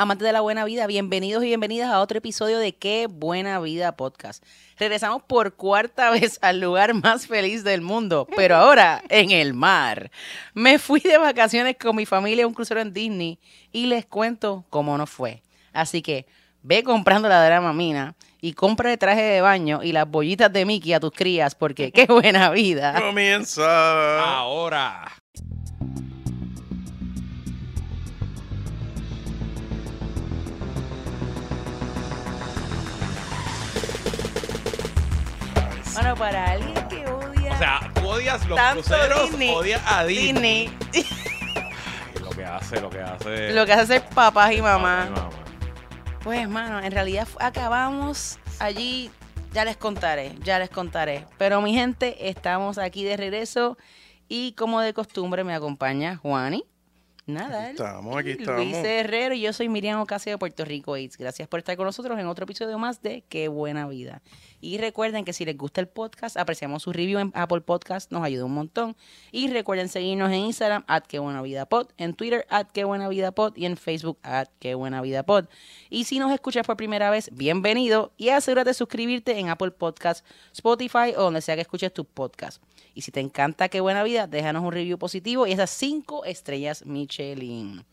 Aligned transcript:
Amantes 0.00 0.24
de 0.24 0.32
la 0.32 0.40
buena 0.40 0.64
vida, 0.64 0.86
bienvenidos 0.86 1.44
y 1.44 1.48
bienvenidas 1.48 1.90
a 1.90 2.00
otro 2.00 2.16
episodio 2.16 2.58
de 2.58 2.74
Qué 2.74 3.06
Buena 3.06 3.60
Vida 3.60 3.98
Podcast. 3.98 4.42
Regresamos 4.78 5.22
por 5.24 5.56
cuarta 5.56 6.08
vez 6.18 6.38
al 6.40 6.58
lugar 6.58 6.94
más 6.94 7.26
feliz 7.26 7.64
del 7.64 7.82
mundo, 7.82 8.26
pero 8.34 8.56
ahora 8.56 9.02
en 9.10 9.30
el 9.30 9.52
mar. 9.52 10.10
Me 10.54 10.78
fui 10.78 11.00
de 11.00 11.18
vacaciones 11.18 11.76
con 11.78 11.96
mi 11.96 12.06
familia 12.06 12.44
a 12.44 12.46
un 12.46 12.54
crucero 12.54 12.80
en 12.80 12.94
Disney 12.94 13.38
y 13.72 13.88
les 13.88 14.06
cuento 14.06 14.64
cómo 14.70 14.96
nos 14.96 15.10
fue. 15.10 15.42
Así 15.74 16.00
que 16.00 16.24
ve 16.62 16.82
comprando 16.82 17.28
la 17.28 17.44
drama 17.44 17.74
mina 17.74 18.14
y 18.40 18.54
compra 18.54 18.90
el 18.90 18.98
traje 18.98 19.20
de 19.20 19.42
baño 19.42 19.82
y 19.82 19.92
las 19.92 20.08
bollitas 20.08 20.50
de 20.50 20.64
Mickey 20.64 20.94
a 20.94 21.00
tus 21.00 21.12
crías 21.12 21.54
porque 21.54 21.92
qué 21.92 22.06
buena 22.06 22.48
vida. 22.48 22.98
Comienza. 22.98 24.38
Ahora. 24.38 25.12
Bueno, 35.94 36.14
para 36.16 36.50
alguien 36.52 36.88
que 36.88 37.06
odia 37.06 37.52
O 37.52 37.58
sea, 37.58 37.90
tú 37.94 38.08
odias 38.08 38.46
los 38.46 38.56
tanto 38.56 38.82
cruceros, 38.82 39.30
Disney, 39.30 39.54
odias 39.54 39.82
a 39.86 40.04
Disney. 40.04 40.68
Disney, 40.92 41.06
Lo 42.20 42.30
que 42.30 42.44
hace, 42.44 42.80
lo 42.80 42.90
que 42.90 43.00
hace. 43.00 43.52
lo 43.52 43.66
que 43.66 43.72
hace 43.72 43.86
ser 43.86 44.08
papás 44.08 44.52
y 44.52 44.62
mamá. 44.62 45.04
Ay, 45.04 45.10
mamá. 45.10 45.30
Pues, 46.22 46.48
mano, 46.48 46.80
en 46.80 46.92
realidad 46.92 47.26
acabamos 47.38 48.38
allí, 48.58 49.10
ya 49.52 49.64
les 49.64 49.76
contaré, 49.76 50.34
ya 50.42 50.58
les 50.58 50.70
contaré. 50.70 51.26
Pero 51.38 51.60
mi 51.60 51.74
gente, 51.74 52.28
estamos 52.28 52.78
aquí 52.78 53.04
de 53.04 53.16
regreso 53.16 53.76
y 54.28 54.52
como 54.52 54.80
de 54.80 54.94
costumbre 54.94 55.44
me 55.44 55.54
acompaña 55.54 56.16
Juani. 56.16 56.64
Nada, 57.32 57.62
Aquí 57.62 57.70
estamos, 57.70 58.16
aquí 58.16 58.30
estamos. 58.30 58.64
Luis 58.64 58.76
Herrero 58.76 59.34
y 59.34 59.40
yo 59.40 59.52
soy 59.52 59.68
Miriam 59.68 60.00
Ocasio 60.00 60.32
de 60.32 60.38
Puerto 60.38 60.64
Rico 60.64 60.94
AIDS. 60.94 61.16
Gracias 61.16 61.46
por 61.48 61.58
estar 61.60 61.76
con 61.76 61.86
nosotros 61.86 62.18
en 62.18 62.26
otro 62.26 62.44
episodio 62.44 62.78
más 62.78 63.02
de 63.02 63.22
Qué 63.28 63.48
Buena 63.48 63.86
Vida. 63.86 64.22
Y 64.60 64.78
recuerden 64.78 65.24
que 65.24 65.32
si 65.32 65.44
les 65.44 65.56
gusta 65.56 65.80
el 65.80 65.88
podcast, 65.88 66.36
apreciamos 66.36 66.82
su 66.82 66.92
review 66.92 67.18
en 67.20 67.32
Apple 67.34 67.60
Podcast, 67.60 68.10
nos 68.10 68.24
ayuda 68.24 68.44
un 68.44 68.54
montón. 68.54 68.96
Y 69.32 69.48
recuerden 69.48 69.88
seguirnos 69.88 70.30
en 70.30 70.40
Instagram, 70.40 70.84
at 70.86 71.04
Qué 71.04 71.18
Buena 71.18 71.42
Vida 71.42 71.66
Pod, 71.66 71.88
en 71.96 72.14
Twitter, 72.14 72.46
at 72.50 72.66
Qué 72.72 72.84
Buena 72.84 73.08
Vida 73.08 73.32
Pod 73.32 73.56
y 73.56 73.66
en 73.66 73.76
Facebook, 73.76 74.18
at 74.22 74.48
Qué 74.58 74.74
Buena 74.74 75.00
Vida 75.00 75.22
Pod. 75.22 75.46
Y 75.88 76.04
si 76.04 76.18
nos 76.18 76.32
escuchas 76.32 76.66
por 76.66 76.76
primera 76.76 77.10
vez, 77.10 77.30
bienvenido 77.32 78.12
y 78.16 78.30
asegúrate 78.30 78.70
de 78.70 78.74
suscribirte 78.74 79.38
en 79.38 79.48
Apple 79.48 79.70
Podcast, 79.70 80.26
Spotify 80.52 81.14
o 81.16 81.22
donde 81.22 81.40
sea 81.40 81.54
que 81.54 81.62
escuches 81.62 81.92
tu 81.92 82.04
podcast. 82.04 82.62
Y 82.94 83.02
si 83.02 83.12
te 83.12 83.20
encanta 83.20 83.68
Qué 83.68 83.80
Buena 83.80 84.02
Vida, 84.02 84.26
déjanos 84.26 84.64
un 84.64 84.72
review 84.72 84.98
positivo 84.98 85.46
y 85.46 85.52
esas 85.52 85.70
cinco 85.70 86.24
estrellas 86.24 86.84
Michelin. 86.86 87.84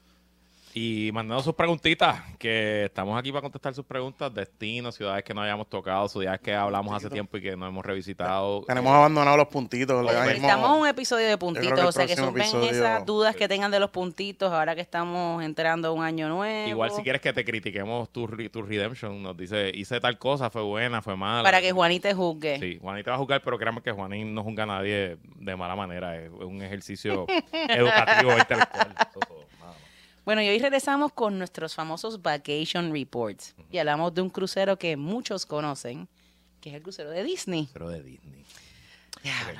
Y 0.79 1.11
mandando 1.11 1.41
sus 1.41 1.55
preguntitas, 1.55 2.21
que 2.37 2.85
estamos 2.85 3.17
aquí 3.17 3.31
para 3.31 3.41
contestar 3.41 3.73
sus 3.73 3.83
preguntas, 3.83 4.31
destinos, 4.31 4.93
ciudades 4.93 5.23
que 5.23 5.33
no 5.33 5.41
hayamos 5.41 5.67
tocado, 5.67 6.07
ciudades 6.07 6.39
que 6.39 6.53
hablamos 6.53 6.95
hace 6.95 7.09
tiempo 7.09 7.35
y 7.37 7.41
que 7.41 7.57
no 7.57 7.65
hemos 7.65 7.83
revisitado. 7.83 8.61
Tenemos 8.67 8.93
abandonados 8.93 9.39
los 9.39 9.47
puntitos. 9.47 10.05
Necesitamos 10.05 10.77
un 10.77 10.87
episodio 10.87 11.27
de 11.29 11.37
puntitos, 11.39 11.79
o 11.83 11.91
sea 11.91 12.05
que 12.05 12.13
episodio- 12.13 12.69
esas 12.69 13.05
dudas 13.07 13.35
que 13.35 13.47
tengan 13.47 13.71
de 13.71 13.79
los 13.79 13.89
puntitos 13.89 14.53
ahora 14.53 14.75
que 14.75 14.81
estamos 14.81 15.41
entrando 15.43 15.87
a 15.87 15.91
un 15.93 16.03
año 16.03 16.29
nuevo. 16.29 16.69
Igual 16.69 16.91
si 16.91 17.01
quieres 17.01 17.21
que 17.21 17.33
te 17.33 17.43
critiquemos 17.43 18.11
tu, 18.11 18.27
tu 18.51 18.61
redemption, 18.61 19.23
nos 19.23 19.35
dice, 19.35 19.71
hice 19.73 19.99
tal 19.99 20.19
cosa, 20.19 20.51
fue 20.51 20.61
buena, 20.61 21.01
fue 21.01 21.15
mala. 21.15 21.41
Para 21.41 21.59
que 21.59 21.71
Juanita 21.71 22.13
juzgue. 22.13 22.59
Sí, 22.59 22.77
Juanita 22.79 23.09
va 23.09 23.15
a 23.15 23.19
jugar, 23.19 23.41
pero 23.43 23.57
créanme 23.57 23.81
que 23.81 23.91
Juanín 23.91 24.31
no 24.35 24.43
juzga 24.43 24.61
a 24.63 24.67
nadie 24.67 25.17
de 25.37 25.55
mala 25.55 25.75
manera. 25.75 26.15
Es 26.21 26.29
un 26.29 26.61
ejercicio 26.61 27.25
educativo 27.51 28.31
intelectual. 28.37 28.93
Eso 28.95 29.19
es 29.19 29.27
todo, 29.27 29.39
nada 29.59 29.71
más. 29.71 29.77
Bueno, 30.27 30.41
y 30.41 30.49
hoy 30.49 30.59
regresamos 30.59 31.13
con 31.13 31.37
nuestros 31.39 31.73
famosos 31.73 32.21
Vacation 32.21 32.91
Reports. 32.91 33.55
Y 33.71 33.77
hablamos 33.77 34.13
de 34.13 34.21
un 34.21 34.29
crucero 34.29 34.77
que 34.77 34.97
muchos 34.97 35.45
conocen, 35.45 36.09
que 36.59 36.67
es 36.69 36.75
el 36.75 36.81
crucero 36.81 37.11
de 37.11 37.23
Disney. 37.23 37.69
Pero 37.71 37.87
de 37.87 38.03
Disney. 38.03 38.43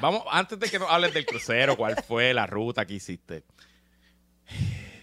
Vamos, 0.02 0.24
antes 0.30 0.59
de 0.59 0.69
que 0.69 0.78
nos 0.78 0.92
hables 0.92 1.14
del 1.14 1.25
crucero, 1.25 1.78
cuál 1.78 1.96
fue 2.06 2.34
la 2.34 2.47
ruta 2.47 2.86
que 2.86 2.96
hiciste. 2.96 3.46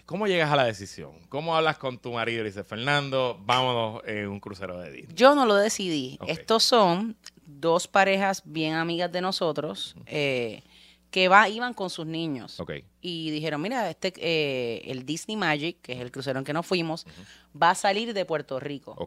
¿Cómo 0.05 0.27
llegas 0.27 0.51
a 0.51 0.55
la 0.55 0.65
decisión? 0.65 1.13
¿Cómo 1.29 1.55
hablas 1.55 1.79
con 1.79 1.97
tu 1.97 2.11
marido 2.11 2.43
y 2.43 2.45
dices, 2.45 2.67
Fernando, 2.67 3.41
vámonos 3.43 4.03
en 4.05 4.27
un 4.27 4.39
crucero 4.39 4.77
de 4.77 4.91
Disney? 4.91 5.15
Yo 5.15 5.33
no 5.33 5.47
lo 5.47 5.55
decidí. 5.55 6.19
Estos 6.27 6.63
son 6.63 7.17
dos 7.43 7.87
parejas 7.87 8.43
bien 8.45 8.75
amigas 8.75 9.11
de 9.11 9.21
nosotros 9.21 9.95
eh, 10.05 10.61
que 11.15 11.29
va, 11.29 11.47
iban 11.47 11.73
con 11.73 11.89
sus 11.89 12.05
niños. 12.05 12.59
Ok. 12.59 12.71
y 12.99 13.31
dijeron, 13.31 13.61
mira, 13.61 13.89
este 13.89 14.11
eh, 14.17 14.81
el 14.91 15.05
Disney 15.05 15.37
Magic, 15.37 15.77
que 15.81 15.93
es 15.93 16.01
el 16.01 16.11
crucero 16.11 16.39
en 16.39 16.43
que 16.43 16.51
nos 16.51 16.65
fuimos, 16.65 17.05
va 17.55 17.69
a 17.69 17.75
salir 17.75 18.13
de 18.13 18.25
Puerto 18.25 18.59
Rico. 18.59 18.97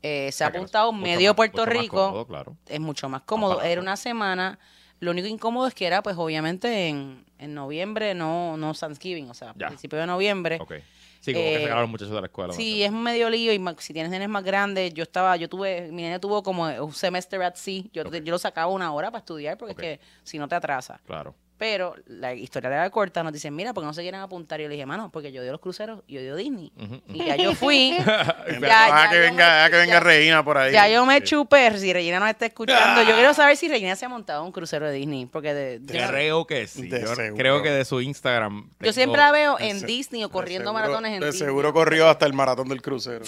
Eh, 0.00 0.30
se 0.30 0.44
ha 0.44 0.46
apuntado 0.46 0.92
medio 0.92 1.30
más- 1.30 1.34
Puerto 1.36 1.66
Rico, 1.66 1.96
cómodo, 2.06 2.26
claro. 2.28 2.56
es 2.68 2.78
mucho 2.78 3.08
más 3.08 3.22
cómodo. 3.22 3.62
Era 3.62 3.80
una 3.80 3.96
semana. 3.96 4.60
Lo 5.00 5.10
único 5.10 5.26
incómodo 5.26 5.66
es 5.66 5.74
que 5.74 5.86
era, 5.88 6.04
pues, 6.04 6.14
obviamente, 6.16 6.86
en, 6.86 7.24
en 7.38 7.52
noviembre, 7.54 8.14
no, 8.14 8.56
no 8.56 8.72
Thanksgiving, 8.72 9.28
o 9.28 9.34
sea, 9.34 9.52
Ya. 9.56 9.66
principio 9.66 9.98
de 9.98 10.06
noviembre. 10.06 10.58
Ok. 10.60 10.74
Sí, 11.20 11.34
como 11.34 11.44
que 11.44 11.56
Eh, 11.56 11.62
sacaron 11.62 11.82
los 11.82 11.90
muchachos 11.90 12.14
de 12.14 12.20
la 12.20 12.26
escuela. 12.26 12.52
Sí, 12.54 12.82
es 12.82 12.90
medio 12.92 13.28
lío 13.28 13.52
y 13.52 13.62
si 13.78 13.92
tienes 13.92 14.10
nenes 14.10 14.28
más 14.28 14.42
grandes, 14.42 14.94
yo 14.94 15.02
estaba, 15.02 15.36
yo 15.36 15.48
tuve, 15.48 15.90
mi 15.92 16.02
nene 16.02 16.18
tuvo 16.18 16.42
como 16.42 16.64
un 16.64 16.92
semestre 16.94 17.44
at 17.44 17.54
sea, 17.56 17.82
yo, 17.92 18.02
Ok. 18.02 18.14
yo 18.16 18.30
lo 18.32 18.38
sacaba 18.38 18.72
una 18.72 18.92
hora 18.92 19.10
para 19.10 19.18
estudiar 19.20 19.58
porque 19.58 19.72
es 19.72 19.76
que 19.78 20.00
si 20.22 20.38
no 20.38 20.48
te 20.48 20.54
atrasa. 20.54 21.00
Claro. 21.06 21.34
Pero 21.60 21.94
la 22.06 22.32
historia 22.32 22.70
de 22.70 22.76
la 22.78 22.88
corta 22.88 23.22
nos 23.22 23.34
dicen, 23.34 23.54
mira, 23.54 23.74
porque 23.74 23.84
no 23.84 23.92
se 23.92 24.00
quieren 24.00 24.18
apuntar. 24.22 24.58
Y 24.60 24.62
yo 24.62 24.70
le 24.70 24.76
dije, 24.76 24.86
mano, 24.86 25.10
porque 25.12 25.30
yo 25.30 25.42
odio 25.42 25.52
los 25.52 25.60
cruceros 25.60 26.02
y 26.06 26.14
yo 26.14 26.20
odio 26.22 26.34
Disney. 26.36 26.72
Y 27.12 27.26
ya 27.26 27.36
yo 27.36 27.54
fui, 27.54 27.98
ya, 27.98 28.44
que 28.46 28.60
ya 28.62 29.10
venga, 29.10 29.64
me- 29.64 29.70
que 29.70 29.76
venga 29.76 29.92
ya- 29.92 30.00
Reina 30.00 30.42
por 30.42 30.56
ahí. 30.56 30.72
ya 30.72 30.88
yo 30.88 31.04
me 31.04 31.22
chupé. 31.22 31.70
Si 31.78 31.92
Regina 31.92 32.18
nos 32.18 32.30
está 32.30 32.46
escuchando, 32.46 33.02
yo 33.02 33.14
quiero 33.14 33.34
saber 33.34 33.58
si 33.58 33.68
Regina 33.68 33.94
se 33.94 34.06
ha 34.06 34.08
montado 34.08 34.42
un 34.42 34.52
crucero 34.52 34.86
de 34.86 34.94
Disney. 34.94 35.26
Porque 35.26 35.52
de, 35.52 35.80
yo, 35.84 36.08
Creo 36.08 36.46
que 36.46 36.66
sí. 36.66 36.88
De 36.88 37.02
Yo 37.02 37.14
seguro. 37.14 37.36
creo 37.36 37.62
que 37.62 37.70
de 37.70 37.84
su 37.84 38.00
Instagram. 38.00 38.70
yo 38.80 38.92
siempre 38.94 39.20
la 39.20 39.30
veo 39.30 39.56
de 39.58 39.68
en 39.68 39.84
Disney 39.84 40.24
o 40.24 40.28
de 40.28 40.32
corriendo 40.32 40.70
seguro- 40.70 40.82
maratones 40.82 41.12
en 41.12 41.20
De 41.20 41.26
Disney. 41.26 41.46
seguro 41.46 41.74
corrió 41.74 42.08
hasta 42.08 42.24
el 42.24 42.32
maratón 42.32 42.70
del 42.70 42.80
crucero. 42.80 43.26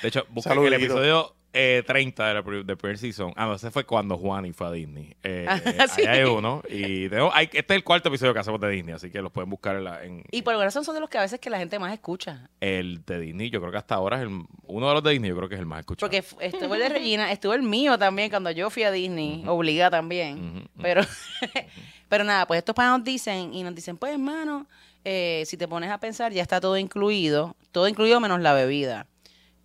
De 0.00 0.08
hecho, 0.08 0.26
Saludito. 0.40 0.74
el 0.74 0.82
episodio 0.82 1.34
eh, 1.56 1.82
30 1.86 2.28
de 2.28 2.34
la 2.34 2.42
pri- 2.42 2.62
de 2.64 2.76
primer 2.76 2.98
season. 2.98 3.32
Ah, 3.34 3.46
no, 3.46 3.54
ese 3.54 3.70
fue 3.70 3.84
cuando 3.84 4.16
Juan 4.18 4.52
fue 4.54 4.66
a 4.66 4.70
Disney. 4.70 5.14
Eh, 5.22 5.46
Ah, 5.48 5.60
eh, 5.64 5.86
sí. 5.88 6.02
Ahí 6.06 6.18
hay 6.20 6.24
uno. 6.24 6.62
Y 6.68 7.08
tengo- 7.08 7.30
hay- 7.32 7.46
este 7.52 7.72
es 7.74 7.76
el 7.78 7.84
cuarto 7.84 8.08
episodio 8.10 8.34
que 8.34 8.40
hacemos 8.40 8.60
de 8.60 8.68
Disney, 8.68 8.94
así 8.94 9.10
que 9.10 9.22
los 9.22 9.32
pueden 9.32 9.48
buscar 9.50 9.76
en, 9.76 9.84
la- 9.84 10.04
en- 10.04 10.22
Y 10.30 10.42
por 10.42 10.52
alguna 10.52 10.66
razón 10.66 10.84
son 10.84 10.94
de 10.94 11.00
los 11.00 11.08
que 11.10 11.18
a 11.18 11.22
veces 11.22 11.40
que 11.40 11.48
la 11.50 11.58
gente 11.58 11.78
más 11.78 11.92
escucha. 11.92 12.48
el 12.60 13.04
de 13.04 13.18
Disney. 13.20 13.50
Yo 13.50 13.60
creo 13.60 13.72
que 13.72 13.78
hasta 13.78 13.94
ahora 13.94 14.18
es 14.18 14.22
el, 14.24 14.28
uno 14.66 14.88
de 14.88 14.94
los 14.94 15.02
de 15.02 15.10
Disney, 15.12 15.30
yo 15.30 15.36
creo 15.36 15.48
que 15.48 15.54
es 15.54 15.60
el 15.60 15.66
más 15.66 15.80
escuchado. 15.80 16.10
Porque 16.10 16.24
estuvo 16.46 16.74
el 16.74 16.80
de 16.80 16.88
Regina, 16.90 17.32
estuvo 17.32 17.54
el 17.54 17.62
mío 17.62 17.98
también 17.98 18.28
cuando 18.30 18.50
yo 18.50 18.68
fui 18.70 18.82
a 18.82 18.90
Disney, 18.90 19.44
obligada 19.46 19.90
también. 19.90 20.38
Ujú, 20.38 20.58
ujú. 20.58 20.68
Pero, 20.82 21.02
pero 22.08 22.24
nada, 22.24 22.46
pues 22.46 22.58
estos 22.58 22.74
panos 22.74 22.98
nos 22.98 23.04
dicen 23.04 23.52
y 23.54 23.62
nos 23.62 23.74
dicen, 23.74 23.96
pues 23.96 24.12
hermano, 24.12 24.66
eh, 25.04 25.44
si 25.46 25.56
te 25.56 25.68
pones 25.68 25.90
a 25.90 25.98
pensar, 25.98 26.32
ya 26.32 26.42
está 26.42 26.60
todo 26.60 26.76
incluido, 26.78 27.56
todo 27.72 27.88
incluido 27.88 28.20
menos 28.20 28.40
la 28.40 28.52
bebida. 28.52 29.06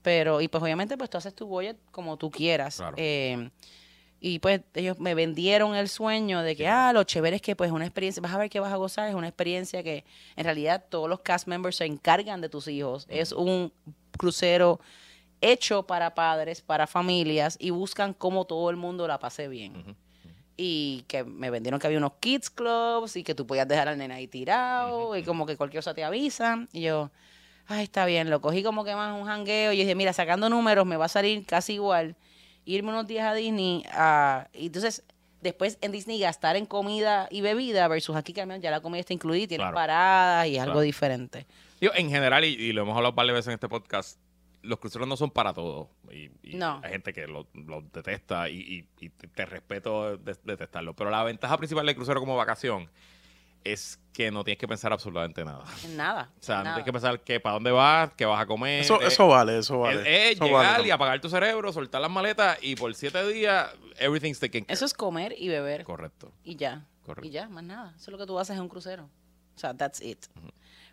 Pero, 0.02 0.42
y 0.42 0.48
pues 0.48 0.64
obviamente, 0.64 0.98
pues 0.98 1.10
tú 1.10 1.18
haces 1.18 1.36
tu 1.36 1.46
budget 1.46 1.78
como 1.92 2.18
tú 2.18 2.32
quieras. 2.32 2.78
Claro. 2.78 2.96
Eh, 2.98 3.50
y 4.24 4.38
pues 4.38 4.62
ellos 4.76 5.00
me 5.00 5.16
vendieron 5.16 5.76
el 5.76 5.90
sueño 5.90 6.44
de 6.44 6.56
que, 6.56 6.68
ah, 6.68 6.94
lo 6.94 7.04
chévere 7.04 7.38
es 7.38 7.42
que 7.42 7.56
pues 7.56 7.72
una 7.72 7.86
experiencia, 7.86 8.22
vas 8.22 8.32
a 8.32 8.38
ver 8.38 8.52
que 8.52 8.60
vas 8.60 8.72
a 8.72 8.76
gozar, 8.76 9.10
es 9.10 9.16
una 9.16 9.28
experiencia 9.28 9.82
que 9.82 10.06
en 10.36 10.44
realidad 10.44 10.86
todos 10.90 11.10
los 11.10 11.22
cast 11.22 11.48
members 11.48 11.78
se 11.78 11.86
encargan 11.86 12.40
de 12.40 12.48
tus 12.48 12.68
hijos. 12.68 13.08
Es 13.10 13.32
un 13.32 13.74
crucero 14.16 14.80
hecho 15.42 15.88
para 15.88 16.14
padres, 16.14 16.62
para 16.62 16.86
familias 16.86 17.58
y 17.60 17.72
buscan 17.72 18.14
cómo 18.14 18.46
todo 18.46 18.70
el 18.70 18.76
mundo 18.76 19.08
la 19.08 19.18
pase 19.18 19.48
bien. 19.48 19.98
Y 20.56 21.04
que 21.08 21.24
me 21.24 21.50
vendieron 21.50 21.80
que 21.80 21.88
había 21.88 21.98
unos 21.98 22.14
kids 22.20 22.52
clubs 22.52 23.16
y 23.16 23.24
que 23.24 23.34
tú 23.34 23.48
podías 23.48 23.68
dejar 23.68 23.88
al 23.88 23.98
nene 23.98 24.14
ahí 24.14 24.28
tirado 24.28 25.18
y 25.18 25.24
como 25.24 25.48
que 25.48 25.58
cualquier 25.58 25.82
cosa 25.82 25.96
te 25.96 26.04
avisan. 26.04 26.70
Y 26.72 26.82
yo, 26.82 27.10
ay, 27.72 27.84
está 27.84 28.06
bien, 28.06 28.30
lo 28.30 28.42
cogí 28.42 28.64
como 28.64 28.84
que 28.84 28.96
más 28.96 29.20
un 29.20 29.26
jangueo 29.26 29.74
y 29.74 29.78
dije, 29.78 29.96
mira, 29.96 30.14
sacando 30.14 30.50
números 30.50 30.86
me 30.86 30.98
va 30.98 31.06
a 31.06 31.10
salir 31.10 31.46
casi 31.46 31.74
igual 31.74 32.16
irme 32.66 32.90
unos 32.90 33.08
días 33.08 33.26
a 33.26 33.34
Disney. 33.34 33.84
a- 33.92 34.48
y 34.54 34.68
entonces, 34.68 35.04
después 35.42 35.78
en 35.82 35.92
Disney 35.92 36.20
gastar 36.20 36.56
en 36.56 36.66
comida 36.68 37.28
y 37.32 37.42
bebida 37.42 37.88
versus 37.88 38.16
aquí 38.16 38.34
que 38.34 38.46
ya 38.62 38.70
la 38.72 38.82
comida 38.82 39.00
está 39.00 39.14
incluida 39.14 39.44
y 39.44 39.48
tienes 39.48 39.64
Claro. 39.66 39.76
paradas 39.76 40.48
y 40.48 40.58
es 40.58 40.62
algo 40.62 40.82
diferente. 40.82 41.48
Digo, 41.80 41.94
en 41.96 42.10
general, 42.10 42.46
y, 42.46 42.50
y 42.50 42.74
lo 42.74 42.84
hemos 42.84 42.96
hablado 42.96 43.14
varias 43.14 43.34
veces 43.36 43.48
en 43.48 43.54
este 43.56 43.68
podcast, 43.68 44.20
los 44.62 44.78
cruceros 44.78 45.08
no 45.08 45.18
son 45.18 45.32
para 45.32 45.52
todos. 45.54 45.88
Y, 46.12 46.30
y 46.44 46.56
No. 46.56 46.80
hay 46.84 46.92
gente 46.92 47.12
que 47.14 47.26
lo, 47.26 47.48
lo 47.56 47.82
detesta 47.82 48.48
y, 48.50 48.86
te 49.34 49.46
respeto 49.48 50.18
de, 50.18 50.36
detestarlo. 50.44 50.94
Pero 50.94 51.10
la 51.10 51.24
ventaja 51.24 51.58
principal 51.58 51.88
del 51.88 51.96
crucero 51.96 52.20
como 52.20 52.36
vacación 52.38 52.88
es 53.64 54.00
que 54.14 54.32
no 54.32 54.44
tienes 54.44 54.60
que 54.60 54.68
pensar 54.68 54.92
absolutamente 54.92 55.44
nada. 55.46 55.64
En 55.84 55.96
nada. 55.96 56.32
O 56.40 56.44
sea, 56.44 56.58
no 56.58 56.64
tienes 56.64 56.84
que 56.84 56.92
pensar 56.94 57.20
que 57.22 57.40
para 57.40 57.54
dónde 57.54 57.72
vas, 57.72 58.12
qué 58.18 58.26
vas 58.26 58.42
a 58.42 58.46
comer. 58.46 58.82
Eso, 58.82 59.02
eh, 59.02 59.08
eso 59.08 59.28
vale, 59.28 59.60
eso 59.60 59.80
vale. 59.80 60.02
Es, 60.02 60.32
es 60.32 60.36
Eso 60.36 60.46
llegar 60.46 60.78
vale. 60.78 60.88
y 60.88 60.92
apagar 60.92 61.22
tu 61.22 61.30
cerebro, 61.30 61.72
soltar 61.72 62.02
las 62.02 62.12
maletas 62.12 62.58
y 62.62 62.76
por 62.76 62.94
siete 62.94 63.26
días, 63.28 63.70
everything's 63.98 64.40
taken 64.40 64.66
care. 64.66 64.74
Eso 64.74 64.86
es 64.86 64.94
comer 64.94 65.34
y 65.38 65.48
beber. 65.48 65.84
Correcto. 65.84 66.32
Y 66.44 66.56
ya. 66.56 66.86
Correcto. 67.06 67.28
Y 67.28 67.32
ya, 67.32 67.48
más 67.50 67.64
nada. 67.64 67.94
Eso 67.96 68.06
es 68.06 68.10
lo 68.10 68.18
que 68.18 68.26
tú 68.26 68.38
haces 68.38 68.56
en 68.56 68.62
un 68.62 68.70
crucero. 68.70 69.10
O 69.56 69.60
sea, 69.60 69.74
that's 69.76 70.02
it. 70.02 70.26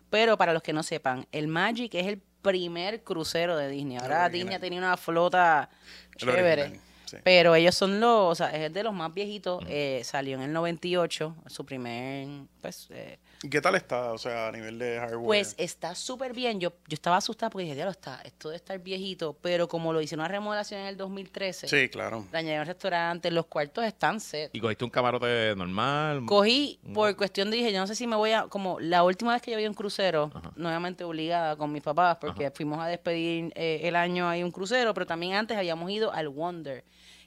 Pero 0.09 0.37
para 0.37 0.53
los 0.53 0.63
que 0.63 0.73
no 0.73 0.83
sepan, 0.83 1.27
el 1.31 1.47
Magic 1.47 1.93
es 1.95 2.07
el 2.07 2.21
primer 2.41 3.03
crucero 3.03 3.57
de 3.57 3.67
Disney. 3.69 3.97
Ahora. 3.97 4.29
Disney 4.29 4.57
tenía 4.59 4.79
una 4.79 4.97
flota 4.97 5.69
chévere. 6.17 6.79
Sí. 7.09 7.17
Pero 7.23 7.55
ellos 7.55 7.75
son 7.75 7.99
los, 7.99 8.31
o 8.31 8.35
sea, 8.35 8.55
es 8.55 8.73
de 8.73 8.83
los 8.83 8.93
más 8.93 9.13
viejitos. 9.13 9.63
eh, 9.67 10.01
salió 10.03 10.35
en 10.35 10.43
el 10.43 10.53
98, 10.53 11.35
su 11.47 11.65
primer, 11.65 12.27
pues, 12.61 12.87
eh, 12.91 13.19
¿Y 13.41 13.49
qué 13.49 13.61
tal 13.61 13.75
está? 13.75 14.11
O 14.11 14.17
sea, 14.17 14.49
a 14.49 14.51
nivel 14.51 14.77
de 14.77 14.99
hardware. 14.99 15.25
pues 15.25 15.55
está 15.57 15.95
súper 15.95 16.33
bien. 16.33 16.59
Yo, 16.59 16.71
yo 16.87 16.93
estaba 16.95 17.17
asustada 17.17 17.49
porque 17.49 17.63
dije, 17.63 17.75
diablo, 17.75 17.91
está, 17.91 18.21
esto 18.25 18.49
debe 18.49 18.57
estar 18.57 18.77
viejito. 18.79 19.37
Pero 19.41 19.67
como 19.67 19.93
lo 19.93 20.01
hicieron 20.01 20.25
una 20.25 20.27
remodelación 20.27 20.81
en 20.81 20.87
el 20.87 20.97
2013, 20.97 21.67
sí, 21.69 21.87
claro. 21.87 22.25
le 22.31 22.37
añadieron 22.37 22.67
restaurante, 22.67 23.31
los 23.31 23.45
cuartos 23.45 23.85
están 23.85 24.19
set. 24.19 24.49
¿Y 24.53 24.59
cogiste 24.59 24.83
un 24.83 24.89
camarote 24.89 25.55
normal? 25.55 26.25
Cogí 26.25 26.79
por 26.93 27.15
cuestión 27.15 27.49
de 27.49 27.57
dije, 27.57 27.71
yo 27.71 27.79
no 27.79 27.87
sé 27.87 27.95
si 27.95 28.07
me 28.07 28.15
voy 28.15 28.31
a, 28.31 28.47
como 28.47 28.79
la 28.79 29.03
última 29.03 29.33
vez 29.33 29.41
que 29.41 29.51
yo 29.51 29.57
vi 29.57 29.67
un 29.67 29.73
crucero, 29.73 30.31
nuevamente 30.55 31.03
obligada 31.03 31.55
con 31.55 31.71
mis 31.71 31.81
papás, 31.81 32.17
porque 32.19 32.51
fuimos 32.51 32.79
a 32.79 32.87
despedir 32.87 33.51
eh, 33.55 33.81
el 33.83 33.95
año 33.95 34.27
ahí 34.27 34.43
un 34.43 34.51
crucero, 34.51 34.93
pero 34.93 35.05
también 35.05 35.33
antes 35.33 35.57
habíamos 35.57 35.89
ido 35.91 36.11
al 36.11 36.27
Wonder, 36.29 36.83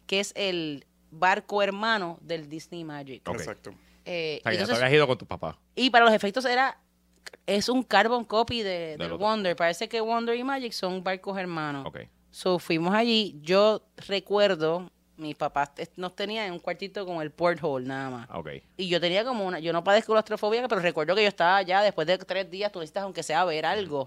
que 0.06 0.20
es 0.20 0.32
el 0.36 0.86
barco 1.10 1.62
hermano 1.62 2.18
del 2.22 2.48
Disney 2.48 2.84
Magic. 2.84 3.26
Ok. 3.28 3.36
Exacto. 3.36 3.70
Eh, 4.04 4.38
O 4.40 4.42
sea, 4.42 4.50
que 4.52 4.56
ya 4.56 4.58
te 4.58 4.62
entonces- 4.62 4.82
habías 4.82 4.96
ido 4.96 5.06
con 5.06 5.18
tus 5.18 5.28
papás. 5.28 5.56
y 5.74 5.90
para 5.90 6.04
los 6.04 6.14
efectos 6.14 6.44
era 6.44 6.78
es 7.46 7.68
un 7.68 7.82
carbon 7.82 8.24
copy 8.24 8.62
de, 8.62 8.96
Del 8.98 9.02
otro. 9.12 9.18
Wonder. 9.18 9.56
Parece 9.56 9.88
que 9.88 10.00
Wonder 10.00 10.36
y 10.36 10.44
Magic 10.44 10.72
son 10.72 11.02
barcos 11.02 11.36
hermanos. 11.38 11.86
Ok. 11.86 12.00
So 12.30 12.58
fuimos 12.58 12.94
allí. 12.94 13.38
Yo 13.42 13.82
recuerdo, 14.08 14.90
mis 15.16 15.34
papás 15.36 15.70
nos 15.96 16.14
tenían 16.16 16.46
en 16.46 16.52
un 16.52 16.58
cuartito 16.58 17.04
con 17.06 17.20
el 17.22 17.30
porthole 17.30 17.86
nada 17.86 18.10
más. 18.10 18.28
Ah, 18.30 18.38
Ok. 18.38 18.48
Y 18.76 18.88
yo 18.88 19.00
tenía 19.00 19.24
como 19.24 19.44
una, 19.46 19.58
yo 19.60 19.72
no 19.72 19.82
padezco 19.84 20.12
claustrofobia, 20.12 20.66
pero 20.68 20.80
recuerdo 20.80 21.14
que 21.14 21.22
yo 21.22 21.28
estaba 21.28 21.56
allá 21.58 21.82
después 21.82 22.06
de 22.06 22.18
tres 22.18 22.50
días, 22.50 22.72
tú 22.72 22.78
necesitas 22.80 23.04
aunque 23.04 23.22
sea 23.22 23.44
ver 23.44 23.66
algo. 23.66 24.06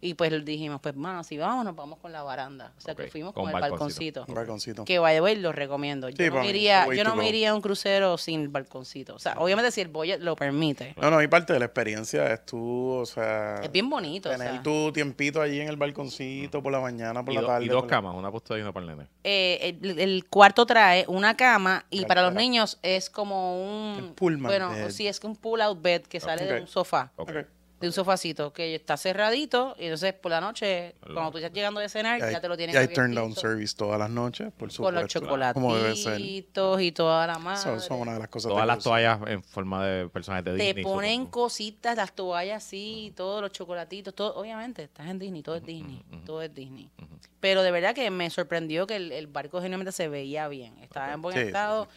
Y 0.00 0.12
pues 0.14 0.44
dijimos, 0.44 0.80
pues 0.82 0.94
mano, 0.94 1.24
si 1.24 1.38
vamos, 1.38 1.64
nos 1.64 1.74
vamos 1.74 1.98
con 1.98 2.12
la 2.12 2.22
baranda. 2.22 2.72
O 2.76 2.80
sea 2.80 2.94
que 2.94 3.08
fuimos 3.08 3.32
con 3.32 3.44
con, 3.44 3.54
el 3.54 3.60
balconcito. 3.60 4.20
balconcito. 4.20 4.24
Un 4.28 4.34
balconcito. 4.34 4.84
Que 4.84 4.94
the 5.00 5.20
way, 5.22 5.36
lo 5.36 5.52
recomiendo. 5.52 6.08
Yo 6.10 6.16
Sí, 6.16 6.24
no 6.24 6.30
para 6.32 6.42
me 6.42 6.52
mí, 6.52 6.58
iría, 6.58 6.86
yo 6.94 7.02
to 7.02 7.08
no 7.08 7.16
me 7.16 7.22
go. 7.22 7.28
iría 7.30 7.50
a 7.50 7.54
un 7.54 7.62
crucero 7.62 8.18
sin 8.18 8.42
el 8.42 8.48
balconcito. 8.48 9.14
O 9.14 9.18
sea, 9.18 9.34
obviamente 9.38 9.70
si 9.70 9.80
el 9.80 9.88
budget 9.88 10.20
lo 10.20 10.36
permite. 10.36 10.94
No, 11.00 11.10
no, 11.10 11.22
y 11.22 11.28
parte 11.28 11.54
de 11.54 11.58
la 11.60 11.64
experiencia 11.64 12.30
es 12.32 12.44
tú, 12.44 12.90
o 12.90 13.06
sea. 13.06 13.60
Es 13.62 13.72
bien 13.72 13.88
bonito. 13.88 14.28
o 14.28 14.32
Tener 14.32 14.50
sea. 14.52 14.62
tu 14.62 14.92
tiempito 14.92 15.40
allí 15.40 15.60
en 15.60 15.68
el 15.68 15.76
balconcito 15.76 16.62
por 16.62 16.72
la 16.72 16.80
mañana, 16.80 17.24
por 17.24 17.32
Y, 17.32 17.36
la 17.36 17.40
do- 17.40 17.46
tarde. 17.46 17.64
y 17.64 17.68
dos 17.68 17.82
por 17.82 17.90
la- 17.90 17.96
camas, 17.96 18.14
una 18.14 18.30
puesta 18.30 18.58
y 18.58 18.60
una 18.60 18.72
para 18.72 18.84
el 18.86 18.96
nene. 18.96 19.08
Eh, 19.24 19.78
el, 19.82 19.98
el 19.98 20.24
cuarto 20.28 20.66
trae 20.66 21.04
una 21.08 21.36
cama 21.36 21.86
y 21.90 22.04
para 22.04 22.20
los 22.22 22.34
niños 22.34 22.78
es 22.82 23.08
como 23.08 23.62
un... 23.64 23.96
El 23.98 24.12
pullman 24.12 24.50
Bueno, 24.50 24.70
bed. 24.70 24.90
sí, 24.90 25.06
es 25.08 25.18
que 25.20 25.26
un 25.26 25.36
pull-out 25.36 25.80
bed 25.80 26.02
que 26.02 26.20
sale 26.20 26.44
de 26.44 26.60
un 26.60 26.66
sofá. 26.66 27.12
Ok. 27.16 27.30
De 27.78 27.86
un 27.88 27.92
sofacito 27.92 28.54
que 28.54 28.74
está 28.74 28.96
cerradito 28.96 29.76
y 29.78 29.84
entonces 29.84 30.14
por 30.14 30.30
la 30.30 30.40
noche, 30.40 30.94
cuando 31.12 31.30
tú 31.30 31.38
estás 31.38 31.52
llegando 31.52 31.78
de 31.78 31.90
cenar, 31.90 32.22
hay, 32.22 32.32
ya 32.32 32.40
te 32.40 32.48
lo 32.48 32.56
tienen 32.56 32.74
y 32.74 32.78
hay 32.78 32.88
turn 32.88 33.14
down 33.14 33.34
service 33.34 33.76
todas 33.76 33.98
las 33.98 34.08
noches, 34.08 34.50
por 34.56 34.72
supuesto. 34.72 34.82
Con 34.84 34.94
los 34.94 35.12
chocolatitos 35.12 36.80
y 36.80 36.92
toda 36.92 37.26
la 37.26 37.38
madre. 37.38 37.80
Son 37.80 38.00
una 38.00 38.14
de 38.14 38.18
las 38.20 38.28
cosas 38.28 38.50
Todas 38.50 38.66
las 38.66 38.82
toallas 38.82 39.20
en 39.26 39.42
forma 39.42 39.84
de 39.84 40.08
personajes 40.08 40.44
de 40.44 40.56
Te 40.56 40.64
Disney. 40.64 40.84
ponen 40.84 41.12
supongo. 41.20 41.30
cositas, 41.30 41.96
las 41.96 42.12
toallas 42.14 42.64
así, 42.64 43.12
todos 43.16 43.42
los 43.42 43.52
chocolatitos, 43.52 44.14
todo, 44.14 44.34
obviamente, 44.36 44.84
estás 44.84 45.08
en 45.08 45.18
Disney, 45.18 45.42
todo 45.42 45.56
es 45.56 45.64
Disney, 45.64 46.02
todo 46.24 46.42
es 46.42 46.54
Disney. 46.54 46.90
Pero 47.40 47.62
de 47.62 47.70
verdad 47.70 47.94
que 47.94 48.10
me 48.10 48.30
sorprendió 48.30 48.86
que 48.86 48.96
el, 48.96 49.12
el 49.12 49.26
barco 49.26 49.58
genuinamente 49.58 49.92
se 49.92 50.08
veía 50.08 50.48
bien, 50.48 50.78
estaba 50.78 51.12
en 51.12 51.20
buen 51.22 51.34
Sí, 51.34 51.42
sí, 51.42 51.46
estado 51.48 51.88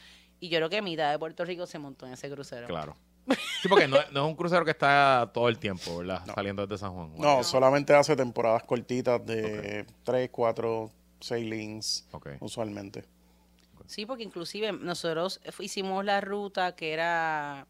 y 0.41 0.49
yo 0.49 0.57
creo 0.59 0.69
que 0.69 0.81
mitad 0.81 1.11
de 1.11 1.19
Puerto 1.19 1.45
Rico 1.45 1.65
se 1.65 1.79
montó 1.79 2.05
en 2.05 2.13
ese 2.13 2.29
crucero. 2.29 2.67
Claro. 2.67 2.95
Sí, 3.61 3.67
porque 3.67 3.87
no, 3.87 3.97
no 4.11 4.21
es 4.25 4.25
un 4.31 4.35
crucero 4.35 4.65
que 4.65 4.71
está 4.71 5.29
todo 5.33 5.49
el 5.49 5.59
tiempo, 5.59 5.97
¿verdad? 5.97 6.23
Saliendo 6.33 6.65
desde 6.65 6.79
San 6.79 6.93
Juan. 6.93 7.13
No, 7.17 7.43
solamente 7.43 7.93
hace 7.93 8.15
temporadas 8.15 8.63
cortitas 8.63 9.23
de 9.25 9.85
3, 10.03 10.29
4 10.31 10.89
sailings, 11.19 12.07
Ok. 12.11 12.29
usualmente. 12.39 13.05
Sí, 13.85 14.05
porque 14.05 14.23
inclusive 14.23 14.71
nosotros 14.71 15.41
hicimos 15.59 16.05
la 16.05 16.21
ruta 16.21 16.75
que 16.75 16.93
era 16.93 17.65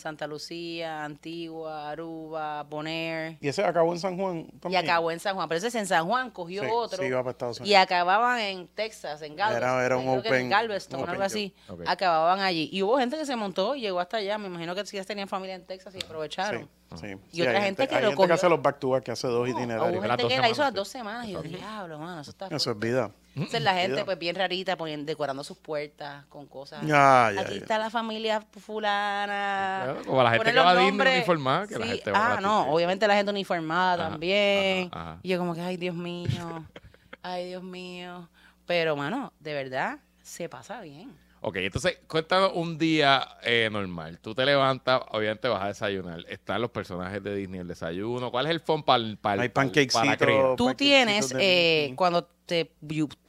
Santa 0.00 0.26
Lucía, 0.26 1.04
Antigua, 1.04 1.90
Aruba, 1.90 2.62
Bonaire 2.64 3.38
Y 3.40 3.48
ese 3.48 3.62
acabó 3.64 3.92
en 3.92 4.00
San 4.00 4.16
Juan 4.18 4.46
y 4.52 4.58
también. 4.58 4.84
acabó 4.84 5.10
en 5.12 5.20
San 5.20 5.36
Juan. 5.36 5.48
Pero 5.48 5.58
ese 5.58 5.68
es 5.68 5.74
en 5.76 5.86
San 5.86 6.06
Juan, 6.08 6.30
cogió 6.30 6.62
Sí, 6.62 6.68
otro 6.72 6.98
sí, 7.02 7.08
iba 7.08 7.20
para 7.22 7.30
Estados 7.30 7.58
y 7.60 7.62
Unidos. 7.62 7.82
acababan 7.82 8.40
en 8.40 8.66
Texas, 8.68 9.22
en 9.22 9.36
Galveston. 9.36 9.62
Era- 9.70 9.84
era 9.86 9.96
un 9.96 10.02
creo 10.04 10.22
que 10.22 10.28
era 10.28 10.36
en 10.38 10.42
open- 10.46 10.50
Galveston, 10.50 11.00
un 11.00 11.08
algo 11.08 11.20
open 11.22 11.26
así. 11.26 11.54
job. 11.68 11.80
Ok. 11.80 11.86
Acababan 11.88 12.40
allí. 12.40 12.68
Y 12.72 12.82
hubo 12.82 12.98
gente 12.98 13.16
que 13.16 13.26
se 13.26 13.36
montó 13.36 13.76
y 13.76 13.82
llegó 13.82 14.00
hasta 14.00 14.16
allá. 14.16 14.38
Me 14.38 14.46
imagino 14.48 14.74
que 14.74 14.82
quizás 14.84 15.06
tenían 15.06 15.28
familia 15.28 15.54
en 15.54 15.64
Texas 15.66 15.94
y 15.94 16.04
aprovecharon. 16.04 16.62
Sí, 16.62 16.68
sí. 16.96 17.06
Y 17.32 17.36
Sí, 17.36 17.42
otra 17.42 17.58
hay 17.58 17.64
gente 17.64 17.86
que 17.88 17.94
hay 17.94 18.02
lo 18.02 18.08
gente 18.08 18.16
cogió- 18.16 18.26
que 18.28 18.32
hace 18.34 18.48
los 18.48 18.62
back 18.62 18.78
to 18.78 18.88
back, 18.90 19.04
que 19.04 19.10
hace 19.12 19.26
dos 19.28 19.36
Hubo 19.38 19.46
itinerarios. 19.58 20.06
Las 20.06 20.16
gente 20.18 20.34
que 20.34 20.40
la 20.40 20.48
hizo 20.50 20.62
las 20.62 20.74
dos 20.74 20.88
semanas. 20.88 21.26
Y 21.28 21.32
yo, 21.32 21.42
diablo, 21.42 21.98
mano, 21.98 22.20
eso 22.20 22.30
está 22.30 22.46
Eso 22.46 22.56
es 22.56 22.64
fuerte". 22.64 22.86
vida. 22.86 23.10
Entonces 23.36 23.62
la 23.62 23.74
gente, 23.74 23.92
Vida. 23.92 24.04
pues 24.04 24.18
bien 24.18 24.34
rarita, 24.34 24.76
poniendo, 24.76 25.06
decorando 25.06 25.44
sus 25.44 25.56
puertas 25.56 26.26
con 26.26 26.46
cosas. 26.46 26.80
Ya, 26.82 27.30
ya, 27.34 27.42
Aquí 27.42 27.54
ya. 27.54 27.60
está 27.60 27.78
la 27.78 27.88
familia 27.90 28.40
fulana. 28.58 29.80
Claro, 29.84 30.02
como 30.04 30.22
la 30.22 30.30
gente 30.32 30.52
que 30.52 30.58
va 30.58 30.70
a 30.70 30.74
Disney 30.74 30.90
nombres. 30.90 31.14
uniformada, 31.16 31.66
que 31.66 31.78
la 31.78 31.84
Sí, 31.86 31.90
gente 31.92 32.10
va 32.10 32.18
a 32.18 32.26
Ah, 32.26 32.34
la 32.36 32.40
no, 32.40 32.72
obviamente 32.72 33.06
la 33.06 33.14
gente 33.14 33.30
uniformada 33.30 33.94
Ajá, 34.04 34.10
también. 34.12 34.88
ajá, 34.92 35.10
ajá. 35.12 35.20
Y 35.22 35.28
yo 35.28 35.38
como 35.38 35.54
que, 35.54 35.60
ay, 35.60 35.76
Dios 35.76 35.94
mío, 35.94 36.28
ay, 37.22 37.46
Dios 37.48 37.62
mío. 37.62 38.28
Pero, 38.66 38.96
mano, 38.96 39.32
de 39.40 39.54
verdad, 39.54 39.98
se 40.22 40.48
pasa 40.48 40.80
bien. 40.80 41.16
Ok, 41.42 41.56
entonces 41.56 41.98
cuéntanos 42.06 42.52
un 42.54 42.76
día 42.76 43.26
eh, 43.42 43.68
normal. 43.72 44.18
Tú 44.20 44.34
te 44.34 44.44
levantas, 44.44 45.00
obviamente 45.10 45.48
vas 45.48 45.62
a 45.62 45.68
desayunar. 45.68 46.24
Están 46.28 46.60
los 46.60 46.70
personajes 46.70 47.22
de 47.22 47.34
Disney, 47.34 47.60
el 47.60 47.68
desayuno. 47.68 48.30
¿Cuál 48.30 48.46
es 48.46 48.50
el 48.50 48.60
fun 48.60 48.82
para 48.82 49.02
el 49.02 49.16
para 49.16 49.48
cría? 49.50 50.54
Tú 50.56 50.74
tienes, 50.74 51.34
eh, 51.38 51.92
cuando 51.96 52.24
te 52.50 52.72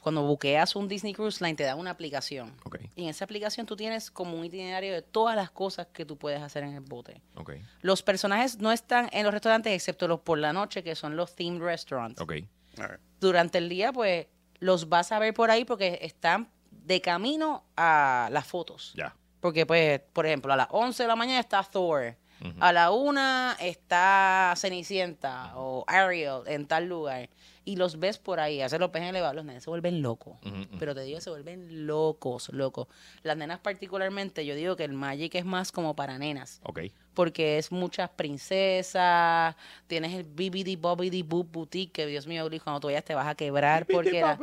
cuando 0.02 0.24
buqueas 0.24 0.76
un 0.76 0.88
Disney 0.88 1.14
Cruise 1.14 1.42
Line, 1.42 1.56
te 1.56 1.64
dan 1.64 1.78
una 1.80 1.92
aplicación. 1.92 2.54
Ok, 2.64 2.80
Y 2.96 3.04
en 3.04 3.10
esa 3.10 3.24
aplicación 3.24 3.66
tú 3.66 3.76
tienes 3.76 4.10
como 4.12 4.36
un 4.36 4.44
itinerario 4.44 4.92
de 4.94 5.04
todas 5.04 5.36
las 5.36 5.52
cosas 5.52 5.88
que 5.94 6.06
tú 6.06 6.18
puedes 6.18 6.42
hacer 6.42 6.64
en 6.64 6.74
el 6.74 6.82
bote. 6.82 7.22
ok, 7.36 7.52
Los 7.82 8.02
personajes 8.02 8.58
no 8.58 8.72
están 8.72 9.10
en 9.14 9.24
los 9.24 9.32
restaurantes 9.34 9.74
excepto 9.74 10.08
los 10.08 10.20
por 10.22 10.38
la 10.40 10.54
noche, 10.54 10.84
que 10.84 10.96
son 10.96 11.16
los 11.16 11.36
themed 11.36 11.62
restaurants. 11.62 12.20
ok. 12.20 12.34
A 12.80 12.88
ver. 12.88 13.00
Durante 13.20 13.58
el 13.60 13.70
día, 13.70 13.94
pues, 13.94 14.28
los 14.60 14.90
vas 14.90 15.12
a 15.12 15.20
ver 15.20 15.34
por 15.34 15.52
ahí 15.52 15.66
porque 15.66 16.00
están 16.02 16.50
de 16.82 17.02
camino 17.02 17.64
a 17.78 18.30
las 18.32 18.46
fotos. 18.48 18.94
Ya. 18.96 19.16
Porque, 19.40 19.66
pues, 19.66 20.02
por 20.14 20.26
ejemplo, 20.26 20.54
a 20.54 20.56
las 20.56 20.68
11 20.70 21.04
de 21.04 21.08
la 21.08 21.16
mañana 21.16 21.40
está 21.40 21.64
Thor. 21.64 22.16
A 22.60 22.74
la 22.74 22.90
1 22.90 23.58
está 23.60 24.54
Cenicienta 24.58 25.52
o 25.56 25.84
Ariel 25.86 26.42
en 26.48 26.66
tal 26.66 26.88
lugar. 26.88 27.30
Y 27.72 27.78
los 27.78 28.00
ves 28.00 28.18
por 28.18 28.42
ahí, 28.42 28.62
hacer 28.62 28.82
los 28.82 28.90
pejes 28.90 29.10
elevados, 29.12 29.34
los 29.34 29.46
nenes 29.46 29.64
se 29.64 29.70
vuelven 29.70 30.02
locos. 30.02 30.34
Pero 30.78 30.94
te 30.94 31.02
digo, 31.04 31.22
se 31.22 31.30
vuelven 31.30 31.88
locos, 31.88 32.50
locos. 32.50 32.88
Las 33.24 33.38
nenas 33.38 33.60
particularmente, 33.60 34.46
yo 34.46 34.56
digo 34.56 34.76
que 34.76 34.84
el 34.84 34.92
Magic 34.92 35.36
es 35.36 35.46
más 35.46 35.72
como 35.72 35.96
para 35.96 36.18
nenas 36.18 36.60
Ok. 36.64 36.82
porque 37.14 37.58
es 37.58 37.72
muchas 37.72 38.10
princesas, 38.10 39.56
tienes 39.88 40.14
el 40.14 40.24
BBD 40.24 40.78
Bobbidi 40.80 41.24
Boop 41.24 41.52
Boutique, 41.52 41.92
que 41.94 42.06
Dios 42.08 42.28
mío, 42.28 42.48
cuando 42.64 42.80
tú 42.80 42.88
vayas 42.88 43.04
te 43.04 43.16
vas 43.16 43.28
a 43.28 43.36
quebrar 43.36 43.86
porque 43.86 44.22
la- 44.22 44.38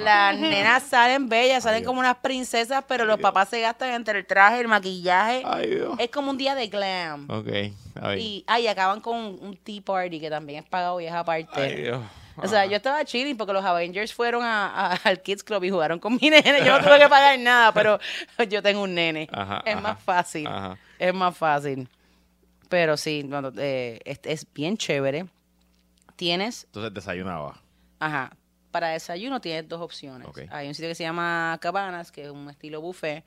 las 0.00 0.38
nenas 0.38 0.82
salen 0.82 1.28
bellas, 1.28 1.62
salen 1.64 1.84
como 1.84 2.00
unas 2.00 2.16
princesas, 2.18 2.84
pero 2.88 3.04
los 3.04 3.18
papás 3.20 3.48
se 3.48 3.60
gastan 3.60 3.94
entre 3.94 4.18
el 4.18 4.26
traje, 4.26 4.60
el 4.60 4.68
maquillaje. 4.68 5.42
Ay, 5.44 5.70
Dios. 5.70 5.94
Es 5.98 6.10
como 6.10 6.30
un 6.30 6.38
día 6.38 6.54
de 6.54 6.68
glam. 6.68 7.30
Ok. 7.30 7.48
Ay, 8.00 8.20
Y 8.20 8.44
ay, 8.46 8.66
acaban 8.68 9.00
con 9.00 9.16
un, 9.16 9.38
un 9.40 9.56
tea 9.56 9.80
party 9.82 10.20
que 10.20 10.30
también 10.30 10.62
es 10.64 10.68
pagado 10.68 11.00
y 11.00 11.06
es 11.06 11.12
aparte. 11.12 11.60
ay, 11.60 11.74
Dios. 11.82 12.00
O 12.42 12.48
sea, 12.48 12.66
yo 12.66 12.76
estaba 12.76 13.04
chilling 13.04 13.36
porque 13.36 13.52
los 13.52 13.64
Avengers 13.64 14.12
fueron 14.14 14.44
a- 14.44 14.92
a- 14.92 14.98
al 15.04 15.20
Kids 15.22 15.42
Club 15.42 15.64
y 15.64 15.70
jugaron 15.70 15.98
con 15.98 16.14
mi 16.20 16.30
nene. 16.30 16.64
Yo 16.64 16.78
no 16.78 16.84
tuve 16.84 16.98
que 16.98 17.08
pagar 17.08 17.38
nada, 17.38 17.72
pero 17.72 17.98
yo 18.48 18.62
tengo 18.62 18.82
un 18.82 18.94
nene. 18.94 19.28
Ajá, 19.32 19.62
es 19.64 19.74
ajá, 19.74 19.80
más 19.82 20.02
fácil. 20.02 20.46
ajá. 20.46 20.78
Es 20.98 21.14
más 21.14 21.36
fácil. 21.36 21.88
Pero 22.68 22.96
sí, 22.96 23.28
eh, 23.56 23.98
es, 24.04 24.20
es 24.24 24.46
bien 24.52 24.76
chévere. 24.76 25.26
Tienes, 26.16 26.64
Entonces 26.64 26.92
desayunaba. 26.92 27.60
ajá, 28.00 28.30
para 28.72 28.88
desayuno 28.88 29.40
tienes 29.40 29.68
dos 29.68 29.80
opciones. 29.80 30.26
Ok. 30.28 30.40
Hay 30.50 30.66
un 30.68 30.74
sitio 30.74 30.88
que 30.90 30.94
se 30.94 31.04
llama 31.04 31.56
Cabanas, 31.60 32.10
que 32.12 32.24
es 32.24 32.30
un 32.30 32.50
estilo 32.50 32.80
buffet. 32.80 33.24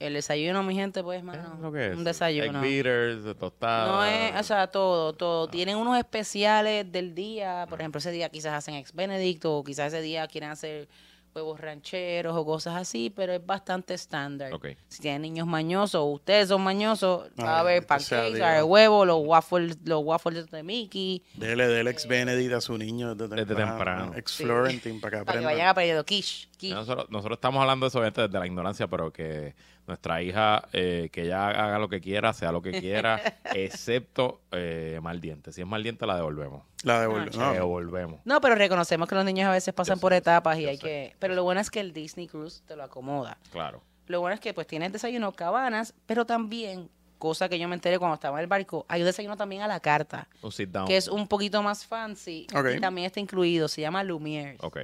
El 0.00 0.14
desayuno, 0.14 0.62
mi 0.62 0.74
gente, 0.74 1.02
pues, 1.02 1.20
¿Qué 1.20 1.26
mano, 1.26 1.52
es 1.54 1.60
lo 1.60 1.70
que 1.70 1.88
es? 1.90 1.96
un 1.96 2.04
desayuno. 2.04 2.58
Egg 2.64 2.82
beaters, 2.84 3.38
tostadas. 3.38 3.88
No 3.88 4.04
es, 4.04 4.40
o 4.40 4.42
sea, 4.44 4.66
todo, 4.66 5.12
todo. 5.12 5.46
Ah. 5.46 5.50
Tienen 5.50 5.76
unos 5.76 5.98
especiales 5.98 6.90
del 6.90 7.14
día. 7.14 7.66
Por 7.68 7.80
ejemplo, 7.80 7.98
ese 7.98 8.10
día 8.10 8.30
quizás 8.30 8.54
hacen 8.54 8.74
ex 8.76 8.92
benedicto 8.94 9.54
o 9.58 9.62
quizás 9.62 9.92
ese 9.92 10.02
día 10.02 10.26
quieren 10.26 10.50
hacer 10.50 10.88
huevos 11.32 11.60
rancheros 11.60 12.34
o 12.36 12.44
cosas 12.44 12.74
así, 12.76 13.08
pero 13.14 13.32
es 13.32 13.46
bastante 13.46 13.94
estándar. 13.94 14.52
Ok. 14.52 14.68
Si 14.88 15.00
tienen 15.00 15.22
niños 15.22 15.46
mañosos 15.46 16.00
o 16.00 16.04
ustedes 16.06 16.48
son 16.48 16.60
mañosos, 16.62 17.28
va 17.40 17.50
a 17.50 17.56
Ah, 17.58 17.60
haber 17.60 17.82
sea 17.82 17.86
pancakes, 17.86 18.40
va 18.42 18.46
a 18.46 18.50
haber 18.52 18.64
huevos, 18.64 19.06
los 19.06 19.18
waffles, 19.24 19.78
los 19.84 20.02
waffles 20.02 20.50
de 20.50 20.62
Mickey, 20.64 21.22
Dele 21.34 21.68
del 21.68 21.86
ex 21.86 22.08
Benedict 22.08 22.52
a 22.54 22.60
su 22.60 22.76
niño 22.76 23.14
desde 23.14 23.36
Desde 23.36 23.54
temprano. 23.54 24.12
Ex 24.16 24.32
Sí. 24.32 24.44
Florentine 24.44 24.98
para 24.98 25.18
que 25.20 25.24
para 25.24 25.24
que 25.24 25.30
aprenda. 25.38 25.50
vayan 25.52 25.68
aprendiendo 25.68 26.04
quiche, 26.04 26.48
quiche. 26.56 26.74
Nosotros, 26.74 27.06
nosotros 27.10 27.36
estamos 27.36 27.60
hablando 27.60 27.84
de 27.86 27.88
eso 27.90 28.00
desde 28.00 28.28
la 28.38 28.46
ignorancia, 28.46 28.88
pero 28.88 29.12
que 29.12 29.54
Nuestra 29.90 30.22
hija, 30.22 30.68
eh, 30.72 31.08
que 31.12 31.22
ella 31.22 31.48
haga 31.48 31.80
lo 31.80 31.88
que 31.88 32.00
quiera, 32.00 32.32
sea 32.32 32.52
lo 32.52 32.62
que 32.62 32.70
quiera, 32.80 33.20
excepto 33.56 34.40
eh, 34.52 35.00
mal 35.02 35.20
diente. 35.20 35.50
Si 35.52 35.60
es 35.62 35.66
mal 35.66 35.82
diente, 35.82 36.06
la 36.06 36.14
devolvemos. 36.14 36.62
La. 36.84 37.02
Ah, 37.02 37.08
no. 37.36 37.52
devolvemos. 37.52 38.20
No, 38.24 38.40
pero 38.40 38.54
reconocemos 38.54 39.08
que 39.08 39.16
los 39.16 39.24
niños 39.24 39.48
a 39.48 39.50
veces 39.50 39.74
pasan 39.74 39.96
Yo 39.96 40.00
por 40.00 40.12
sé, 40.12 40.18
etapas 40.18 40.58
y 40.60 40.66
hay 40.66 40.76
sé. 40.76 40.82
que... 40.84 41.16
Pero 41.18 41.34
lo 41.34 41.42
bueno 41.42 41.60
es 41.60 41.72
que 41.72 41.80
el 41.80 41.92
Disney 41.92 42.28
Cruise 42.28 42.62
te 42.68 42.76
lo 42.76 42.84
acomoda. 42.84 43.36
Claro. 43.50 43.82
Lo 44.06 44.20
bueno 44.20 44.34
es 44.34 44.40
que 44.40 44.54
pues 44.54 44.68
tienes 44.68 44.92
desayuno 44.92 45.32
cabanas, 45.32 45.92
pero 46.06 46.24
también, 46.24 46.88
cosa 47.18 47.48
que 47.48 47.58
yo 47.58 47.66
me 47.66 47.74
enteré 47.74 47.98
cuando 47.98 48.14
estaba 48.14 48.38
en 48.38 48.42
el 48.42 48.46
barco, 48.46 48.86
hay 48.88 49.00
un 49.00 49.06
desayuno 49.06 49.36
también 49.36 49.62
a 49.62 49.66
la 49.68 49.80
carta, 49.80 50.28
Un 50.42 50.52
sit 50.52 50.68
down. 50.70 50.86
que 50.86 50.96
es 50.96 51.08
un 51.08 51.26
poquito 51.26 51.62
más 51.64 51.84
fancy 51.84 52.46
Ok. 52.54 52.66
y 52.76 52.80
también 52.80 53.06
está 53.06 53.18
incluido, 53.18 53.66
se 53.66 53.80
llama 53.80 54.04
Lumière. 54.04 54.56
Ok. 54.60 54.78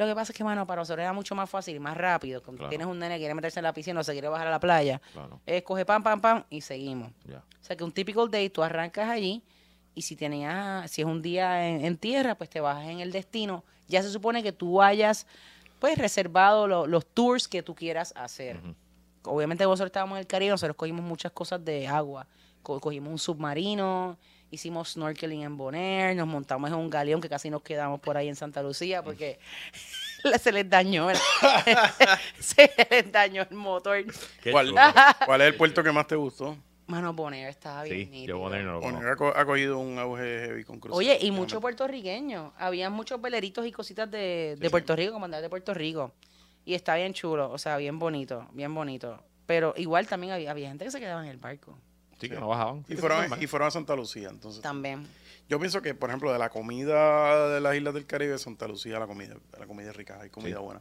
Lo 0.00 0.06
que 0.06 0.14
pasa 0.14 0.32
es 0.32 0.36
que, 0.38 0.42
mano, 0.44 0.66
para 0.66 0.80
nosotros 0.80 1.02
era 1.02 1.12
mucho 1.12 1.34
más 1.34 1.48
fácil 1.50 1.76
y 1.76 1.78
más 1.78 1.96
rápido. 1.96 2.42
Cuando 2.42 2.58
Claro. 2.60 2.68
tienes 2.70 2.86
un 2.86 2.98
nene 2.98 3.16
que 3.16 3.20
quiere 3.20 3.34
meterse 3.34 3.60
en 3.60 3.64
la 3.64 3.72
piscina 3.74 4.00
o 4.00 4.02
se 4.02 4.12
quiere 4.12 4.28
bajar 4.28 4.46
a 4.46 4.50
la 4.50 4.58
playa, 4.60 5.00
Claro. 5.12 5.40
es 5.44 5.62
coge 5.62 5.84
pam, 5.84 6.02
pam, 6.02 6.20
pam 6.20 6.44
y 6.48 6.62
seguimos. 6.62 7.12
O 7.28 7.62
sea 7.64 7.76
que 7.76 7.84
un 7.84 7.92
typical 7.92 8.30
day, 8.30 8.48
tú 8.48 8.62
arrancas 8.62 9.08
allí 9.10 9.42
y 9.94 10.02
si 10.02 10.16
tenías, 10.16 10.90
si 10.90 11.02
es 11.02 11.06
un 11.06 11.20
día 11.20 11.68
en, 11.68 11.84
en 11.84 11.98
tierra, 11.98 12.34
pues 12.34 12.48
te 12.48 12.60
bajas 12.60 12.86
en 12.88 13.00
el 13.00 13.12
destino. 13.12 13.62
Ya 13.88 14.02
se 14.02 14.08
supone 14.10 14.42
que 14.42 14.52
tú 14.52 14.80
hayas, 14.80 15.26
pues, 15.80 15.98
reservado 15.98 16.66
lo- 16.66 16.86
los 16.86 17.04
tours 17.06 17.46
que 17.48 17.62
tú 17.62 17.74
quieras 17.74 18.12
hacer. 18.16 18.58
Obviamente 19.24 19.64
nosotros 19.64 19.86
estábamos 19.88 20.16
en 20.16 20.20
el 20.20 20.26
Caribe, 20.26 20.52
nosotros 20.52 20.76
cogimos 20.76 21.04
muchas 21.04 21.32
cosas 21.32 21.62
de 21.64 21.86
agua. 21.86 22.26
Co- 22.62 22.80
cogimos 22.80 23.10
un 23.10 23.18
submarino, 23.18 24.16
hicimos 24.50 24.90
snorkeling 24.92 25.42
en 25.42 25.56
Bonaire, 25.56 26.14
nos 26.14 26.26
montamos 26.26 26.70
en 26.70 26.76
un 26.76 26.90
galeón 26.90 27.20
que 27.20 27.28
casi 27.28 27.50
nos 27.50 27.62
quedamos 27.62 28.00
por 28.00 28.16
ahí 28.16 28.28
en 28.28 28.36
Santa 28.36 28.62
Lucía 28.62 29.02
porque 29.02 29.38
se 30.40 30.52
les 30.52 30.68
dañó 30.68 31.10
el, 31.10 31.16
se 32.38 32.70
les 32.90 33.10
dañó 33.12 33.42
el 33.48 33.56
motor. 33.56 34.04
¿Cuál, 34.50 35.40
es 35.42 35.46
el 35.46 35.54
puerto 35.56 35.82
que 35.82 35.92
más 35.92 36.06
te 36.06 36.16
gustó? 36.16 36.56
Mano, 36.86 37.12
Bonaire 37.12 37.48
estaba 37.50 37.84
bien 37.84 37.96
Sí, 37.98 38.06
nítido. 38.06 38.36
yo 38.36 38.38
Bonner 38.38 38.64
no 38.64 38.72
lo 38.74 38.80
conozco. 38.80 39.06
ha, 39.08 39.16
co- 39.16 39.32
ha 39.38 39.44
cogido 39.46 39.78
un 39.78 39.96
auge 39.98 40.46
heavy 40.46 40.64
con 40.64 40.80
cruceros. 40.80 40.98
Oye, 40.98 41.18
y 41.24 41.30
muchos 41.30 41.60
puertorriqueños. 41.60 42.52
Había 42.58 42.90
muchos 42.90 43.20
veleritos 43.22 43.64
y 43.64 43.70
cositas 43.70 44.10
de, 44.10 44.56
de 44.58 44.66
sí. 44.66 44.68
Puerto 44.70 44.96
Rico, 44.96 45.12
como 45.12 45.26
andar 45.26 45.40
de 45.40 45.48
Puerto 45.48 45.72
Rico. 45.72 46.12
Y 46.64 46.74
está 46.74 46.96
bien 46.96 47.14
chulo, 47.14 47.50
o 47.52 47.58
sea, 47.58 47.76
bien 47.76 48.00
bonito, 48.00 48.48
bien 48.52 48.74
bonito. 48.74 49.22
Pero 49.46 49.72
igual 49.76 50.08
también 50.08 50.32
había, 50.32 50.50
había 50.50 50.68
gente 50.68 50.84
que 50.84 50.90
se 50.90 50.98
quedaba 50.98 51.22
en 51.22 51.28
el 51.30 51.36
barco. 51.38 51.78
Sí, 52.20 52.28
que 52.28 52.36
no 52.38 52.48
bajaban. 52.48 52.84
Y 52.88 52.96
fueron, 52.96 53.42
y 53.42 53.46
fueron 53.46 53.68
a 53.68 53.70
Santa 53.70 53.96
Lucía, 53.96 54.28
entonces. 54.28 54.60
También. 54.62 55.06
Yo 55.48 55.58
pienso 55.58 55.82
que, 55.82 55.94
por 55.94 56.10
ejemplo, 56.10 56.32
de 56.32 56.38
la 56.38 56.48
comida 56.50 57.48
de 57.48 57.60
las 57.60 57.74
islas 57.74 57.94
del 57.94 58.06
Caribe, 58.06 58.38
Santa 58.38 58.68
Lucía, 58.68 58.98
la 58.98 59.06
comida, 59.06 59.34
la 59.58 59.66
comida 59.66 59.90
es 59.90 59.96
rica, 59.96 60.18
hay 60.20 60.30
comida 60.30 60.56
Sí. 60.58 60.62
buena. 60.62 60.80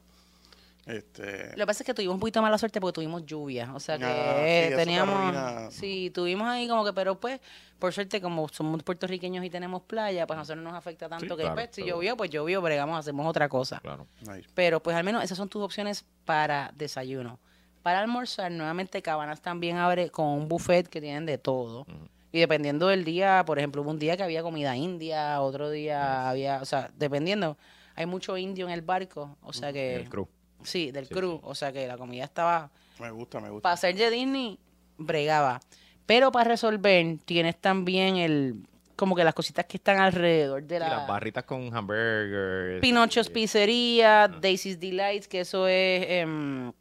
Este, 0.85 1.49
Lo 1.51 1.55
que 1.57 1.65
pasa 1.67 1.83
es 1.83 1.85
que 1.85 1.93
tuvimos 1.93 2.15
un 2.15 2.19
poquito 2.19 2.41
mala 2.41 2.57
suerte 2.57 2.81
porque 2.81 2.95
tuvimos 2.95 3.23
lluvia. 3.25 3.71
O 3.75 3.79
sea 3.79 3.97
que 3.99 4.05
Ah, 4.05 4.69
sí, 4.69 4.75
teníamos. 4.75 5.73
Sí, 5.73 6.11
tuvimos 6.13 6.47
ahí 6.47 6.67
como 6.67 6.83
que, 6.83 6.93
pero 6.93 7.19
pues, 7.19 7.39
por 7.77 7.93
suerte, 7.93 8.19
como 8.21 8.47
somos 8.49 8.81
puertorriqueños 8.81 9.45
y 9.45 9.49
tenemos 9.51 9.83
playa, 9.83 10.25
pues 10.25 10.35
a 10.37 10.39
nosotros 10.41 10.63
no 10.63 10.71
nos 10.71 10.77
afecta 10.79 11.07
tanto 11.07 11.25
Sí, 11.25 11.29
que 11.29 11.35
claro, 11.41 11.53
pues, 11.55 11.69
si 11.71 11.75
seguro. 11.83 11.95
llovió, 11.97 12.17
pues 12.17 12.29
llovió, 12.31 12.61
bregamos, 12.61 12.97
hacemos 12.99 13.27
otra 13.27 13.47
cosa. 13.49 13.79
Claro. 13.81 14.07
Pero 14.55 14.81
pues 14.81 14.95
al 14.95 15.03
menos 15.03 15.23
esas 15.23 15.37
son 15.37 15.47
tus 15.49 15.61
opciones 15.61 16.05
para 16.25 16.71
desayuno. 16.75 17.39
Para 17.83 17.99
almorzar, 18.01 18.51
nuevamente 18.51 19.01
Cabanas 19.01 19.41
también 19.41 19.77
abre 19.77 20.09
con 20.09 20.25
un 20.27 20.47
buffet 20.47 20.87
que 20.87 20.99
tienen 21.01 21.25
de 21.25 21.37
todo. 21.37 21.85
Y 22.31 22.39
dependiendo 22.39 22.87
del 22.87 23.03
día, 23.05 23.43
por 23.45 23.57
ejemplo, 23.57 23.81
hubo 23.81 23.89
un 23.89 23.97
día 23.99 24.15
que 24.17 24.23
había 24.23 24.43
comida 24.43 24.75
india, 24.75 25.41
otro 25.41 25.69
día 25.71 26.29
había, 26.29 26.61
o 26.61 26.65
sea, 26.65 26.91
dependiendo, 26.97 27.57
hay 27.95 28.05
mucho 28.05 28.37
indio 28.37 28.67
en 28.67 28.71
el 28.73 28.81
barco, 28.81 29.35
o 29.41 29.51
sea 29.53 29.73
que... 29.73 29.95
El 29.95 30.09
crew. 30.09 30.27
Sí, 30.63 30.91
del 30.91 31.07
Sí, 31.07 31.13
crew, 31.13 31.39
o 31.43 31.55
sea 31.55 31.71
que 31.71 31.87
la 31.87 31.97
comida 31.97 32.25
estaba... 32.25 32.69
Me 32.99 33.09
gusta, 33.11 33.39
me 33.39 33.49
gusta. 33.49 33.63
Para 33.63 33.77
ser 33.77 33.95
de 33.95 34.11
Disney, 34.11 34.59
bregaba. 34.97 35.59
Pero 36.05 36.31
para 36.31 36.49
resolver, 36.49 37.17
tienes 37.25 37.55
también 37.59 38.17
el... 38.17 38.55
Como 38.95 39.15
que 39.15 39.23
las 39.23 39.33
cositas 39.33 39.65
que 39.65 39.77
están 39.77 39.99
alrededor 39.99 40.61
de 40.63 40.75
Y 40.75 40.79
la... 40.79 40.89
las 40.89 41.07
barritas 41.07 41.45
con 41.45 41.73
hamburgers. 41.75 42.81
Pinocho's 42.81 43.27
y- 43.27 43.31
Pizzería, 43.31 44.27
Daisy's 44.27 44.77
Delights, 44.79 45.27
que 45.29 45.39
eso 45.39 45.67
es, 45.67 46.05
em, 46.09 46.73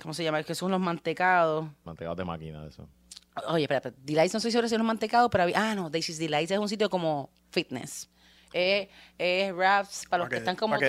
¿cómo 0.00 0.14
se 0.14 0.24
llama? 0.24 0.42
Que 0.42 0.54
son 0.54 0.70
los 0.70 0.80
mantecados. 0.80 1.66
Mantecados 1.84 2.16
de 2.16 2.24
máquina, 2.24 2.66
eso. 2.66 2.88
Oye, 3.48 3.62
espera, 3.64 3.92
Delights 3.96 4.34
no 4.34 4.40
sé 4.40 4.50
si 4.50 4.56
ahora 4.56 4.68
son 4.68 4.78
los 4.78 4.86
mantecados, 4.86 5.30
pero 5.30 5.44
había, 5.44 5.70
ah, 5.70 5.74
no, 5.74 5.88
Daisy's 5.88 6.18
Delights 6.18 6.50
es 6.50 6.58
un 6.58 6.68
sitio 6.68 6.90
como 6.90 7.30
fitness. 7.50 8.08
Es, 8.52 8.88
es 9.16 9.52
wraps 9.54 10.06
para 10.10 10.24
los 10.24 10.28
que, 10.28 10.34
que- 10.34 10.38
están 10.40 10.56
como 10.56 10.74
Para 10.76 10.88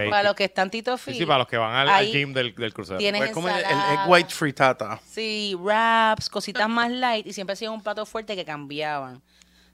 Fit. 0.00 0.24
los 0.24 0.34
que 0.34 0.44
están 0.44 0.70
Tito 0.70 0.96
Sí, 0.96 1.10
Fit. 1.10 1.18
sí, 1.20 1.26
para 1.26 1.40
los 1.40 1.46
que 1.48 1.58
van 1.58 1.86
al, 1.86 2.06
gym 2.06 2.32
del, 2.32 2.54
del 2.54 2.72
crucero. 2.72 2.96
tienes 2.98 3.20
Pues 3.20 3.32
como 3.32 3.48
el, 3.50 3.56
egg 3.62 4.00
white 4.08 4.30
frittata. 4.30 4.98
Sí, 5.06 5.54
wraps, 5.60 6.30
cositas 6.30 6.66
más 6.68 6.90
light 6.90 7.26
y 7.26 7.34
siempre 7.34 7.52
hacían 7.52 7.72
un 7.72 7.82
plato 7.82 8.06
fuerte 8.06 8.34
que 8.34 8.44
cambiaban. 8.46 9.22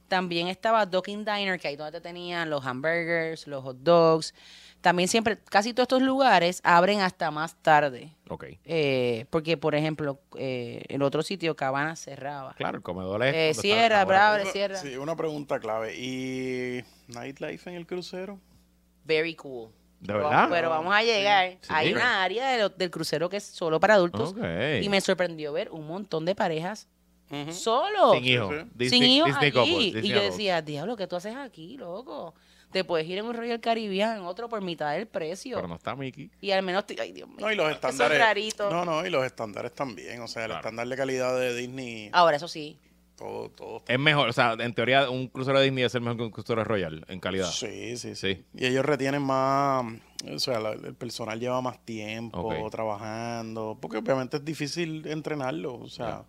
También 0.08 0.48
estaba 0.48 0.84
Docking 0.84 1.24
Diner, 1.24 1.58
que 1.60 1.68
ahí 1.68 1.76
donde 1.76 1.92
te 1.92 2.00
tenían 2.00 2.50
los 2.50 2.66
hamburgers, 2.66 3.46
los 3.46 3.62
hot 3.62 3.76
dogs. 3.78 4.34
También 4.82 5.08
siempre, 5.08 5.38
casi 5.48 5.72
todos 5.72 5.84
estos 5.84 6.02
lugares 6.02 6.60
abren 6.64 7.00
hasta 7.00 7.30
más 7.30 7.54
tarde. 7.62 8.10
Ok. 8.28 8.44
Eh, 8.64 9.26
porque, 9.30 9.56
por 9.56 9.74
ejemplo, 9.74 10.20
eh, 10.36 10.82
el 10.88 11.02
otro 11.02 11.22
sitio, 11.22 11.54
Cabana 11.56 11.96
cerraba. 11.96 12.52
Claro, 12.54 12.76
el 12.78 12.82
comedor 12.82 13.22
es. 13.24 13.56
Eh, 13.58 13.60
cierra, 13.60 14.04
bravo. 14.04 14.44
Cierra. 14.50 14.76
Sí, 14.76 14.96
una 14.96 15.14
pregunta 15.16 15.58
clave. 15.60 15.94
¿Y 15.96 16.82
nightlife 17.06 17.70
en 17.70 17.76
el 17.76 17.86
crucero? 17.86 18.38
Very 19.04 19.34
cool. 19.36 19.70
¿De 20.00 20.12
verdad? 20.14 20.48
Pero 20.50 20.68
vamos 20.68 20.92
a 20.92 21.02
llegar. 21.02 21.50
Sí. 21.60 21.68
Hay 21.68 21.88
Sí. 21.88 21.94
una 21.94 22.24
área 22.24 22.48
de 22.50 22.58
lo- 22.58 22.68
del 22.70 22.90
crucero 22.90 23.28
que 23.28 23.36
es 23.36 23.44
solo 23.44 23.78
para 23.78 23.94
adultos. 23.94 24.30
Ok. 24.30 24.38
Y 24.82 24.88
me 24.88 25.00
sorprendió 25.00 25.52
ver 25.52 25.70
un 25.70 25.86
montón 25.86 26.24
de 26.24 26.34
parejas 26.34 26.88
Ujú. 27.30 27.52
solos. 27.52 28.16
Sin 28.16 28.24
hijos. 28.24 28.54
sin 28.80 29.02
hijos 29.04 29.30
allí. 29.36 29.52
couple, 29.52 30.00
y 30.02 30.08
yo 30.08 30.20
decía, 30.20 30.60
diablo, 30.60 30.96
¿qué 30.96 31.06
tú 31.06 31.14
haces 31.14 31.36
aquí, 31.36 31.76
loco? 31.76 32.34
Te 32.72 32.84
puedes 32.84 33.06
ir 33.06 33.18
en 33.18 33.26
un 33.26 33.34
Royal 33.34 33.60
Caribbean, 33.60 34.16
en 34.18 34.22
otro 34.24 34.48
por 34.48 34.62
mitad 34.62 34.92
del 34.92 35.06
precio. 35.06 35.56
Pero 35.56 35.68
no 35.68 35.76
está 35.76 35.94
Mickey. 35.94 36.30
Y 36.40 36.50
al 36.52 36.62
menos, 36.62 36.86
te- 36.86 37.00
ay 37.00 37.12
Dios 37.12 37.28
mío, 37.28 37.38
No, 37.40 37.52
y 37.52 37.54
los 37.56 37.70
estándares. 37.70 38.18
raritos. 38.18 38.72
No, 38.72 38.84
no, 38.84 39.06
y 39.06 39.10
los 39.10 39.24
estándares 39.24 39.72
también. 39.74 40.20
O 40.22 40.28
sea, 40.28 40.42
el 40.44 40.48
Claro. 40.48 40.60
estándar 40.60 40.88
de 40.88 40.96
calidad 40.96 41.38
de 41.38 41.54
Disney, 41.54 42.08
Ahora, 42.12 42.36
eso 42.38 42.48
sí. 42.48 42.78
todo, 43.16 43.50
todo. 43.50 43.82
Es 43.86 43.98
mejor, 43.98 44.28
o 44.28 44.32
sea, 44.32 44.54
en 44.58 44.74
teoría, 44.74 45.08
un 45.10 45.28
crucero 45.28 45.58
de 45.58 45.64
Disney 45.66 45.84
es 45.84 45.94
el 45.94 46.00
mejor 46.00 46.16
que 46.16 46.22
un 46.24 46.30
crucero 46.30 46.64
Royal 46.64 47.04
en 47.08 47.20
calidad. 47.20 47.50
Sí, 47.50 47.96
sí, 47.96 48.14
sí, 48.14 48.34
Sí. 48.34 48.44
Y 48.54 48.66
ellos 48.66 48.84
retienen 48.84 49.22
más, 49.22 49.84
o 50.28 50.38
sea, 50.40 50.58
la- 50.58 50.72
el 50.72 50.94
personal 50.94 51.38
lleva 51.38 51.60
más 51.60 51.84
tiempo 51.84 52.52
trabajando, 52.70 53.78
porque 53.80 53.98
obviamente 53.98 54.38
es 54.38 54.44
difícil 54.44 55.06
entrenarlo, 55.06 55.74
o 55.74 55.88
sea, 55.88 56.24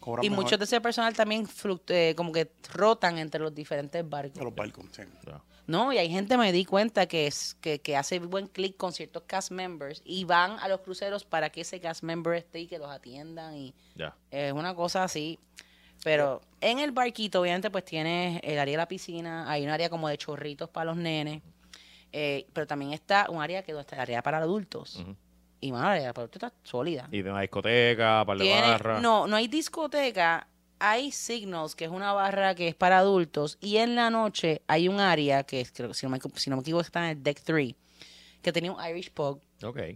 cobran 0.00 0.24
Y 0.24 0.30
mejor 0.30 0.44
muchos 0.44 0.58
de 0.60 0.64
ese 0.66 0.80
personal 0.80 1.12
también 1.14 1.48
eh, 1.88 2.14
como 2.16 2.30
que 2.30 2.52
rotan 2.72 3.18
entre 3.18 3.40
los 3.40 3.52
diferentes 3.54 4.08
barcos. 4.08 4.40
los 4.42 4.54
barcos. 4.54 4.84
sí. 4.92 5.02
Ya. 5.26 5.40
No, 5.68 5.92
y 5.92 5.98
hay 5.98 6.08
gente, 6.10 6.36
me 6.38 6.50
di 6.50 6.64
cuenta, 6.64 7.06
que, 7.06 7.26
es, 7.26 7.54
que, 7.60 7.80
que 7.80 7.94
hace 7.94 8.18
buen 8.20 8.46
clic 8.48 8.76
con 8.78 8.92
ciertos 8.92 9.24
cast 9.26 9.50
members 9.52 10.00
y 10.04 10.24
van 10.24 10.58
a 10.60 10.66
los 10.66 10.80
cruceros 10.80 11.24
para 11.26 11.50
que 11.50 11.60
ese 11.60 11.78
cast 11.78 12.02
member 12.02 12.32
esté 12.34 12.60
y 12.60 12.66
que 12.66 12.78
los 12.78 12.90
atiendan 12.90 13.54
y 13.54 13.74
es 14.30 14.52
una 14.54 14.74
cosa 14.74 15.04
así. 15.04 15.38
Pero 16.02 16.40
en 16.62 16.78
el 16.78 16.92
barquito, 16.92 17.42
obviamente, 17.42 17.70
pues 17.70 17.84
tienes 17.84 18.40
el 18.44 18.58
área 18.58 18.72
de 18.72 18.78
la 18.78 18.88
piscina, 18.88 19.50
hay 19.50 19.62
un 19.64 19.68
área 19.70 19.90
como 19.90 20.08
de 20.08 20.16
chorritos 20.16 20.70
para 20.70 20.86
los 20.86 20.96
nenes, 20.96 21.42
eh, 22.12 22.46
pero 22.54 22.66
también 22.66 22.92
está 22.94 23.26
un 23.28 23.42
área 23.42 23.62
que 23.62 23.72
está 23.78 23.96
el 23.96 24.00
área 24.02 24.22
para 24.22 24.38
adultos. 24.38 25.04
Y 25.60 25.70
más, 25.72 25.82
la 25.82 25.90
área 25.90 26.14
para 26.14 26.22
adultos 26.24 26.42
está 26.42 26.56
sólida. 26.62 27.08
Y 27.12 27.20
de 27.20 27.30
una 27.30 27.42
discoteca, 27.42 28.24
par 28.24 28.38
de 28.38 28.44
Tiene- 28.44 28.60
barras. 28.70 29.02
no, 29.02 29.26
no 29.26 29.36
hay 29.36 29.48
discoteca, 29.48 30.48
hay 30.80 31.10
Signals, 31.12 31.74
que 31.74 31.84
es 31.86 31.90
una 31.90 32.12
barra 32.12 32.54
que 32.54 32.68
es 32.68 32.74
para 32.74 32.98
adultos, 32.98 33.58
y 33.60 33.78
en 33.78 33.94
la 33.94 34.10
noche 34.10 34.62
hay 34.66 34.88
un 34.88 35.00
área 35.00 35.42
que, 35.44 35.60
es- 35.60 35.72
creo, 35.72 35.92
si, 35.94 36.06
no 36.06 36.10
me, 36.10 36.18
si 36.36 36.50
no 36.50 36.56
me 36.56 36.62
equivoco, 36.62 36.82
está 36.82 37.00
en 37.10 37.16
el 37.18 37.22
Deck 37.22 37.40
3, 37.42 37.74
que 38.42 38.52
tenía 38.52 38.72
un 38.72 38.84
Irish 38.84 39.10
Pub 39.12 39.40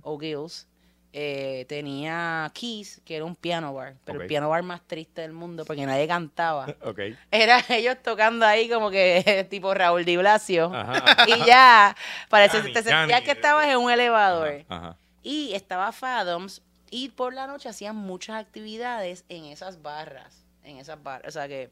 o 0.02 0.18
Gills, 0.18 0.66
eh, 1.14 1.66
tenía 1.68 2.50
Keys, 2.54 3.02
que 3.04 3.16
era 3.16 3.24
un 3.26 3.36
piano 3.36 3.74
bar, 3.74 3.96
pero 4.04 4.22
el 4.22 4.26
piano 4.26 4.48
bar 4.48 4.62
más 4.62 4.80
triste 4.86 5.20
del 5.20 5.32
mundo 5.34 5.64
porque 5.66 5.84
nadie 5.84 6.08
cantaba. 6.08 6.74
Era 7.30 7.62
ellos 7.68 7.96
tocando 8.02 8.46
ahí 8.46 8.66
como 8.70 8.90
que 8.90 9.46
tipo 9.50 9.74
Raúl 9.74 10.06
Di 10.06 10.16
Blasio. 10.16 10.72
Ajá. 10.74 11.24
Y 11.28 11.44
ya, 11.44 11.94
parece 12.30 12.56
Yanni, 12.58 12.72
te 12.72 12.82
sentías 12.82 13.08
Yanni. 13.10 13.24
que 13.26 13.32
estabas 13.32 13.66
en 13.68 13.76
un 13.76 13.90
elevador. 13.90 14.64
Ajá. 14.68 14.86
ajá. 14.88 14.96
Y 15.22 15.52
estaba 15.52 15.92
Fathoms 15.92 16.62
y 16.90 17.10
por 17.10 17.34
la 17.34 17.46
noche 17.46 17.68
hacían 17.68 17.94
muchas 17.94 18.36
actividades 18.40 19.24
en 19.28 19.44
esas 19.44 19.82
barras, 19.82 20.41
en 20.64 20.78
esas 20.78 21.02
barras, 21.02 21.28
o 21.28 21.30
sea 21.32 21.48
que, 21.48 21.70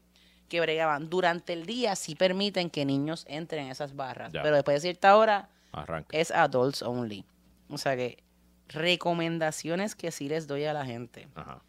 que 0.49 0.59
bregaban. 0.61 1.09
Durante 1.09 1.53
el 1.53 1.65
día 1.65 1.95
sí 1.95 2.15
permiten 2.15 2.69
que 2.69 2.85
niños 2.85 3.25
entren 3.27 3.65
en 3.65 3.71
esas 3.71 3.95
barras, 3.95 4.31
Ya. 4.33 4.41
pero 4.43 4.55
después 4.55 4.75
de 4.75 4.81
cierta 4.81 5.15
hora 5.17 5.49
Arranca. 5.71 6.17
es 6.17 6.31
adults 6.31 6.81
only. 6.81 7.25
O 7.69 7.77
sea 7.77 7.95
que 7.95 8.21
recomendaciones 8.67 9.95
que 9.95 10.11
sí 10.11 10.27
les 10.27 10.47
doy 10.47 10.65
a 10.65 10.73
la 10.73 10.85
gente. 10.85 11.27
Ajá. 11.35 11.61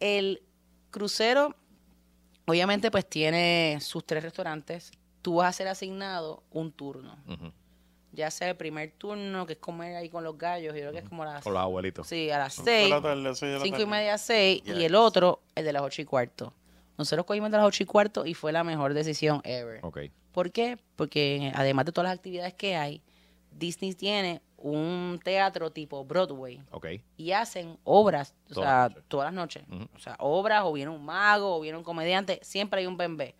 El 0.00 0.42
crucero, 0.90 1.54
obviamente, 2.46 2.90
pues 2.90 3.08
tiene 3.08 3.78
sus 3.80 4.04
tres 4.06 4.22
restaurantes. 4.22 4.90
Tú 5.22 5.36
vas 5.36 5.48
a 5.48 5.52
ser 5.52 5.68
asignado 5.68 6.42
un 6.50 6.72
turno. 6.72 7.16
Ujú. 7.26 7.52
Ya 8.18 8.30
sea 8.30 8.50
el 8.50 8.56
primer 8.56 8.90
turno, 8.98 9.46
que 9.46 9.52
es 9.54 9.58
comer 9.58 9.94
ahí 9.96 10.08
con 10.10 10.24
los 10.24 10.36
gallos, 10.36 10.74
yo 10.74 10.80
creo 10.80 10.92
que 10.92 10.98
es 10.98 11.08
como 11.08 11.22
a 11.22 11.26
las, 11.26 11.44
Con 11.44 11.52
los 11.54 11.62
abuelitos. 11.62 12.06
sí, 12.06 12.30
a 12.30 12.38
las 12.38 12.54
seis, 12.54 12.90
la 12.90 13.00
tarde, 13.00 13.22
seis 13.34 13.52
de 13.52 13.58
la 13.58 13.64
cinco 13.64 13.80
y 13.80 13.86
media, 13.86 14.18
seis, 14.18 14.62
y 14.66 14.82
el 14.84 14.94
otro, 14.94 15.40
el 15.54 15.64
de 15.64 15.72
las 15.72 15.82
ocho 15.82 16.02
y 16.02 16.04
cuarto. 16.04 16.52
Nosotros 16.98 17.24
cogimos 17.26 17.50
de 17.52 17.56
las 17.58 17.66
ocho 17.66 17.84
y 17.84 17.86
cuarto 17.86 18.26
y 18.26 18.34
fue 18.34 18.50
la 18.52 18.64
mejor 18.64 18.92
decisión 18.92 19.40
ever. 19.44 19.78
Ok. 19.84 19.98
¿Por 20.32 20.50
qué? 20.50 20.78
Porque 20.96 21.52
además 21.54 21.86
de 21.86 21.92
todas 21.92 22.10
las 22.10 22.16
actividades 22.18 22.54
que 22.54 22.74
hay, 22.76 23.02
Disney 23.52 23.94
tiene 23.94 24.42
un 24.56 25.20
teatro 25.22 25.70
tipo 25.70 26.04
Broadway 26.04 26.60
Ok. 26.72 26.86
y 27.16 27.30
hacen 27.30 27.78
obras, 27.84 28.34
o 28.50 28.54
Todas 28.54 28.92
sea, 28.92 29.02
todas 29.06 29.26
las 29.26 29.34
noches. 29.34 29.62
O 29.94 29.98
sea, 30.00 30.16
obras, 30.18 30.62
o 30.64 30.72
viene 30.72 30.90
un 30.90 31.04
mago, 31.04 31.56
o 31.56 31.60
viene 31.60 31.78
un 31.78 31.84
comediante, 31.84 32.40
siempre 32.42 32.80
hay 32.80 32.86
un 32.86 32.96
bembé. 32.96 33.36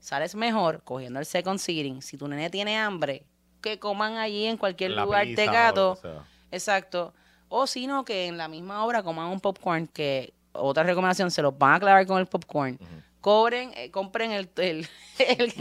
Sales 0.00 0.34
mejor 0.34 0.82
cogiendo 0.84 1.18
el 1.20 1.26
second 1.26 1.58
seating. 1.60 2.02
Si 2.02 2.16
tu 2.16 2.26
nene 2.28 2.50
tiene 2.50 2.76
hambre, 2.76 3.24
que 3.60 3.78
coman 3.78 4.16
allí 4.16 4.46
en 4.46 4.56
cualquier 4.56 4.92
La 4.92 5.04
lugar 5.04 5.26
de 5.26 5.46
gato. 5.46 5.96
sea. 5.96 6.24
Exacto. 6.50 7.12
O 7.48 7.66
si 7.66 7.86
no, 7.86 8.04
que 8.04 8.26
en 8.26 8.36
la 8.36 8.48
misma 8.48 8.84
obra 8.84 9.02
coman 9.02 9.26
un 9.26 9.40
popcorn, 9.40 9.86
que 9.86 10.32
otra 10.52 10.82
recomendación, 10.82 11.30
se 11.30 11.42
los 11.42 11.56
van 11.56 11.74
a 11.74 11.80
clavar 11.80 12.06
con 12.06 12.18
el 12.18 12.26
popcorn. 12.26 12.78
Cobren, 13.20 13.72
eh, 13.74 13.90
compren 13.90 14.30
el, 14.32 14.48
el, 14.56 14.86
el, 15.18 15.52